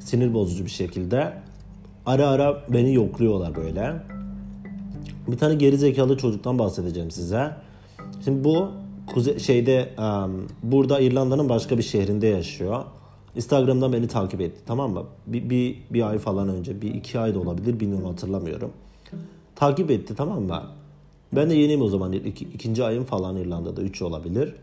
sinir 0.00 0.34
bozucu 0.34 0.64
bir 0.64 0.70
şekilde 0.70 1.32
ara 2.06 2.28
ara 2.28 2.62
beni 2.68 2.94
yokluyorlar 2.94 3.54
böyle. 3.54 4.02
Bir 5.28 5.38
tane 5.38 5.54
geri 5.54 5.78
zekalı 5.78 6.16
çocuktan 6.16 6.58
bahsedeceğim 6.58 7.10
size. 7.10 7.50
Şimdi 8.24 8.44
bu 8.44 8.70
kuze 9.06 9.38
şeyde 9.38 9.94
um, 9.98 10.46
burada 10.62 11.00
İrlanda'nın 11.00 11.48
başka 11.48 11.78
bir 11.78 11.82
şehrinde 11.82 12.26
yaşıyor. 12.26 12.84
Instagram'dan 13.36 13.92
beni 13.92 14.08
takip 14.08 14.40
etti 14.40 14.60
tamam 14.66 14.92
mı? 14.92 15.02
Bir, 15.26 15.50
bir, 15.50 15.76
bir 15.90 16.08
ay 16.08 16.18
falan 16.18 16.48
önce 16.48 16.82
bir 16.82 16.94
iki 16.94 17.18
ay 17.18 17.34
da 17.34 17.38
olabilir 17.38 17.80
bilmiyorum 17.80 18.06
hatırlamıyorum. 18.06 18.70
Takip 19.56 19.90
etti 19.90 20.14
tamam 20.14 20.42
mı? 20.42 20.62
Ben 21.32 21.50
de 21.50 21.54
yeniyim 21.54 21.82
o 21.82 21.88
zaman 21.88 22.12
İki, 22.12 22.44
ikinci 22.44 22.84
ayım 22.84 23.04
falan 23.04 23.36
İrlanda'da 23.36 23.82
3 23.82 24.02
olabilir. 24.02 24.54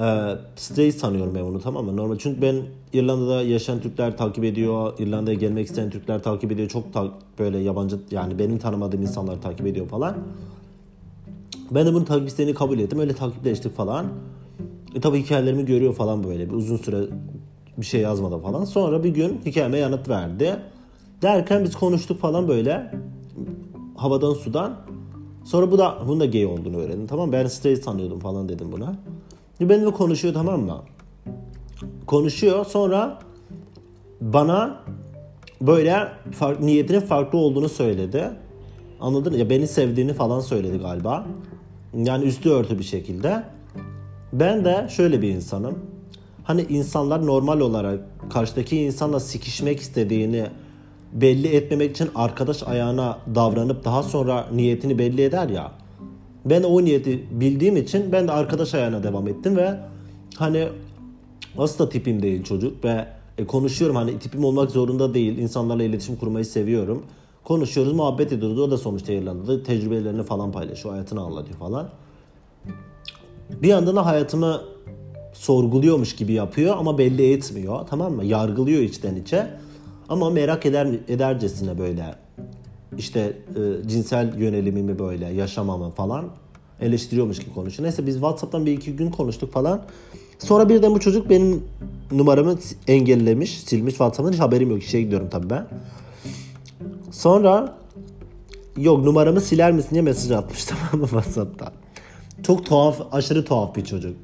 Ee, 0.00 0.34
Stray 0.56 0.92
sanıyorum 0.92 1.34
ben 1.34 1.40
onu 1.40 1.60
tamam 1.60 1.84
mı? 1.84 1.96
Normal 1.96 2.18
çünkü 2.18 2.42
ben 2.42 2.56
İrlanda'da 2.92 3.42
yaşayan 3.42 3.80
Türkler 3.80 4.16
takip 4.16 4.44
ediyor. 4.44 4.98
İrlanda'ya 4.98 5.36
gelmek 5.38 5.66
isteyen 5.66 5.90
Türkler 5.90 6.22
takip 6.22 6.52
ediyor. 6.52 6.68
Çok 6.68 6.92
ta- 6.92 7.12
böyle 7.38 7.58
yabancı 7.58 7.96
yani 8.10 8.38
benim 8.38 8.58
tanımadığım 8.58 9.02
insanlar 9.02 9.42
takip 9.42 9.66
ediyor 9.66 9.88
falan. 9.88 10.14
Ben 11.70 11.86
de 11.86 11.94
bunu 11.94 12.04
takip 12.04 12.28
isteğini 12.28 12.54
kabul 12.54 12.78
ettim. 12.78 12.98
Öyle 12.98 13.14
takipleştik 13.14 13.76
falan. 13.76 14.06
E 14.94 15.00
tabi 15.00 15.22
hikayelerimi 15.22 15.64
görüyor 15.64 15.94
falan 15.94 16.24
böyle. 16.24 16.50
Bir 16.50 16.54
uzun 16.54 16.76
süre 16.76 16.96
bir 17.78 17.86
şey 17.86 18.00
yazmadı 18.00 18.38
falan. 18.38 18.64
Sonra 18.64 19.04
bir 19.04 19.08
gün 19.08 19.40
hikayeme 19.46 19.78
yanıt 19.78 20.08
verdi. 20.08 20.56
Derken 21.22 21.64
biz 21.64 21.76
konuştuk 21.76 22.20
falan 22.20 22.48
böyle. 22.48 22.94
Havadan 23.96 24.32
sudan. 24.34 24.76
Sonra 25.44 25.70
bu 25.70 25.78
da 25.78 25.98
bunun 26.06 26.20
da 26.20 26.26
gay 26.26 26.46
olduğunu 26.46 26.76
öğrendim. 26.76 27.06
Tamam 27.06 27.32
ben 27.32 27.46
straight 27.46 27.84
sanıyordum 27.84 28.18
falan 28.18 28.48
dedim 28.48 28.72
buna. 28.72 28.96
Benimle 29.60 29.90
konuşuyor 29.90 30.34
tamam 30.34 30.60
mı? 30.60 30.78
Konuşuyor 32.06 32.66
sonra 32.66 33.18
bana 34.20 34.80
böyle 35.60 36.08
fark, 36.32 36.60
niyetinin 36.60 37.00
farklı 37.00 37.38
olduğunu 37.38 37.68
söyledi. 37.68 38.30
Anladın 39.00 39.32
mı? 39.32 39.38
Ya 39.38 39.50
beni 39.50 39.68
sevdiğini 39.68 40.12
falan 40.12 40.40
söyledi 40.40 40.78
galiba. 40.78 41.26
Yani 41.96 42.24
üstü 42.24 42.50
örtü 42.50 42.78
bir 42.78 42.84
şekilde. 42.84 43.42
Ben 44.32 44.64
de 44.64 44.86
şöyle 44.90 45.22
bir 45.22 45.28
insanım. 45.28 45.78
Hani 46.44 46.62
insanlar 46.68 47.26
normal 47.26 47.60
olarak 47.60 48.00
karşıdaki 48.30 48.76
insanla 48.76 49.20
sikişmek 49.20 49.80
istediğini 49.80 50.46
belli 51.12 51.48
etmemek 51.48 51.90
için 51.90 52.10
arkadaş 52.14 52.62
ayağına 52.62 53.18
davranıp 53.34 53.84
daha 53.84 54.02
sonra 54.02 54.46
niyetini 54.52 54.98
belli 54.98 55.22
eder 55.22 55.48
ya. 55.48 55.72
Ben 56.44 56.62
o 56.62 56.84
niyeti 56.84 57.24
bildiğim 57.30 57.76
için 57.76 58.12
ben 58.12 58.28
de 58.28 58.32
arkadaş 58.32 58.74
ayağına 58.74 59.02
devam 59.02 59.28
ettim 59.28 59.56
ve 59.56 59.74
hani 60.36 60.68
asla 61.58 61.88
tipim 61.88 62.22
değil 62.22 62.44
çocuk 62.44 62.84
ve 62.84 63.06
e, 63.38 63.46
konuşuyorum 63.46 63.96
hani 63.96 64.18
tipim 64.18 64.44
olmak 64.44 64.70
zorunda 64.70 65.14
değil. 65.14 65.38
İnsanlarla 65.38 65.82
iletişim 65.82 66.16
kurmayı 66.16 66.44
seviyorum. 66.44 67.02
Konuşuyoruz, 67.44 67.92
muhabbet 67.92 68.32
ediyoruz. 68.32 68.58
O 68.58 68.70
da 68.70 68.78
sonuçta 68.78 69.12
İrlanda'da 69.12 69.62
tecrübelerini 69.62 70.22
falan 70.22 70.52
paylaşıyor, 70.52 70.94
hayatını 70.94 71.20
anlatıyor 71.20 71.58
falan. 71.58 71.88
Bir 73.62 73.68
yandan 73.68 73.96
da 73.96 74.06
hayatımı 74.06 74.60
sorguluyormuş 75.32 76.16
gibi 76.16 76.32
yapıyor 76.32 76.76
ama 76.76 76.98
belli 76.98 77.32
etmiyor. 77.32 77.86
Tamam 77.90 78.12
mı? 78.12 78.24
Yargılıyor 78.24 78.82
içten 78.82 79.16
içe. 79.16 79.50
Ama 80.08 80.30
merak 80.30 80.66
eder 80.66 80.86
edercesine 81.08 81.78
böyle 81.78 82.14
işte 82.98 83.38
e, 83.56 83.88
cinsel 83.88 84.38
yönelimimi 84.38 84.98
böyle 84.98 85.26
yaşamamı 85.26 85.90
falan 85.90 86.24
eleştiriyormuş 86.80 87.38
gibi 87.38 87.54
konuşuyor. 87.54 87.84
Neyse 87.84 88.06
biz 88.06 88.14
WhatsApp'tan 88.14 88.66
bir 88.66 88.72
iki 88.72 88.96
gün 88.96 89.10
konuştuk 89.10 89.52
falan. 89.52 89.82
Sonra 90.38 90.68
birden 90.68 90.94
bu 90.94 91.00
çocuk 91.00 91.30
benim 91.30 91.64
numaramı 92.12 92.58
engellemiş, 92.88 93.58
silmiş 93.58 93.92
WhatsApp'tan 93.92 94.32
hiç 94.32 94.40
haberim 94.40 94.70
yok. 94.70 94.82
İşe 94.82 95.02
gidiyorum 95.02 95.28
tabii 95.30 95.50
ben. 95.50 95.66
Sonra 97.14 97.74
yok 98.76 99.04
numaramı 99.04 99.40
siler 99.40 99.72
misin 99.72 99.90
diye 99.90 100.02
mesaj 100.02 100.30
atmış 100.30 100.64
tamam 100.64 101.00
mı 101.00 101.06
WhatsApp'tan. 101.06 101.72
Çok 102.42 102.66
tuhaf, 102.66 103.00
aşırı 103.12 103.44
tuhaf 103.44 103.76
bir 103.76 103.84
çocuk. 103.84 104.16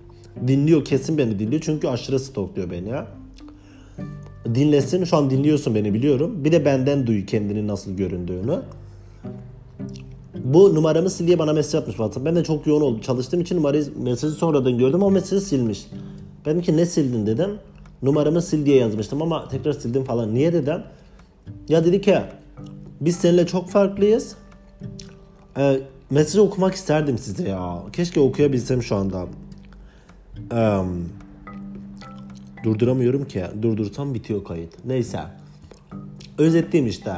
Dinliyor 0.46 0.84
kesin 0.84 1.18
beni 1.18 1.38
dinliyor 1.38 1.62
çünkü 1.64 1.88
aşırı 1.88 2.20
stokluyor 2.20 2.70
beni 2.70 2.88
ya. 2.88 3.06
Dinlesin 4.54 5.04
şu 5.04 5.16
an 5.16 5.30
dinliyorsun 5.30 5.74
beni 5.74 5.94
biliyorum. 5.94 6.44
Bir 6.44 6.52
de 6.52 6.64
benden 6.64 7.06
duy 7.06 7.26
kendini 7.26 7.68
nasıl 7.68 7.92
göründüğünü. 7.92 8.58
Bu 10.44 10.74
numaramı 10.74 11.10
sil 11.14 11.26
diye 11.26 11.38
bana 11.38 11.52
mesaj 11.52 11.80
atmış 11.80 11.96
WhatsApp. 11.96 12.26
Ben 12.26 12.36
de 12.36 12.44
çok 12.44 12.66
yoğun 12.66 12.80
oldum. 12.80 13.00
Çalıştığım 13.00 13.40
için 13.40 13.56
numarayı 13.56 13.84
mesajı 14.02 14.34
sonradan 14.34 14.78
gördüm. 14.78 15.02
O 15.02 15.10
mesajı 15.10 15.40
silmiş. 15.40 15.86
Ben 16.46 16.60
ki 16.60 16.76
ne 16.76 16.86
sildin 16.86 17.26
dedim. 17.26 17.50
Numaramı 18.02 18.42
sil 18.48 18.60
diye 18.66 18.76
yazmıştım 18.76 19.22
ama 19.22 19.48
tekrar 19.48 19.72
sildim 19.72 20.04
falan. 20.04 20.34
Niye 20.34 20.52
dedim. 20.52 20.82
Ya 21.68 21.84
dedi 21.84 22.00
ki 22.00 22.18
biz 23.00 23.16
seninle 23.16 23.46
çok 23.46 23.70
farklıyız. 23.70 24.36
Ee, 25.58 25.80
mesajı 26.10 26.42
okumak 26.42 26.74
isterdim 26.74 27.18
size 27.18 27.48
ya. 27.48 27.82
Keşke 27.92 28.20
okuyabilsem 28.20 28.82
şu 28.82 28.96
anda. 28.96 29.26
Eee 30.52 30.82
Durduramıyorum 32.64 33.24
ki. 33.24 33.44
Durdursam 33.62 34.14
bitiyor 34.14 34.44
kayıt. 34.44 34.84
Neyse. 34.84 35.20
Özetleyeyim 36.38 36.90
işte. 36.90 37.12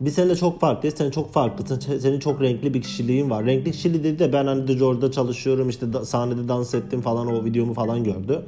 Biz 0.00 0.14
seninle 0.14 0.36
çok 0.36 0.60
farklıyız. 0.60 0.98
Sen 0.98 1.10
çok 1.10 1.32
farklısın. 1.32 1.98
Senin 1.98 2.20
çok 2.20 2.42
renkli 2.42 2.74
bir 2.74 2.82
kişiliğin 2.82 3.30
var. 3.30 3.46
Renkli 3.46 3.72
kişiliği 3.72 4.04
dedi 4.04 4.18
de 4.18 4.32
ben 4.32 4.46
hani 4.46 4.84
orada 4.84 5.12
çalışıyorum. 5.12 5.68
işte 5.68 5.92
da, 5.92 6.04
sahnede 6.04 6.48
dans 6.48 6.74
ettim 6.74 7.00
falan 7.00 7.26
o 7.26 7.44
videomu 7.44 7.74
falan 7.74 8.04
gördü. 8.04 8.42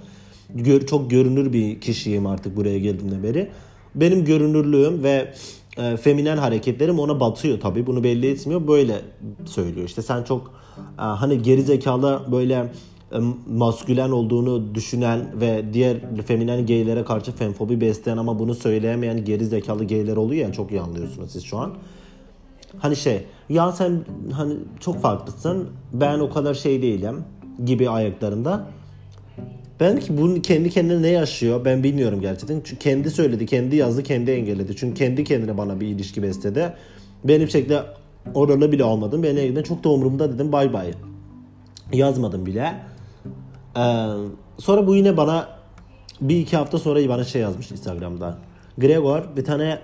Gör, 0.55 0.87
çok 0.87 1.11
görünür 1.11 1.53
bir 1.53 1.81
kişiyim 1.81 2.27
artık 2.27 2.57
buraya 2.57 2.79
geldiğimde 2.79 3.23
beri. 3.23 3.51
Benim 3.95 4.25
görünürlüğüm 4.25 5.03
ve 5.03 5.35
e, 5.79 5.97
feminen 5.97 6.37
hareketlerim 6.37 6.99
ona 6.99 7.21
batıyor 7.21 7.61
tabii. 7.61 7.87
Bunu 7.87 8.05
belli 8.05 8.31
etmiyor. 8.31 8.69
Böyle 8.69 9.01
söylüyor. 9.45 9.87
İşte 9.87 10.03
sen 10.03 10.23
çok 10.23 10.53
e, 10.99 11.03
hani 11.03 11.43
geri 11.43 11.63
zekalı 11.63 12.23
böyle 12.33 12.73
e, 13.13 13.19
maskülen 13.49 14.11
olduğunu 14.11 14.75
düşünen 14.75 15.41
ve 15.41 15.65
diğer 15.73 15.97
feminen 16.27 16.67
geylere 16.67 17.05
karşı 17.05 17.33
femfobi 17.33 17.81
besleyen 17.81 18.17
ama 18.17 18.39
bunu 18.39 18.55
söyleyemeyen 18.55 19.25
geri 19.25 19.45
zekalı 19.45 19.85
geyler 19.85 20.17
oluyor 20.17 20.47
ya 20.47 20.53
çok 20.53 20.71
iyi 20.71 20.81
anlıyorsunuz 20.81 21.31
siz 21.31 21.45
şu 21.45 21.59
an. 21.59 21.75
Hani 22.79 22.97
şey 22.97 23.25
ya 23.49 23.73
sen 23.73 24.05
hani 24.33 24.55
çok 24.81 25.03
farklısın 25.03 25.69
ben 25.93 26.19
o 26.19 26.31
kadar 26.31 26.55
şey 26.55 26.83
değilim 26.83 27.25
gibi 27.65 27.91
ayaklarında. 27.91 28.67
Ben 29.81 30.01
ki 30.01 30.19
bunu 30.19 30.43
kendi 30.43 30.71
kendine 30.71 31.03
ne 31.03 31.09
yaşıyor 31.09 31.65
ben 31.65 31.83
bilmiyorum 31.83 32.21
gerçekten. 32.21 32.61
Çünkü 32.65 32.79
kendi 32.79 33.11
söyledi, 33.11 33.47
kendi 33.47 33.77
yazdı, 33.77 34.03
kendi 34.03 34.31
engelledi. 34.31 34.77
Çünkü 34.77 34.95
kendi 34.95 35.25
kendine 35.25 35.59
bana 35.59 35.81
bir 35.81 35.87
ilişki 35.87 36.23
besledi. 36.23 36.73
Benim 37.25 37.49
şekilde 37.49 37.83
oralı 38.35 38.73
bile 38.73 38.85
olmadım. 38.85 39.23
Ben 39.23 39.63
çok 39.63 39.85
da 39.85 39.89
umurumda 39.89 40.33
dedim 40.33 40.53
bay 40.53 40.73
bay. 40.73 40.95
Yazmadım 41.93 42.47
bile. 42.47 42.75
Ee, 43.77 44.07
sonra 44.59 44.87
bu 44.87 44.95
yine 44.95 45.17
bana 45.17 45.49
bir 46.21 46.39
iki 46.39 46.57
hafta 46.57 46.79
sonra 46.79 47.09
bana 47.09 47.25
şey 47.25 47.43
yazmış 47.43 47.71
Instagram'da. 47.71 48.39
Gregor 48.79 49.23
bir 49.37 49.45
tane 49.45 49.79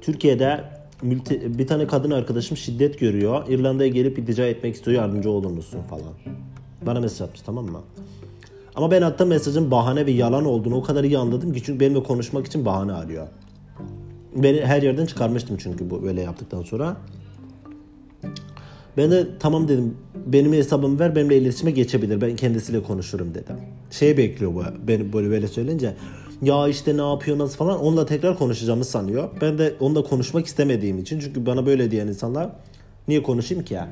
Türkiye'de 0.00 0.64
mülti, 1.02 1.58
bir 1.58 1.66
tane 1.66 1.86
kadın 1.86 2.10
arkadaşım 2.10 2.56
şiddet 2.56 2.98
görüyor. 2.98 3.48
İrlanda'ya 3.48 3.90
gelip 3.90 4.18
iltica 4.18 4.46
etmek 4.46 4.74
istiyor 4.74 5.02
yardımcı 5.02 5.30
olur 5.30 5.50
musun 5.50 5.80
falan. 5.90 6.12
Bana 6.86 7.00
mesaj 7.00 7.20
atmış 7.20 7.40
tamam 7.40 7.64
mı? 7.64 7.80
Ama 8.76 8.90
ben 8.90 9.02
hatta 9.02 9.24
mesajın 9.24 9.70
bahane 9.70 10.06
ve 10.06 10.10
yalan 10.10 10.44
olduğunu 10.44 10.76
o 10.76 10.82
kadar 10.82 11.04
iyi 11.04 11.18
anladım 11.18 11.52
ki 11.52 11.62
çünkü 11.62 11.80
benimle 11.80 12.02
konuşmak 12.02 12.46
için 12.46 12.64
bahane 12.64 12.92
arıyor. 12.92 13.26
Beni 14.36 14.60
her 14.60 14.82
yerden 14.82 15.06
çıkarmıştım 15.06 15.56
çünkü 15.56 15.90
bu 15.90 16.02
böyle 16.02 16.20
yaptıktan 16.20 16.62
sonra. 16.62 16.96
Ben 18.96 19.10
de 19.10 19.26
tamam 19.40 19.68
dedim 19.68 19.96
benim 20.26 20.52
hesabımı 20.52 20.98
ver 20.98 21.16
benimle 21.16 21.36
iletişime 21.36 21.70
geçebilir. 21.70 22.20
Ben 22.20 22.36
kendisiyle 22.36 22.82
konuşurum 22.82 23.34
dedim. 23.34 23.56
Şey 23.90 24.16
bekliyor 24.16 24.54
bu 24.54 24.62
beni 24.88 25.12
böyle 25.12 25.30
böyle 25.30 25.48
söyleyince. 25.48 25.94
Ya 26.42 26.68
işte 26.68 26.96
ne 26.96 27.02
yapıyor 27.02 27.38
nasıl 27.38 27.56
falan 27.56 27.80
onunla 27.80 28.06
tekrar 28.06 28.38
konuşacağımı 28.38 28.84
sanıyor. 28.84 29.28
Ben 29.40 29.58
de 29.58 29.74
onunla 29.80 30.02
konuşmak 30.02 30.46
istemediğim 30.46 30.98
için 30.98 31.20
çünkü 31.20 31.46
bana 31.46 31.66
böyle 31.66 31.90
diyen 31.90 32.06
insanlar 32.06 32.50
niye 33.08 33.22
konuşayım 33.22 33.64
ki 33.64 33.74
ya? 33.74 33.88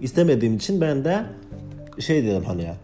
İstemediğim 0.00 0.56
için 0.56 0.80
ben 0.80 1.04
de 1.04 1.24
şey 1.98 2.24
dedim 2.24 2.44
hani 2.44 2.62
ya. 2.62 2.76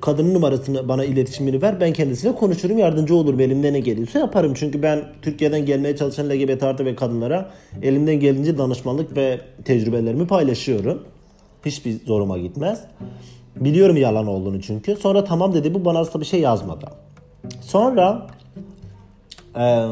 Kadının 0.00 0.34
numarasını 0.34 0.88
bana 0.88 1.04
iletişimini 1.04 1.62
ver 1.62 1.80
ben 1.80 1.92
kendisiyle 1.92 2.34
konuşurum 2.34 2.78
yardımcı 2.78 3.14
olurum 3.14 3.40
elimden 3.40 3.72
ne 3.72 3.80
geliyorsa 3.80 4.18
yaparım. 4.18 4.54
Çünkü 4.54 4.82
ben 4.82 5.04
Türkiye'den 5.22 5.66
gelmeye 5.66 5.96
çalışan 5.96 6.30
LGBT 6.30 6.62
artı 6.62 6.84
ve 6.84 6.96
kadınlara 6.96 7.50
elimden 7.82 8.20
gelince 8.20 8.58
danışmanlık 8.58 9.16
ve 9.16 9.40
tecrübelerimi 9.64 10.26
paylaşıyorum. 10.26 11.02
Hiçbir 11.66 12.06
zoruma 12.06 12.38
gitmez. 12.38 12.84
Biliyorum 13.56 13.96
yalan 13.96 14.26
olduğunu 14.26 14.62
çünkü. 14.62 14.96
Sonra 14.96 15.24
tamam 15.24 15.54
dedi 15.54 15.74
bu 15.74 15.84
bana 15.84 15.98
aslında 15.98 16.20
bir 16.20 16.26
şey 16.26 16.40
yazmadı. 16.40 16.86
Sonra 17.60 18.26
e, 19.58 19.86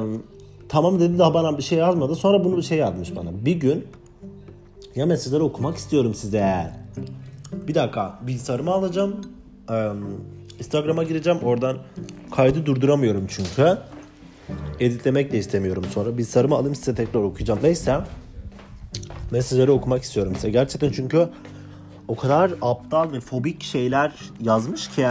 tamam 0.69 1.01
dedi 1.01 1.19
daha 1.19 1.35
bana 1.35 1.59
bir 1.59 1.63
şey 1.63 1.79
yazmadı. 1.79 2.15
Sonra 2.15 2.45
bunu 2.45 2.57
bir 2.57 2.63
şey 2.63 2.79
yazmış 2.79 3.17
bana. 3.17 3.29
Bir 3.45 3.55
gün 3.55 3.85
ya 4.97 5.07
mesajları 5.07 5.45
okumak 5.45 5.77
istiyorum 5.77 6.15
size. 6.15 6.71
Bir 7.69 7.75
dakika 7.75 8.19
bilgisayarımı 8.27 8.71
alacağım 8.71 9.17
Instagram'a 10.59 11.03
gireceğim. 11.03 11.39
Oradan 11.43 11.79
kaydı 12.31 12.67
durduramıyorum 12.67 13.27
çünkü. 13.29 13.79
Editlemek 14.81 15.33
de 15.33 15.39
istemiyorum 15.39 15.85
sonra. 15.95 16.19
Bir 16.19 16.25
sarımı 16.25 16.55
alayım 16.55 16.75
size 16.75 16.95
tekrar 16.95 17.21
okuyacağım. 17.21 17.61
Neyse. 17.63 18.01
Mesajları 19.31 19.73
okumak 19.73 20.03
istiyorum 20.03 20.33
size. 20.35 20.51
Gerçekten 20.51 20.91
çünkü 20.91 21.29
o 22.09 22.17
kadar 22.17 22.51
aptal 22.63 23.13
ve 23.13 23.21
fobik 23.21 23.63
şeyler 23.63 24.13
yazmış 24.41 24.89
ki 24.89 25.07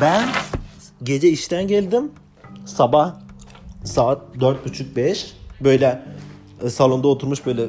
ben 0.00 0.28
Gece 1.04 1.28
işten 1.28 1.68
geldim. 1.68 2.10
Sabah 2.64 3.14
saat 3.84 4.36
4.30-5 4.36 5.26
böyle 5.60 6.02
e, 6.64 6.70
salonda 6.70 7.08
oturmuş 7.08 7.46
böyle 7.46 7.66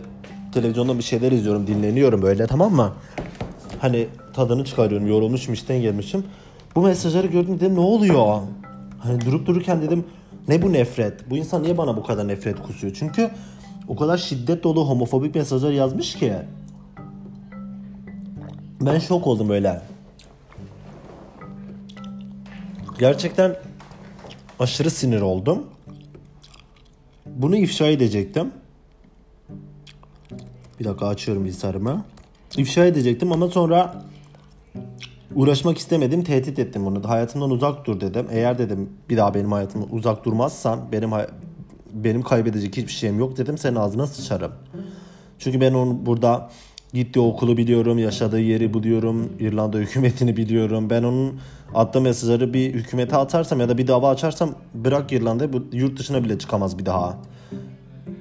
televizyonda 0.53 0.97
bir 0.97 1.03
şeyler 1.03 1.31
izliyorum, 1.31 1.67
dinleniyorum 1.67 2.21
böyle 2.21 2.47
tamam 2.47 2.73
mı? 2.73 2.93
Hani 3.79 4.07
tadını 4.35 4.65
çıkarıyorum. 4.65 5.07
Yorulmuşum 5.07 5.53
işten 5.53 5.81
gelmişim. 5.81 6.23
Bu 6.75 6.81
mesajları 6.81 7.27
gördüm 7.27 7.59
dedim 7.59 7.75
ne 7.75 7.79
oluyor? 7.79 8.41
Hani 8.99 9.25
durup 9.25 9.45
dururken 9.47 9.81
dedim 9.81 10.05
ne 10.47 10.61
bu 10.61 10.73
nefret? 10.73 11.29
Bu 11.29 11.37
insan 11.37 11.63
niye 11.63 11.77
bana 11.77 11.97
bu 11.97 12.03
kadar 12.03 12.27
nefret 12.27 12.61
kusuyor? 12.61 12.93
Çünkü 12.99 13.31
o 13.87 13.95
kadar 13.95 14.17
şiddet 14.17 14.63
dolu 14.63 14.89
homofobik 14.89 15.35
mesajlar 15.35 15.71
yazmış 15.71 16.15
ki. 16.15 16.33
Ben 18.81 18.99
şok 18.99 19.27
oldum 19.27 19.49
öyle. 19.49 19.81
Gerçekten 22.99 23.55
aşırı 24.59 24.89
sinir 24.89 25.21
oldum. 25.21 25.63
Bunu 27.25 27.55
ifşa 27.55 27.87
edecektim. 27.87 28.51
Bir 30.79 30.85
dakika 30.85 31.07
açıyorum 31.07 31.43
bilgisayarımı. 31.43 32.05
İfşa 32.57 32.85
edecektim 32.85 33.31
ama 33.31 33.47
sonra 33.47 34.03
uğraşmak 35.35 35.77
istemedim. 35.77 36.23
Tehdit 36.23 36.59
ettim 36.59 36.85
bunu. 36.85 37.09
Hayatımdan 37.09 37.49
uzak 37.49 37.85
dur 37.85 38.01
dedim. 38.01 38.27
Eğer 38.31 38.57
dedim 38.57 38.89
bir 39.09 39.17
daha 39.17 39.33
benim 39.33 39.51
hayatımdan 39.51 39.95
uzak 39.95 40.25
durmazsan 40.25 40.79
benim 40.91 41.11
benim 41.93 42.21
kaybedecek 42.21 42.77
hiçbir 42.77 42.91
şeyim 42.91 43.19
yok 43.19 43.37
dedim. 43.37 43.57
Senin 43.57 43.75
ağzına 43.75 44.07
sıçarım. 44.07 44.51
Çünkü 45.39 45.61
ben 45.61 45.73
onu 45.73 46.05
burada 46.05 46.49
gittiği 46.93 47.19
okulu 47.19 47.57
biliyorum, 47.57 47.97
yaşadığı 47.97 48.39
yeri 48.39 48.73
biliyorum, 48.73 49.29
İrlanda 49.39 49.77
hükümetini 49.77 50.37
biliyorum. 50.37 50.89
Ben 50.89 51.03
onun 51.03 51.39
attığı 51.73 52.01
mesajları 52.01 52.53
bir 52.53 52.73
hükümete 52.73 53.17
atarsam 53.17 53.59
ya 53.59 53.69
da 53.69 53.77
bir 53.77 53.87
dava 53.87 54.09
açarsam 54.09 54.55
bırak 54.73 55.11
İrlanda'yı 55.11 55.51
yurt 55.71 55.99
dışına 55.99 56.23
bile 56.23 56.39
çıkamaz 56.39 56.79
bir 56.79 56.85
daha. 56.85 57.17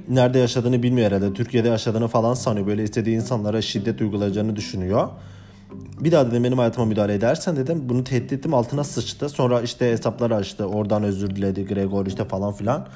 Nerede 0.08 0.38
yaşadığını 0.38 0.82
bilmiyor 0.82 1.06
herhalde. 1.06 1.32
Türkiye'de 1.32 1.68
yaşadığını 1.68 2.08
falan 2.08 2.34
sanıyor. 2.34 2.66
Böyle 2.66 2.82
istediği 2.82 3.16
insanlara 3.16 3.62
şiddet 3.62 4.00
uygulayacağını 4.00 4.56
düşünüyor. 4.56 5.08
Bir 6.00 6.12
daha 6.12 6.26
dedim 6.30 6.44
benim 6.44 6.58
hayatıma 6.58 6.87
müdahale 6.87 7.14
edersen 7.14 7.56
dedim 7.56 7.82
bunu 7.88 8.04
tehdit 8.04 8.32
ettim 8.32 8.54
altına 8.54 8.84
sıçtı. 8.84 9.28
Sonra 9.28 9.60
işte 9.60 9.90
hesapları 9.90 10.37
açtı. 10.37 10.66
Oradan 10.66 11.02
özür 11.02 11.30
diledi 11.30 11.66
Gregor 11.66 12.06
işte 12.06 12.24
falan 12.24 12.52
filan. 12.52 12.87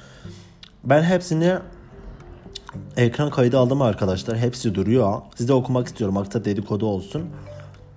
Ben 0.84 1.02
hepsini 1.02 1.54
ekran 2.96 3.30
kaydı 3.30 3.58
aldım 3.58 3.82
arkadaşlar. 3.82 4.38
Hepsi 4.38 4.74
duruyor. 4.74 5.22
Size 5.34 5.52
okumak 5.52 5.86
istiyorum. 5.86 6.14
Maksat 6.14 6.44
dedikodu 6.44 6.86
olsun. 6.86 7.22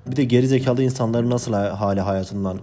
Bir 0.07 0.15
de 0.15 0.23
geri 0.23 0.47
zekalı 0.47 0.83
insanları 0.83 1.29
nasıl 1.29 1.53
hali 1.53 2.01
hayatından 2.01 2.59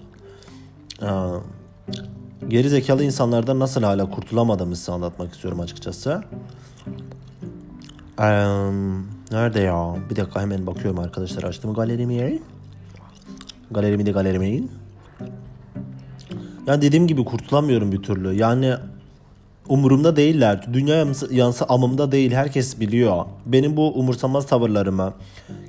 geri 2.48 2.68
zekalı 2.68 3.04
insanlardan 3.04 3.59
nasıl 3.59 3.83
hala 3.83 4.11
kurtulamadığımı 4.11 4.76
size 4.76 4.92
anlatmak 4.92 5.35
istiyorum 5.35 5.61
açıkçası. 5.61 6.22
Ee, 8.20 8.24
nerede 9.33 9.61
ya? 9.61 9.97
Bir 10.11 10.17
dakika 10.17 10.41
hemen 10.41 10.67
bakıyorum 10.67 11.01
arkadaşlar. 11.01 11.43
Açtım 11.43 11.75
galerimi. 11.75 12.38
Galerimi 13.71 14.07
de 14.07 14.11
galerimi. 14.11 14.69
Yani 16.67 16.83
dediğim 16.83 17.07
gibi 17.07 17.25
kurtulamıyorum 17.25 17.93
bir 17.93 18.03
türlü. 18.03 18.35
Yani 18.35 18.75
umurumda 19.69 20.17
değiller. 20.17 20.67
Dünya 20.73 21.07
yansı 21.31 21.64
amımda 21.64 22.12
değil. 22.12 22.33
Herkes 22.33 22.81
biliyor. 22.81 23.25
Benim 23.47 23.77
bu 23.77 23.99
umursamaz 23.99 24.47
tavırlarımı, 24.47 25.14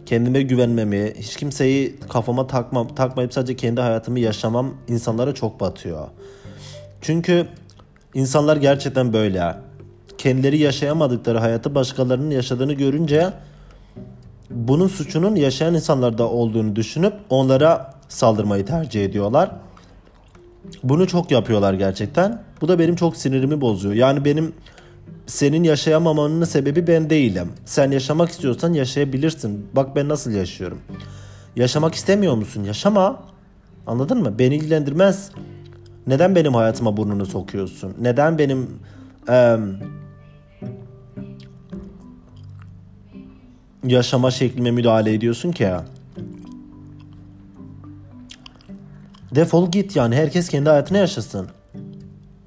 kendime 0.05 0.41
güvenmemi, 0.41 1.13
hiç 1.17 1.35
kimseyi 1.35 1.99
kafama 2.09 2.47
takmam, 2.47 2.95
takmayıp 2.95 3.33
sadece 3.33 3.55
kendi 3.55 3.81
hayatımı 3.81 4.19
yaşamam 4.19 4.73
insanlara 4.87 5.33
çok 5.33 5.59
batıyor. 5.59 6.07
Çünkü 7.01 7.47
insanlar 8.13 8.57
gerçekten 8.57 9.13
böyle. 9.13 9.55
Kendileri 10.17 10.57
yaşayamadıkları 10.57 11.37
hayatı 11.37 11.75
başkalarının 11.75 12.31
yaşadığını 12.31 12.73
görünce 12.73 13.33
bunun 14.49 14.87
suçunun 14.87 15.35
yaşayan 15.35 15.73
insanlarda 15.73 16.29
olduğunu 16.29 16.75
düşünüp 16.75 17.13
onlara 17.29 17.93
saldırmayı 18.07 18.65
tercih 18.65 19.05
ediyorlar. 19.05 19.51
Bunu 20.83 21.07
çok 21.07 21.31
yapıyorlar 21.31 21.73
gerçekten. 21.73 22.43
Bu 22.61 22.67
da 22.67 22.79
benim 22.79 22.95
çok 22.95 23.17
sinirimi 23.17 23.61
bozuyor. 23.61 23.93
Yani 23.93 24.25
benim 24.25 24.53
senin 25.27 25.63
yaşayamamanın 25.63 26.43
sebebi 26.43 26.87
ben 26.87 27.09
değilim. 27.09 27.49
Sen 27.65 27.91
yaşamak 27.91 28.29
istiyorsan 28.29 28.73
yaşayabilirsin. 28.73 29.67
Bak 29.73 29.95
ben 29.95 30.09
nasıl 30.09 30.31
yaşıyorum. 30.31 30.77
Yaşamak 31.55 31.95
istemiyor 31.95 32.35
musun? 32.35 32.63
Yaşama. 32.63 33.23
Anladın 33.87 34.21
mı? 34.21 34.39
Beni 34.39 34.55
ilgilendirmez. 34.55 35.31
Neden 36.07 36.35
benim 36.35 36.53
hayatıma 36.53 36.97
burnunu 36.97 37.25
sokuyorsun? 37.25 37.93
Neden 38.01 38.37
benim 38.37 38.69
e, 39.29 39.57
yaşama 43.83 44.31
şeklime 44.31 44.71
müdahale 44.71 45.13
ediyorsun 45.13 45.51
ki 45.51 45.63
ya? 45.63 45.85
Defol 49.35 49.71
git 49.71 49.95
yani. 49.95 50.15
Herkes 50.15 50.49
kendi 50.49 50.69
hayatını 50.69 50.97
yaşasın. 50.97 51.47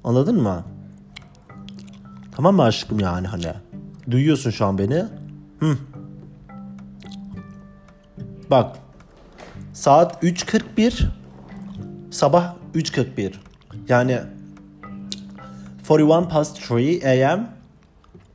Anladın 0.03 0.41
mı? 0.41 0.63
Tamam 2.35 2.55
mı 2.55 2.63
aşkım 2.63 2.99
yani 2.99 3.27
hani? 3.27 3.53
Duyuyorsun 4.11 4.49
şu 4.49 4.65
an 4.65 4.77
beni. 4.77 5.03
Hı. 5.59 5.77
Bak. 8.49 8.77
Saat 9.73 10.23
3.41. 10.23 11.05
Sabah 12.11 12.55
3.41. 12.75 13.33
Yani 13.89 14.19
41 15.87 16.29
past 16.29 16.71
3 16.71 17.03
a.m. 17.05 17.47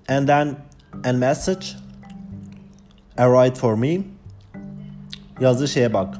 and 0.09 0.29
then 0.29 0.57
a 1.05 1.13
message 1.13 1.67
arrived 3.19 3.57
for 3.57 3.75
me. 3.75 3.99
Yazdığı 5.41 5.69
şeye 5.69 5.95
bak. 5.95 6.15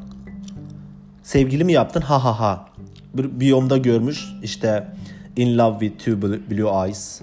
Sevgili 1.23 1.65
mi 1.65 1.73
yaptın? 1.73 2.01
Ha 2.01 2.25
ha 2.25 2.41
ha. 2.41 2.69
Bir 3.15 3.41
biyomda 3.41 3.77
görmüş 3.77 4.25
işte 4.43 4.89
in 5.37 5.59
love 5.59 5.79
with 5.81 5.99
two 5.99 6.23
blue 6.23 6.87
eyes. 6.87 7.21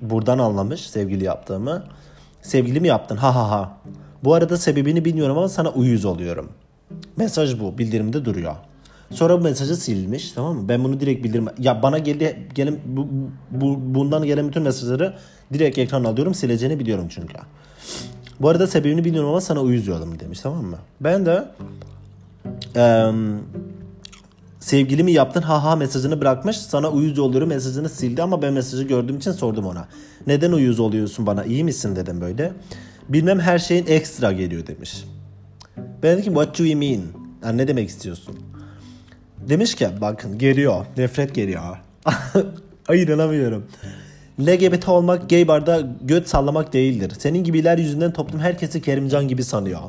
Buradan 0.00 0.38
anlamış 0.38 0.80
sevgili 0.80 1.24
yaptığımı. 1.24 1.84
Sevgili 2.42 2.80
mi 2.80 2.88
yaptın? 2.88 3.16
Ha 3.16 3.34
ha 3.34 3.50
ha. 3.50 3.78
Bu 4.24 4.34
arada 4.34 4.56
sebebini 4.56 5.04
bilmiyorum 5.04 5.38
ama 5.38 5.48
sana 5.48 5.70
uyuz 5.70 6.04
oluyorum. 6.04 6.52
Mesaj 7.16 7.60
bu. 7.60 7.78
Bildirimde 7.78 8.24
duruyor. 8.24 8.54
Sonra 9.10 9.38
bu 9.40 9.42
mesajı 9.42 9.76
silmiş 9.76 10.32
tamam 10.32 10.56
mı? 10.56 10.68
Ben 10.68 10.84
bunu 10.84 11.00
direkt 11.00 11.24
bildirme. 11.24 11.50
Ya 11.58 11.82
bana 11.82 11.98
geldi 11.98 12.48
gelen 12.54 12.78
bu, 12.86 13.08
bu, 13.50 13.94
bundan 13.94 14.24
gelen 14.24 14.48
bütün 14.48 14.62
mesajları 14.62 15.14
direkt 15.52 15.78
ekran 15.78 16.04
alıyorum. 16.04 16.34
Sileceğini 16.34 16.78
biliyorum 16.78 17.06
çünkü. 17.08 17.36
Bu 18.40 18.48
arada 18.48 18.66
sebebini 18.66 19.04
bilmiyorum 19.04 19.30
ama 19.30 19.40
sana 19.40 19.60
uyuz 19.60 19.86
demiş 20.20 20.40
tamam 20.40 20.64
mı? 20.64 20.78
Ben 21.00 21.26
de 21.26 21.48
e, 22.76 23.12
sevgili 24.60 25.02
mi 25.04 25.12
yaptın 25.12 25.42
ha 25.42 25.64
ha 25.64 25.76
mesajını 25.76 26.20
bırakmış. 26.20 26.56
Sana 26.56 26.90
uyuz 26.90 27.18
oluyorum 27.18 27.48
mesajını 27.48 27.88
sildi 27.88 28.22
ama 28.22 28.42
ben 28.42 28.52
mesajı 28.52 28.82
gördüğüm 28.82 29.16
için 29.16 29.32
sordum 29.32 29.66
ona. 29.66 29.88
Neden 30.26 30.52
uyuz 30.52 30.80
oluyorsun 30.80 31.26
bana 31.26 31.44
iyi 31.44 31.64
misin 31.64 31.96
dedim 31.96 32.20
böyle. 32.20 32.52
Bilmem 33.08 33.40
her 33.40 33.58
şeyin 33.58 33.86
ekstra 33.86 34.32
geliyor 34.32 34.66
demiş. 34.66 35.04
Ben 35.76 36.12
dedim 36.12 36.22
ki 36.22 36.28
what 36.28 36.58
do 36.58 36.64
you 36.64 36.78
mean? 36.78 37.02
Yani 37.44 37.58
ne 37.58 37.68
demek 37.68 37.88
istiyorsun? 37.88 38.38
Demiş 39.48 39.74
ki 39.74 39.88
bakın 40.00 40.38
geliyor. 40.38 40.86
Nefret 40.96 41.34
geliyor. 41.34 41.62
Ay 42.88 43.02
inanamıyorum. 43.02 43.66
LGBT 44.40 44.88
olmak 44.88 45.30
gay 45.30 45.48
barda 45.48 45.82
göt 46.02 46.28
sallamak 46.28 46.72
değildir. 46.72 47.12
Senin 47.18 47.44
gibiler 47.44 47.78
yüzünden 47.78 48.12
toplum 48.12 48.40
herkesi 48.40 48.82
Kerimcan 48.82 49.28
gibi 49.28 49.44
sanıyor. 49.44 49.80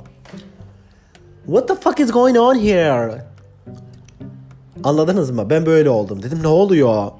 What 1.45 1.67
the 1.67 1.75
fuck 1.75 1.99
is 1.99 2.11
going 2.11 2.37
on 2.37 2.55
here? 2.55 3.25
Anladınız 4.83 5.31
mı? 5.31 5.49
Ben 5.49 5.65
böyle 5.65 5.89
oldum. 5.89 6.23
Dedim 6.23 6.39
ne 6.43 6.47
oluyor? 6.47 7.11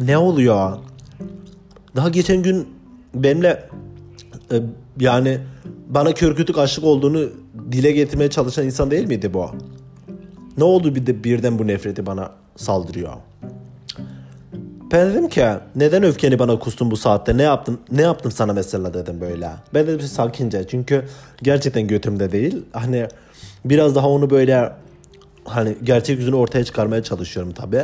Ne 0.00 0.18
oluyor? 0.18 0.78
Daha 1.96 2.08
geçen 2.08 2.42
gün 2.42 2.68
benimle 3.14 3.68
e, 4.52 4.56
yani 5.00 5.38
bana 5.88 6.12
kör 6.12 6.36
kütük 6.36 6.58
aşık 6.58 6.84
olduğunu 6.84 7.28
dile 7.72 7.92
getirmeye 7.92 8.30
çalışan 8.30 8.64
insan 8.64 8.90
değil 8.90 9.06
miydi 9.06 9.34
bu? 9.34 9.46
Ne 10.58 10.64
oldu 10.64 10.94
bir 10.94 11.06
de 11.06 11.24
birden 11.24 11.58
bu 11.58 11.66
nefreti 11.66 12.06
bana 12.06 12.30
saldırıyor? 12.56 13.12
Ben 14.94 15.10
dedim 15.10 15.28
ki 15.28 15.44
neden 15.76 16.02
öfkeni 16.02 16.38
bana 16.38 16.58
kustun 16.58 16.90
bu 16.90 16.96
saatte 16.96 17.36
ne 17.36 17.42
yaptın 17.42 17.80
ne 17.90 18.02
yaptım 18.02 18.32
sana 18.32 18.52
mesela 18.52 18.94
dedim 18.94 19.20
böyle. 19.20 19.50
Ben 19.74 19.86
dedim 19.86 20.00
sakince 20.00 20.66
çünkü 20.68 21.04
gerçekten 21.42 21.86
götümde 21.86 22.32
değil. 22.32 22.62
Hani 22.72 23.08
biraz 23.64 23.94
daha 23.94 24.08
onu 24.08 24.30
böyle 24.30 24.72
hani 25.44 25.76
gerçek 25.82 26.18
yüzünü 26.18 26.34
ortaya 26.34 26.64
çıkarmaya 26.64 27.02
çalışıyorum 27.02 27.52
tabi. 27.52 27.82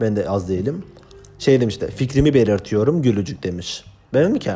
Ben 0.00 0.16
de 0.16 0.28
az 0.28 0.48
değilim. 0.48 0.84
Şey 1.38 1.60
demişti 1.60 1.86
fikrimi 1.86 2.34
belirtiyorum 2.34 3.02
gülücük 3.02 3.42
demiş. 3.42 3.84
Ben 4.14 4.24
dedim 4.24 4.38
ki 4.38 4.52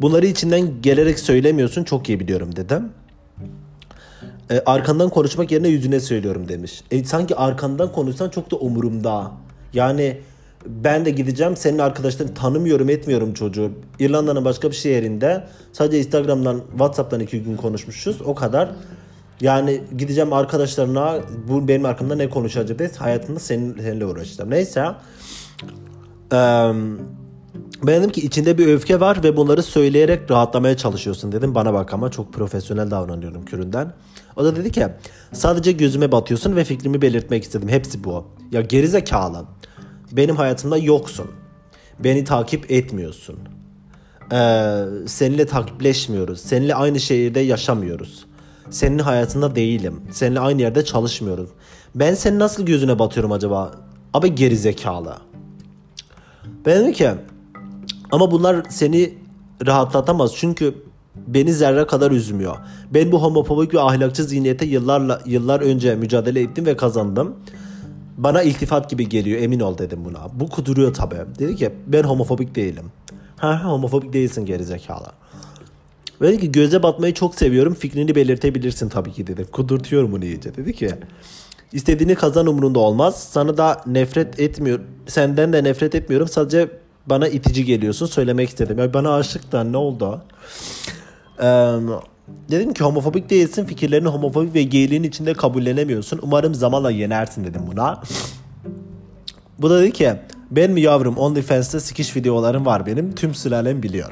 bunları 0.00 0.26
içinden 0.26 0.82
gelerek 0.82 1.18
söylemiyorsun 1.18 1.84
çok 1.84 2.08
iyi 2.08 2.20
biliyorum 2.20 2.56
dedim 2.56 2.88
e, 4.50 4.62
arkandan 4.66 5.08
konuşmak 5.08 5.52
yerine 5.52 5.68
yüzüne 5.68 6.00
söylüyorum 6.00 6.48
demiş. 6.48 6.82
E, 6.90 7.04
sanki 7.04 7.36
arkandan 7.36 7.92
konuşsan 7.92 8.28
çok 8.28 8.50
da 8.50 8.56
umurumda. 8.56 9.32
Yani 9.72 10.16
ben 10.66 11.04
de 11.04 11.10
gideceğim 11.10 11.56
senin 11.56 11.78
arkadaşlarını 11.78 12.34
tanımıyorum 12.34 12.88
etmiyorum 12.88 13.34
çocuğu. 13.34 13.70
İrlanda'nın 13.98 14.44
başka 14.44 14.70
bir 14.70 14.76
şehrinde 14.76 15.44
sadece 15.72 15.98
Instagram'dan 15.98 16.60
Whatsapp'tan 16.70 17.20
iki 17.20 17.42
gün 17.42 17.56
konuşmuşuz 17.56 18.22
o 18.24 18.34
kadar. 18.34 18.70
Yani 19.40 19.80
gideceğim 19.98 20.32
arkadaşlarına 20.32 21.18
bu 21.48 21.68
benim 21.68 21.84
arkamda 21.84 22.14
ne 22.14 22.30
konuşacak 22.30 22.78
diye 22.78 22.90
hayatında 22.98 23.38
senin, 23.38 23.78
seninle 23.78 24.06
uğraşacağım. 24.06 24.50
Neyse. 24.50 24.84
Eee 26.32 26.72
ben 27.82 28.00
dedim 28.00 28.10
ki 28.10 28.20
içinde 28.20 28.58
bir 28.58 28.66
öfke 28.66 29.00
var 29.00 29.22
ve 29.24 29.36
bunları 29.36 29.62
söyleyerek 29.62 30.30
rahatlamaya 30.30 30.76
çalışıyorsun 30.76 31.32
dedim. 31.32 31.54
Bana 31.54 31.74
bak 31.74 31.94
ama 31.94 32.10
çok 32.10 32.32
profesyonel 32.32 32.90
davranıyorum 32.90 33.44
küründen. 33.44 33.92
O 34.36 34.44
da 34.44 34.56
dedi 34.56 34.72
ki 34.72 34.86
sadece 35.32 35.72
gözüme 35.72 36.12
batıyorsun 36.12 36.56
ve 36.56 36.64
fikrimi 36.64 37.02
belirtmek 37.02 37.44
istedim. 37.44 37.68
Hepsi 37.68 38.04
bu. 38.04 38.24
Ya 38.52 38.60
gerizekalı. 38.60 39.44
Benim 40.12 40.36
hayatımda 40.36 40.76
yoksun. 40.76 41.26
Beni 41.98 42.24
takip 42.24 42.70
etmiyorsun. 42.70 43.36
Ee, 44.32 44.84
seninle 45.06 45.46
takipleşmiyoruz. 45.46 46.40
Seninle 46.40 46.74
aynı 46.74 47.00
şehirde 47.00 47.40
yaşamıyoruz. 47.40 48.26
Senin 48.70 48.98
hayatında 48.98 49.56
değilim. 49.56 50.00
Seninle 50.10 50.40
aynı 50.40 50.62
yerde 50.62 50.84
çalışmıyoruz. 50.84 51.50
Ben 51.94 52.14
senin 52.14 52.38
nasıl 52.38 52.66
gözüne 52.66 52.98
batıyorum 52.98 53.32
acaba? 53.32 53.72
Abi 54.14 54.34
gerizekalı. 54.34 55.14
Ben 56.66 56.80
dedim 56.80 56.92
ki 56.92 57.10
ama 58.12 58.30
bunlar 58.30 58.66
seni 58.68 59.14
rahatlatamaz 59.66 60.32
çünkü 60.36 60.74
beni 61.26 61.52
zerre 61.52 61.86
kadar 61.86 62.10
üzmüyor. 62.10 62.56
Ben 62.94 63.12
bu 63.12 63.22
homofobik 63.22 63.74
ve 63.74 63.80
ahlakçı 63.80 64.24
zihniyete 64.24 64.66
yıllarla 64.66 65.20
yıllar 65.26 65.60
önce 65.60 65.94
mücadele 65.94 66.40
ettim 66.40 66.66
ve 66.66 66.76
kazandım. 66.76 67.36
Bana 68.18 68.42
iltifat 68.42 68.90
gibi 68.90 69.08
geliyor 69.08 69.40
emin 69.42 69.60
ol 69.60 69.78
dedim 69.78 70.04
buna. 70.04 70.18
Bu 70.34 70.48
kuduruyor 70.48 70.94
tabi. 70.94 71.14
Dedi 71.38 71.56
ki 71.56 71.70
ben 71.86 72.02
homofobik 72.02 72.54
değilim. 72.54 72.84
Ha 73.36 73.64
homofobik 73.64 74.12
değilsin 74.12 74.46
gerizekalı. 74.46 75.06
Dedi 76.20 76.40
ki 76.40 76.52
göze 76.52 76.82
batmayı 76.82 77.14
çok 77.14 77.34
seviyorum 77.34 77.74
fikrini 77.74 78.14
belirtebilirsin 78.14 78.88
tabii 78.88 79.12
ki 79.12 79.26
dedi. 79.26 79.44
Kudurtuyorum 79.44 80.12
bunu 80.12 80.24
iyice. 80.24 80.56
Dedi 80.56 80.72
ki 80.72 80.90
istediğini 81.72 82.14
kazan 82.14 82.46
umurunda 82.46 82.78
olmaz. 82.78 83.28
Sana 83.30 83.56
da 83.56 83.82
nefret 83.86 84.40
etmiyor. 84.40 84.80
Senden 85.06 85.52
de 85.52 85.64
nefret 85.64 85.94
etmiyorum. 85.94 86.28
Sadece 86.28 86.68
bana 87.06 87.28
itici 87.28 87.64
geliyorsun 87.64 88.06
söylemek 88.06 88.48
istedim. 88.48 88.78
Yani 88.78 88.94
bana 88.94 89.14
aşıktan 89.14 89.72
ne 89.72 89.76
oldu? 89.76 90.22
Ee, 91.42 91.76
dedim 92.50 92.74
ki 92.74 92.84
homofobik 92.84 93.30
değilsin 93.30 93.64
fikirlerini 93.64 94.08
homofobik 94.08 94.54
ve 94.54 94.62
geyliğin 94.62 95.02
içinde 95.02 95.34
kabullenemiyorsun. 95.34 96.20
Umarım 96.22 96.54
zamanla 96.54 96.90
yenersin 96.90 97.44
dedim 97.44 97.62
buna. 97.72 98.02
Bu 99.58 99.70
da 99.70 99.80
dedi 99.80 99.92
ki 99.92 100.12
ben 100.50 100.70
mi 100.70 100.80
yavrum 100.80 101.16
OnlyFans'te 101.16 101.80
sikiş 101.80 102.16
videolarım 102.16 102.66
var 102.66 102.86
benim. 102.86 103.14
Tüm 103.14 103.34
sülalem 103.34 103.82
biliyor. 103.82 104.10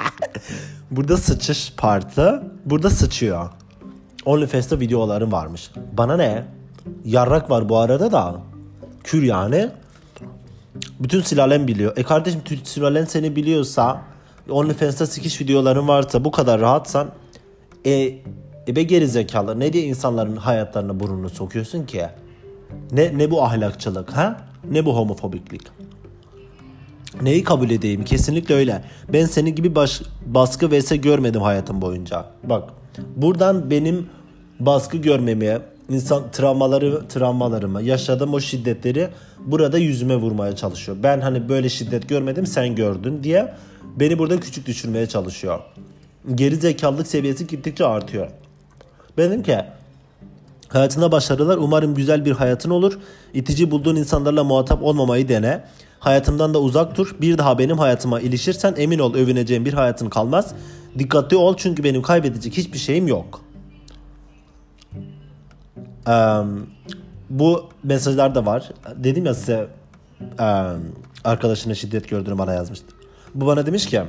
burada 0.90 1.16
sıçış 1.16 1.72
partı. 1.76 2.42
Burada 2.64 2.90
sıçıyor. 2.90 3.50
OnlyFans'te 4.24 4.80
videolarım 4.80 5.32
varmış. 5.32 5.70
Bana 5.92 6.16
ne? 6.16 6.44
Yarrak 7.04 7.50
var 7.50 7.68
bu 7.68 7.78
arada 7.78 8.12
da. 8.12 8.40
Kür 9.04 9.22
yani. 9.22 9.70
Bütün 11.00 11.20
silalen 11.20 11.68
biliyor. 11.68 11.96
E 11.96 12.02
kardeşim 12.02 12.40
silalen 12.64 13.04
seni 13.04 13.36
biliyorsa 13.36 14.02
OnlyFans'ta 14.50 15.06
sikiş 15.06 15.40
videoların 15.40 15.88
varsa 15.88 16.24
bu 16.24 16.30
kadar 16.30 16.60
rahatsan 16.60 17.08
e, 17.84 17.92
e 18.68 18.76
be 18.76 18.82
geri 18.82 19.08
zekalı 19.08 19.60
ne 19.60 19.72
diye 19.72 19.84
insanların 19.84 20.36
hayatlarına 20.36 21.00
burnunu 21.00 21.30
sokuyorsun 21.30 21.86
ki? 21.86 22.02
Ne, 22.92 23.18
ne 23.18 23.30
bu 23.30 23.42
ahlakçılık 23.42 24.12
ha? 24.12 24.40
Ne 24.70 24.86
bu 24.86 24.96
homofobiklik? 24.96 25.62
Neyi 27.22 27.44
kabul 27.44 27.70
edeyim? 27.70 28.04
Kesinlikle 28.04 28.54
öyle. 28.54 28.84
Ben 29.12 29.24
senin 29.24 29.54
gibi 29.54 29.74
baş, 29.74 30.02
baskı 30.26 30.70
vs 30.70 30.92
görmedim 30.96 31.42
hayatım 31.42 31.80
boyunca. 31.82 32.26
Bak 32.44 32.70
buradan 33.16 33.70
benim 33.70 34.06
baskı 34.60 34.96
görmemeye, 34.96 35.58
insan 35.88 36.30
travmaları 36.32 37.08
travmalarımı, 37.08 37.82
yaşadığım 37.82 38.34
o 38.34 38.40
şiddetleri 38.40 39.08
burada 39.46 39.78
yüzüme 39.78 40.16
vurmaya 40.16 40.56
çalışıyor. 40.56 40.98
Ben 41.02 41.20
hani 41.20 41.48
böyle 41.48 41.68
şiddet 41.68 42.08
görmedim 42.08 42.46
sen 42.46 42.74
gördün 42.74 43.22
diye 43.22 43.54
beni 43.96 44.18
burada 44.18 44.40
küçük 44.40 44.66
düşürmeye 44.66 45.06
çalışıyor. 45.06 45.60
Geri 46.34 46.56
zekalılık 46.56 47.06
seviyesi 47.06 47.46
gittikçe 47.46 47.86
artıyor. 47.86 48.28
Benim 49.18 49.42
ki 49.42 49.58
hayatında 50.68 51.12
başarılar 51.12 51.56
umarım 51.56 51.94
güzel 51.94 52.24
bir 52.24 52.32
hayatın 52.32 52.70
olur. 52.70 52.98
İtici 53.34 53.70
bulduğun 53.70 53.96
insanlarla 53.96 54.44
muhatap 54.44 54.82
olmamayı 54.82 55.28
dene. 55.28 55.64
Hayatımdan 55.98 56.54
da 56.54 56.60
uzak 56.60 56.96
dur. 56.96 57.16
Bir 57.20 57.38
daha 57.38 57.58
benim 57.58 57.78
hayatıma 57.78 58.20
ilişirsen 58.20 58.74
emin 58.76 58.98
ol 58.98 59.14
övüneceğim 59.14 59.64
bir 59.64 59.72
hayatın 59.72 60.08
kalmaz. 60.08 60.54
Dikkatli 60.98 61.36
ol 61.36 61.56
çünkü 61.56 61.84
benim 61.84 62.02
kaybedecek 62.02 62.56
hiçbir 62.56 62.78
şeyim 62.78 63.08
yok. 63.08 63.40
Um, 66.08 66.66
bu 67.30 67.64
mesajlar 67.82 68.34
da 68.34 68.46
var. 68.46 68.70
Dedim 68.96 69.26
ya 69.26 69.34
size 69.34 69.68
um, 70.22 70.92
arkadaşına 71.24 71.74
şiddet 71.74 72.08
gördüğünü 72.08 72.38
bana 72.38 72.52
yazmıştı. 72.52 72.95
Bu 73.36 73.46
bana 73.46 73.66
demiş 73.66 73.86
ki 73.86 74.02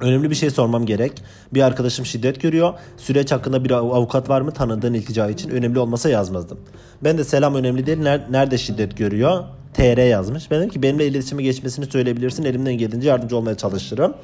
Önemli 0.00 0.30
bir 0.30 0.34
şey 0.34 0.50
sormam 0.50 0.86
gerek. 0.86 1.12
Bir 1.54 1.62
arkadaşım 1.62 2.06
şiddet 2.06 2.40
görüyor. 2.40 2.74
Süreç 2.96 3.32
hakkında 3.32 3.64
bir 3.64 3.70
avukat 3.70 4.28
var 4.28 4.40
mı 4.40 4.50
tanıdığın 4.50 4.94
iltica 4.94 5.30
için? 5.30 5.50
Önemli 5.50 5.78
olmasa 5.78 6.08
yazmazdım. 6.08 6.58
Ben 7.04 7.18
de 7.18 7.24
selam 7.24 7.54
önemli 7.54 7.86
değil. 7.86 7.98
Nerede 8.30 8.58
şiddet 8.58 8.96
görüyor? 8.96 9.44
TR 9.74 10.06
yazmış. 10.08 10.50
Ben 10.50 10.58
dedim 10.58 10.70
ki 10.70 10.82
benimle 10.82 11.06
iletişime 11.06 11.42
geçmesini 11.42 11.86
söyleyebilirsin. 11.86 12.44
Elimden 12.44 12.78
geldiğince 12.78 13.08
yardımcı 13.08 13.36
olmaya 13.36 13.56
çalışırım. 13.56 14.14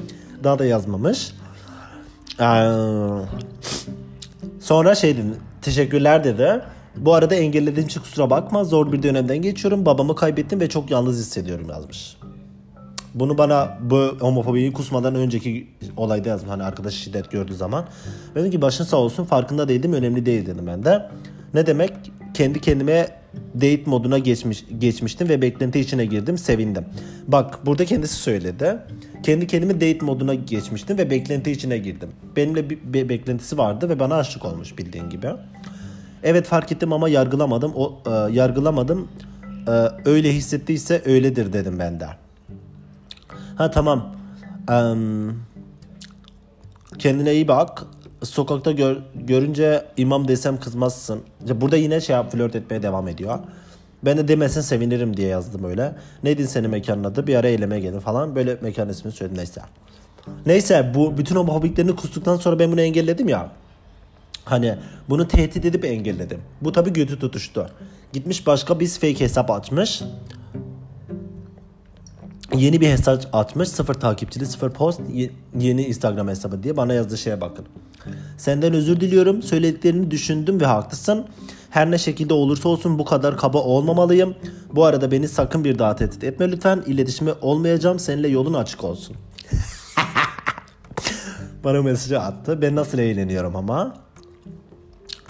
Daha 0.44 0.58
da 0.58 0.64
yazmamış. 0.64 1.32
Ee, 2.40 2.68
sonra 4.60 4.94
şey 4.94 5.14
dedim. 5.14 5.36
Teşekkürler 5.62 6.24
dedi. 6.24 6.60
Bu 6.96 7.14
arada 7.14 7.34
engellediğim 7.34 7.88
için 7.88 8.00
kusura 8.00 8.30
bakma. 8.30 8.64
Zor 8.64 8.92
bir 8.92 9.02
dönemden 9.02 9.38
geçiyorum. 9.38 9.86
Babamı 9.86 10.14
kaybettim 10.14 10.60
ve 10.60 10.68
çok 10.68 10.90
yalnız 10.90 11.18
hissediyorum 11.18 11.68
yazmış. 11.70 12.16
Bunu 13.16 13.38
bana 13.38 13.78
bu 13.80 14.16
homofobiyi 14.20 14.72
kusmadan 14.72 15.14
önceki 15.14 15.66
olayda 15.96 16.28
yazdım. 16.28 16.48
Hani 16.48 16.62
arkadaş 16.62 16.94
şiddet 16.94 17.30
gördüğü 17.30 17.54
zaman. 17.54 17.84
Ben 18.34 18.40
dedim 18.40 18.52
ki 18.52 18.62
başın 18.62 18.84
sağ 18.84 18.96
olsun 18.96 19.24
farkında 19.24 19.68
değildim 19.68 19.92
önemli 19.92 20.26
değil 20.26 20.46
dedim 20.46 20.66
ben 20.66 20.84
de. 20.84 21.10
Ne 21.54 21.66
demek? 21.66 21.92
Kendi 22.34 22.60
kendime 22.60 23.08
date 23.54 23.82
moduna 23.86 24.18
geçmiş 24.18 24.64
geçmiştim 24.78 25.28
ve 25.28 25.42
beklenti 25.42 25.80
içine 25.80 26.06
girdim 26.06 26.38
sevindim. 26.38 26.84
Bak 27.28 27.66
burada 27.66 27.84
kendisi 27.84 28.14
söyledi. 28.14 28.76
Kendi 29.22 29.46
kendimi 29.46 29.74
date 29.74 29.98
moduna 30.00 30.34
geçmiştim 30.34 30.98
ve 30.98 31.10
beklenti 31.10 31.50
içine 31.50 31.78
girdim. 31.78 32.08
Benimle 32.36 32.70
bir, 32.70 32.78
bir 32.84 33.08
beklentisi 33.08 33.58
vardı 33.58 33.88
ve 33.88 33.98
bana 33.98 34.14
aşık 34.14 34.44
olmuş 34.44 34.78
bildiğin 34.78 35.10
gibi. 35.10 35.28
Evet 36.22 36.46
fark 36.46 36.72
ettim 36.72 36.92
ama 36.92 37.08
yargılamadım. 37.08 37.72
O 37.74 37.98
e, 38.06 38.32
yargılamadım. 38.32 39.08
E, 39.68 39.70
öyle 40.04 40.34
hissettiyse 40.34 41.02
öyledir 41.06 41.52
dedim 41.52 41.78
ben 41.78 42.00
de. 42.00 42.06
Ha 43.56 43.70
tamam. 43.70 44.16
Um, 44.70 45.42
kendine 46.98 47.34
iyi 47.34 47.48
bak. 47.48 47.82
Sokakta 48.22 48.72
gör, 48.72 48.96
görünce 49.14 49.84
imam 49.96 50.28
desem 50.28 50.60
kızmazsın. 50.60 51.20
Burada 51.54 51.76
yine 51.76 52.00
şey 52.00 52.16
yap, 52.16 52.32
flört 52.32 52.56
etmeye 52.56 52.82
devam 52.82 53.08
ediyor. 53.08 53.38
Ben 54.04 54.16
de 54.16 54.28
demesin 54.28 54.60
sevinirim 54.60 55.16
diye 55.16 55.28
yazdım 55.28 55.64
öyle. 55.64 55.94
Neydin 56.22 56.46
senin 56.46 56.70
mekanın 56.70 57.04
adı? 57.04 57.26
Bir 57.26 57.34
ara 57.34 57.48
eyleme 57.48 57.80
gelin 57.80 58.00
falan. 58.00 58.36
Böyle 58.36 58.58
mekan 58.60 58.88
ismini 58.88 59.14
söyledim 59.14 59.38
neyse. 59.38 59.60
Neyse 60.46 60.92
bu 60.94 61.18
bütün 61.18 61.36
o 61.36 61.46
hobiklerini 61.46 61.96
kustuktan 61.96 62.36
sonra 62.36 62.58
ben 62.58 62.72
bunu 62.72 62.80
engelledim 62.80 63.28
ya. 63.28 63.50
Hani 64.44 64.74
bunu 65.08 65.28
tehdit 65.28 65.64
edip 65.64 65.84
engelledim. 65.84 66.40
Bu 66.60 66.72
tabii 66.72 66.92
götü 66.92 67.18
tutuştu. 67.18 67.70
Gitmiş 68.12 68.46
başka 68.46 68.80
bir 68.80 68.88
fake 68.88 69.20
hesap 69.20 69.50
açmış. 69.50 70.02
Yeni 72.56 72.80
bir 72.80 72.88
hesap 72.88 73.24
atmış. 73.32 73.68
Sıfır 73.68 73.94
takipçili, 73.94 74.46
sıfır 74.46 74.70
post. 74.70 75.00
Yeni 75.58 75.86
Instagram 75.86 76.28
hesabı 76.28 76.62
diye 76.62 76.76
bana 76.76 76.94
yazdığı 76.94 77.18
şeye 77.18 77.40
bakın. 77.40 77.64
Senden 78.38 78.74
özür 78.74 79.00
diliyorum. 79.00 79.42
Söylediklerini 79.42 80.10
düşündüm 80.10 80.60
ve 80.60 80.66
haklısın. 80.66 81.26
Her 81.70 81.90
ne 81.90 81.98
şekilde 81.98 82.34
olursa 82.34 82.68
olsun 82.68 82.98
bu 82.98 83.04
kadar 83.04 83.36
kaba 83.36 83.58
olmamalıyım. 83.58 84.34
Bu 84.72 84.84
arada 84.84 85.10
beni 85.10 85.28
sakın 85.28 85.64
bir 85.64 85.78
daha 85.78 85.96
tehdit 85.96 86.24
etme 86.24 86.50
lütfen. 86.50 86.82
İletişime 86.86 87.32
olmayacağım. 87.40 87.98
Seninle 87.98 88.28
yolun 88.28 88.54
açık 88.54 88.84
olsun. 88.84 89.16
Bana 91.64 91.82
mesajı 91.82 92.20
attı. 92.20 92.62
Ben 92.62 92.76
nasıl 92.76 92.98
eğleniyorum 92.98 93.56
ama. 93.56 93.96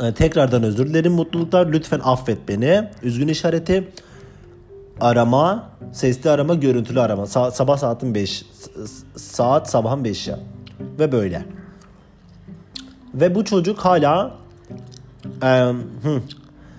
Ee, 0.00 0.14
tekrardan 0.14 0.62
özür 0.62 0.86
dilerim 0.86 1.12
mutluluklar. 1.12 1.72
Lütfen 1.72 2.00
affet 2.04 2.48
beni. 2.48 2.90
Üzgün 3.02 3.28
işareti. 3.28 3.92
Arama, 5.00 5.70
sesli 5.92 6.30
arama, 6.30 6.54
görüntülü 6.54 7.00
arama. 7.00 7.22
Sa- 7.22 7.52
sabah 7.52 7.76
saatin 7.76 8.14
5. 8.14 8.44
Saat 9.16 9.70
sabahın 9.70 10.04
5'i. 10.04 10.34
Ve 10.98 11.12
böyle. 11.12 11.44
Ve 13.14 13.34
bu 13.34 13.44
çocuk 13.44 13.78
hala 13.78 14.34
e, 15.42 15.46
hı, 15.46 16.22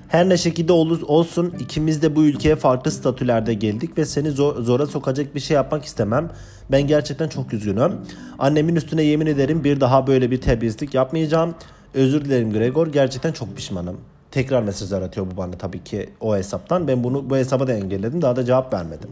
Her 0.07 0.30
ne 0.30 0.38
şekilde 0.38 0.74
olur, 0.74 1.01
olsun 1.01 1.53
ikimiz 1.59 2.01
de 2.01 2.15
bu 2.15 2.24
ülkeye 2.24 2.55
farklı 2.55 2.91
statülerde 2.91 3.53
geldik 3.53 3.97
ve 3.97 4.05
seni 4.05 4.32
zor, 4.32 4.63
zora 4.63 4.86
sokacak 4.86 5.36
bir 5.36 5.39
şey 5.39 5.55
yapmak 5.55 5.86
istemem. 5.86 6.30
Ben 6.72 6.88
gerçekten 6.88 7.28
çok 7.28 7.53
üzgünüm. 7.53 7.95
Annemin 8.39 8.76
üstüne 8.76 9.03
yemin 9.03 9.26
ederim 9.26 9.63
bir 9.63 9.80
daha 9.82 10.07
böyle 10.07 10.32
bir 10.32 10.41
terbiyesizlik 10.41 10.93
yapmayacağım. 10.93 11.55
Özür 11.93 12.26
dilerim 12.26 12.53
Gregor. 12.53 12.88
Gerçekten 12.88 13.32
çok 13.32 13.55
pişmanım. 13.55 13.97
Tekrar 14.38 14.64
mesajlar 14.64 15.02
atıyor 15.02 15.28
bu 15.32 15.38
bana 15.38 15.52
tabii 15.52 15.84
ki 15.84 16.10
o 16.22 16.36
hesaptan. 16.36 16.88
Ben 16.88 17.04
bunu 17.04 17.30
bu 17.30 17.38
hesaba 17.38 17.68
da 17.68 17.74
engelledim. 17.74 18.22
Daha 18.22 18.36
da 18.36 18.46
cevap 18.46 18.74
vermedim. 18.74 19.10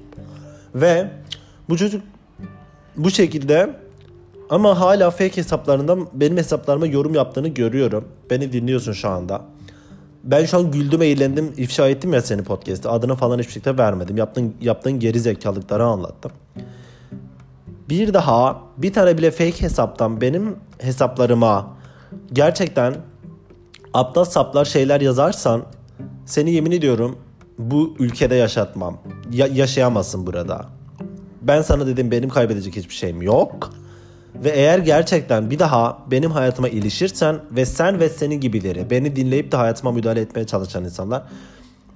Ve 0.76 1.08
bu 1.70 1.78
çocuk 1.78 2.04
bu 2.98 3.10
şekilde 3.10 3.76
ama 4.50 4.80
hala 4.80 5.12
fake 5.12 5.38
hesaplarından 5.38 6.08
benim 6.14 6.38
hesaplarıma 6.38 6.86
yorum 6.86 7.14
yaptığını 7.14 7.48
görüyorum. 7.48 8.08
Beni 8.30 8.54
dinliyorsun 8.54 8.92
şu 8.92 9.10
anda. 9.10 9.42
Ben 10.24 10.46
şu 10.46 10.58
an 10.58 10.72
güldüm 10.72 11.02
eğlendim 11.02 11.54
ifşa 11.58 11.88
ettim 11.88 12.14
ya 12.14 12.22
seni 12.22 12.44
podcast'te. 12.44 12.90
Adını 12.90 13.16
falan 13.16 13.40
hiçbir 13.40 13.54
şekilde 13.54 13.78
vermedim. 13.78 14.18
Yaptığın, 14.18 14.54
yaptığın 14.62 15.00
geri 15.00 15.20
zekalıkları 15.20 15.84
anlattım. 15.84 16.32
Bir 17.90 18.14
daha 18.14 18.62
bir 18.78 18.94
tane 18.94 19.18
bile 19.18 19.32
fake 19.32 19.62
hesaptan 19.62 20.22
benim 20.22 20.56
hesaplarıma 20.78 21.68
gerçekten 22.34 22.96
aptal 23.96 24.26
saplar 24.26 24.66
şeyler 24.66 25.02
yazarsan 25.02 25.64
seni 26.26 26.52
yemin 26.52 26.72
ediyorum 26.72 27.18
bu 27.58 27.96
ülkede 28.00 28.36
yaşatmam. 28.36 28.98
Ya- 29.32 29.48
yaşayamazsın 29.48 30.28
burada. 30.28 30.66
Ben 31.42 31.62
sana 31.62 31.88
dedim 31.88 32.12
benim 32.12 32.30
kaybedecek 32.30 32.76
hiçbir 32.76 32.94
şeyim 32.94 33.22
yok. 33.22 33.74
Ve 34.36 34.50
eğer 34.50 34.80
gerçekten 34.80 35.52
bir 35.52 35.60
daha 35.60 35.98
benim 36.12 36.32
hayatıma 36.32 36.70
ilişirsen 36.70 37.40
ve 37.52 37.66
sen 37.66 38.00
ve 38.00 38.10
senin 38.10 38.42
gibileri 38.42 38.90
beni 38.90 39.16
dinleyip 39.16 39.52
de 39.52 39.58
hayatıma 39.58 39.92
müdahale 39.92 40.22
etmeye 40.22 40.46
çalışan 40.46 40.84
insanlar 40.84 41.24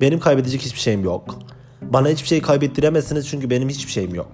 benim 0.02 0.20
kaybedecek 0.20 0.62
hiçbir 0.62 0.80
şeyim 0.80 1.04
yok. 1.04 1.40
Bana 1.82 2.10
hiçbir 2.10 2.28
şey 2.28 2.42
kaybettiremezsiniz 2.42 3.28
çünkü 3.28 3.50
benim 3.50 3.70
hiçbir 3.70 3.92
şeyim 3.92 4.16
yok. 4.16 4.32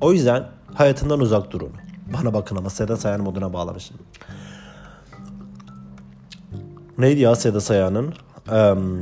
O 0.00 0.12
yüzden 0.12 0.44
hayatından 0.74 1.20
uzak 1.20 1.50
durun. 1.50 1.72
Bana 2.18 2.34
bakın 2.34 2.56
ama 2.56 2.70
Seda 2.70 2.96
Sayan 2.96 3.20
moduna 3.20 3.52
bağlamışım. 3.52 3.96
Neydi 6.98 7.20
ya 7.20 7.36
Seda 7.36 7.60
Sayan'ın? 7.60 8.14
Em, 8.52 9.00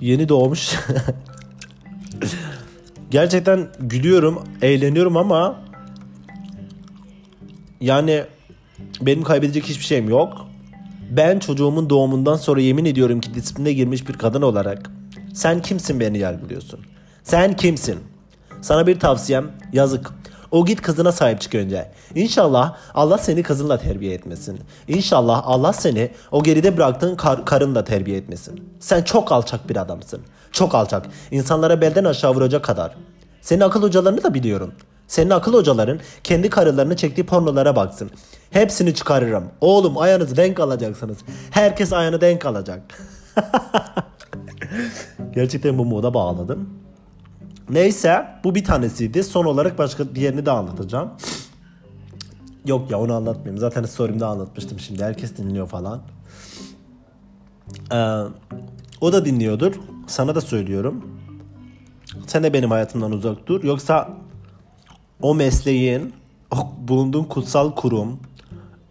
yeni 0.00 0.28
doğmuş. 0.28 0.70
Gerçekten 3.10 3.68
gülüyorum, 3.80 4.44
eğleniyorum 4.62 5.16
ama 5.16 5.60
yani 7.80 8.24
benim 9.00 9.22
kaybedecek 9.22 9.64
hiçbir 9.64 9.84
şeyim 9.84 10.08
yok. 10.08 10.46
Ben 11.10 11.38
çocuğumun 11.38 11.90
doğumundan 11.90 12.36
sonra 12.36 12.60
yemin 12.60 12.84
ediyorum 12.84 13.20
ki 13.20 13.34
disipline 13.34 13.72
girmiş 13.72 14.08
bir 14.08 14.14
kadın 14.14 14.42
olarak 14.42 14.90
sen 15.34 15.62
kimsin 15.62 16.00
beni 16.00 16.18
yargılıyorsun? 16.18 16.80
Sen 17.22 17.56
kimsin? 17.56 17.98
Sana 18.60 18.86
bir 18.86 19.00
tavsiyem 19.00 19.50
yazık. 19.72 20.10
O 20.50 20.64
git 20.64 20.82
kızına 20.82 21.12
sahip 21.12 21.40
çık 21.40 21.54
önce. 21.54 21.90
İnşallah 22.14 22.76
Allah 22.94 23.18
seni 23.18 23.42
kızınla 23.42 23.78
terbiye 23.78 24.14
etmesin. 24.14 24.60
İnşallah 24.88 25.42
Allah 25.44 25.72
seni 25.72 26.10
o 26.32 26.42
geride 26.42 26.76
bıraktığın 26.76 27.16
kar- 27.16 27.44
karınla 27.44 27.84
terbiye 27.84 28.16
etmesin. 28.18 28.74
Sen 28.80 29.02
çok 29.02 29.32
alçak 29.32 29.68
bir 29.68 29.76
adamsın. 29.76 30.20
Çok 30.52 30.74
alçak. 30.74 31.06
İnsanlara 31.30 31.80
belden 31.80 32.04
aşağı 32.04 32.34
vuracak 32.34 32.64
kadar. 32.64 32.94
Senin 33.40 33.60
akıl 33.60 33.82
hocalarını 33.82 34.22
da 34.22 34.34
biliyorum. 34.34 34.72
Senin 35.06 35.30
akıl 35.30 35.54
hocaların 35.54 36.00
kendi 36.24 36.50
karılarını 36.50 36.96
çektiği 36.96 37.26
pornolara 37.26 37.76
baksın. 37.76 38.10
Hepsini 38.50 38.94
çıkarırım. 38.94 39.44
Oğlum 39.60 39.98
ayağınızı 39.98 40.36
denk 40.36 40.60
alacaksınız. 40.60 41.18
Herkes 41.50 41.92
ayağını 41.92 42.20
denk 42.20 42.46
alacak. 42.46 42.82
Gerçekten 45.34 45.78
bu 45.78 45.84
moda 45.84 46.14
bağladım. 46.14 46.68
Neyse 47.70 48.26
bu 48.44 48.54
bir 48.54 48.64
tanesiydi. 48.64 49.24
Son 49.24 49.44
olarak 49.44 49.78
başka 49.78 50.14
diğerini 50.14 50.46
de 50.46 50.50
anlatacağım. 50.50 51.10
Yok 52.66 52.90
ya 52.90 53.00
onu 53.00 53.14
anlatmayayım. 53.14 53.58
Zaten 53.58 53.82
story'imde 53.82 54.24
anlatmıştım 54.24 54.78
şimdi. 54.78 55.04
Herkes 55.04 55.36
dinliyor 55.36 55.68
falan. 55.68 56.02
Ee, 57.92 57.96
o 59.00 59.12
da 59.12 59.24
dinliyordur. 59.24 59.74
Sana 60.06 60.34
da 60.34 60.40
söylüyorum. 60.40 61.20
Sen 62.26 62.42
de 62.42 62.52
benim 62.52 62.70
hayatımdan 62.70 63.12
uzak 63.12 63.46
dur. 63.46 63.64
Yoksa 63.64 64.10
o 65.22 65.34
mesleğin, 65.34 66.12
o 66.50 66.72
bulunduğun 66.88 67.24
kutsal 67.24 67.74
kurum, 67.74 68.20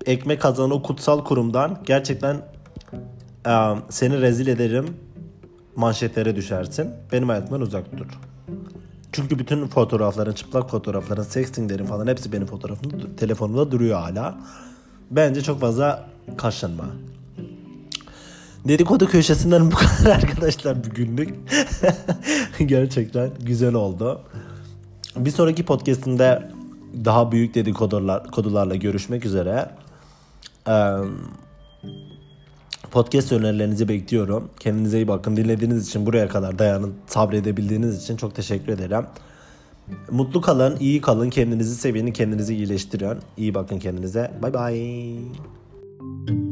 ekmek 0.05 0.41
kazanan 0.41 0.71
o 0.71 0.81
kutsal 0.81 1.23
kurumdan 1.23 1.79
gerçekten 1.85 2.41
e, 3.47 3.53
seni 3.89 4.21
rezil 4.21 4.47
ederim. 4.47 4.85
Manşetlere 5.75 6.35
düşersin. 6.35 6.89
Benim 7.11 7.29
hayatımdan 7.29 7.61
uzak 7.61 7.97
dur. 7.97 8.07
Çünkü 9.11 9.39
bütün 9.39 9.67
fotoğrafların, 9.67 10.33
çıplak 10.33 10.69
fotoğrafların, 10.69 11.23
sextinglerin 11.23 11.85
falan 11.85 12.07
hepsi 12.07 12.31
benim 12.31 12.47
fotoğrafımda, 12.47 13.15
telefonumda 13.17 13.71
duruyor 13.71 13.99
hala. 13.99 14.37
Bence 15.11 15.41
çok 15.41 15.61
fazla 15.61 16.09
kaşınma. 16.37 16.85
Dedikodu 18.67 19.07
köşesinden 19.07 19.71
bu 19.71 19.75
kadar 19.75 20.15
arkadaşlar 20.15 20.83
bugünlük. 20.83 21.35
Gerçekten 22.65 23.29
güzel 23.39 23.73
oldu. 23.73 24.21
Bir 25.15 25.31
sonraki 25.31 25.65
podcastinde 25.65 26.51
daha 27.05 27.31
büyük 27.31 27.55
dedikodular, 27.55 28.27
kodularla 28.27 28.75
görüşmek 28.75 29.25
üzere. 29.25 29.69
Ee, 30.67 30.71
podcast 32.91 33.31
önerilerinizi 33.31 33.87
bekliyorum. 33.87 34.49
Kendinize 34.59 34.97
iyi 34.97 35.07
bakın. 35.07 35.37
Dinlediğiniz 35.37 35.87
için 35.87 36.05
buraya 36.05 36.27
kadar 36.27 36.59
dayanın, 36.59 36.93
sabredebildiğiniz 37.07 38.03
için 38.03 38.17
çok 38.17 38.35
teşekkür 38.35 38.73
ederim. 38.73 39.05
Mutlu 40.11 40.41
kalın, 40.41 40.77
iyi 40.79 41.01
kalın, 41.01 41.29
kendinizi 41.29 41.75
sevin, 41.75 42.11
kendinizi 42.11 42.55
iyileştirin. 42.55 43.17
İyi 43.37 43.53
bakın 43.53 43.79
kendinize. 43.79 44.31
Bay 44.41 44.53
bay. 44.53 46.46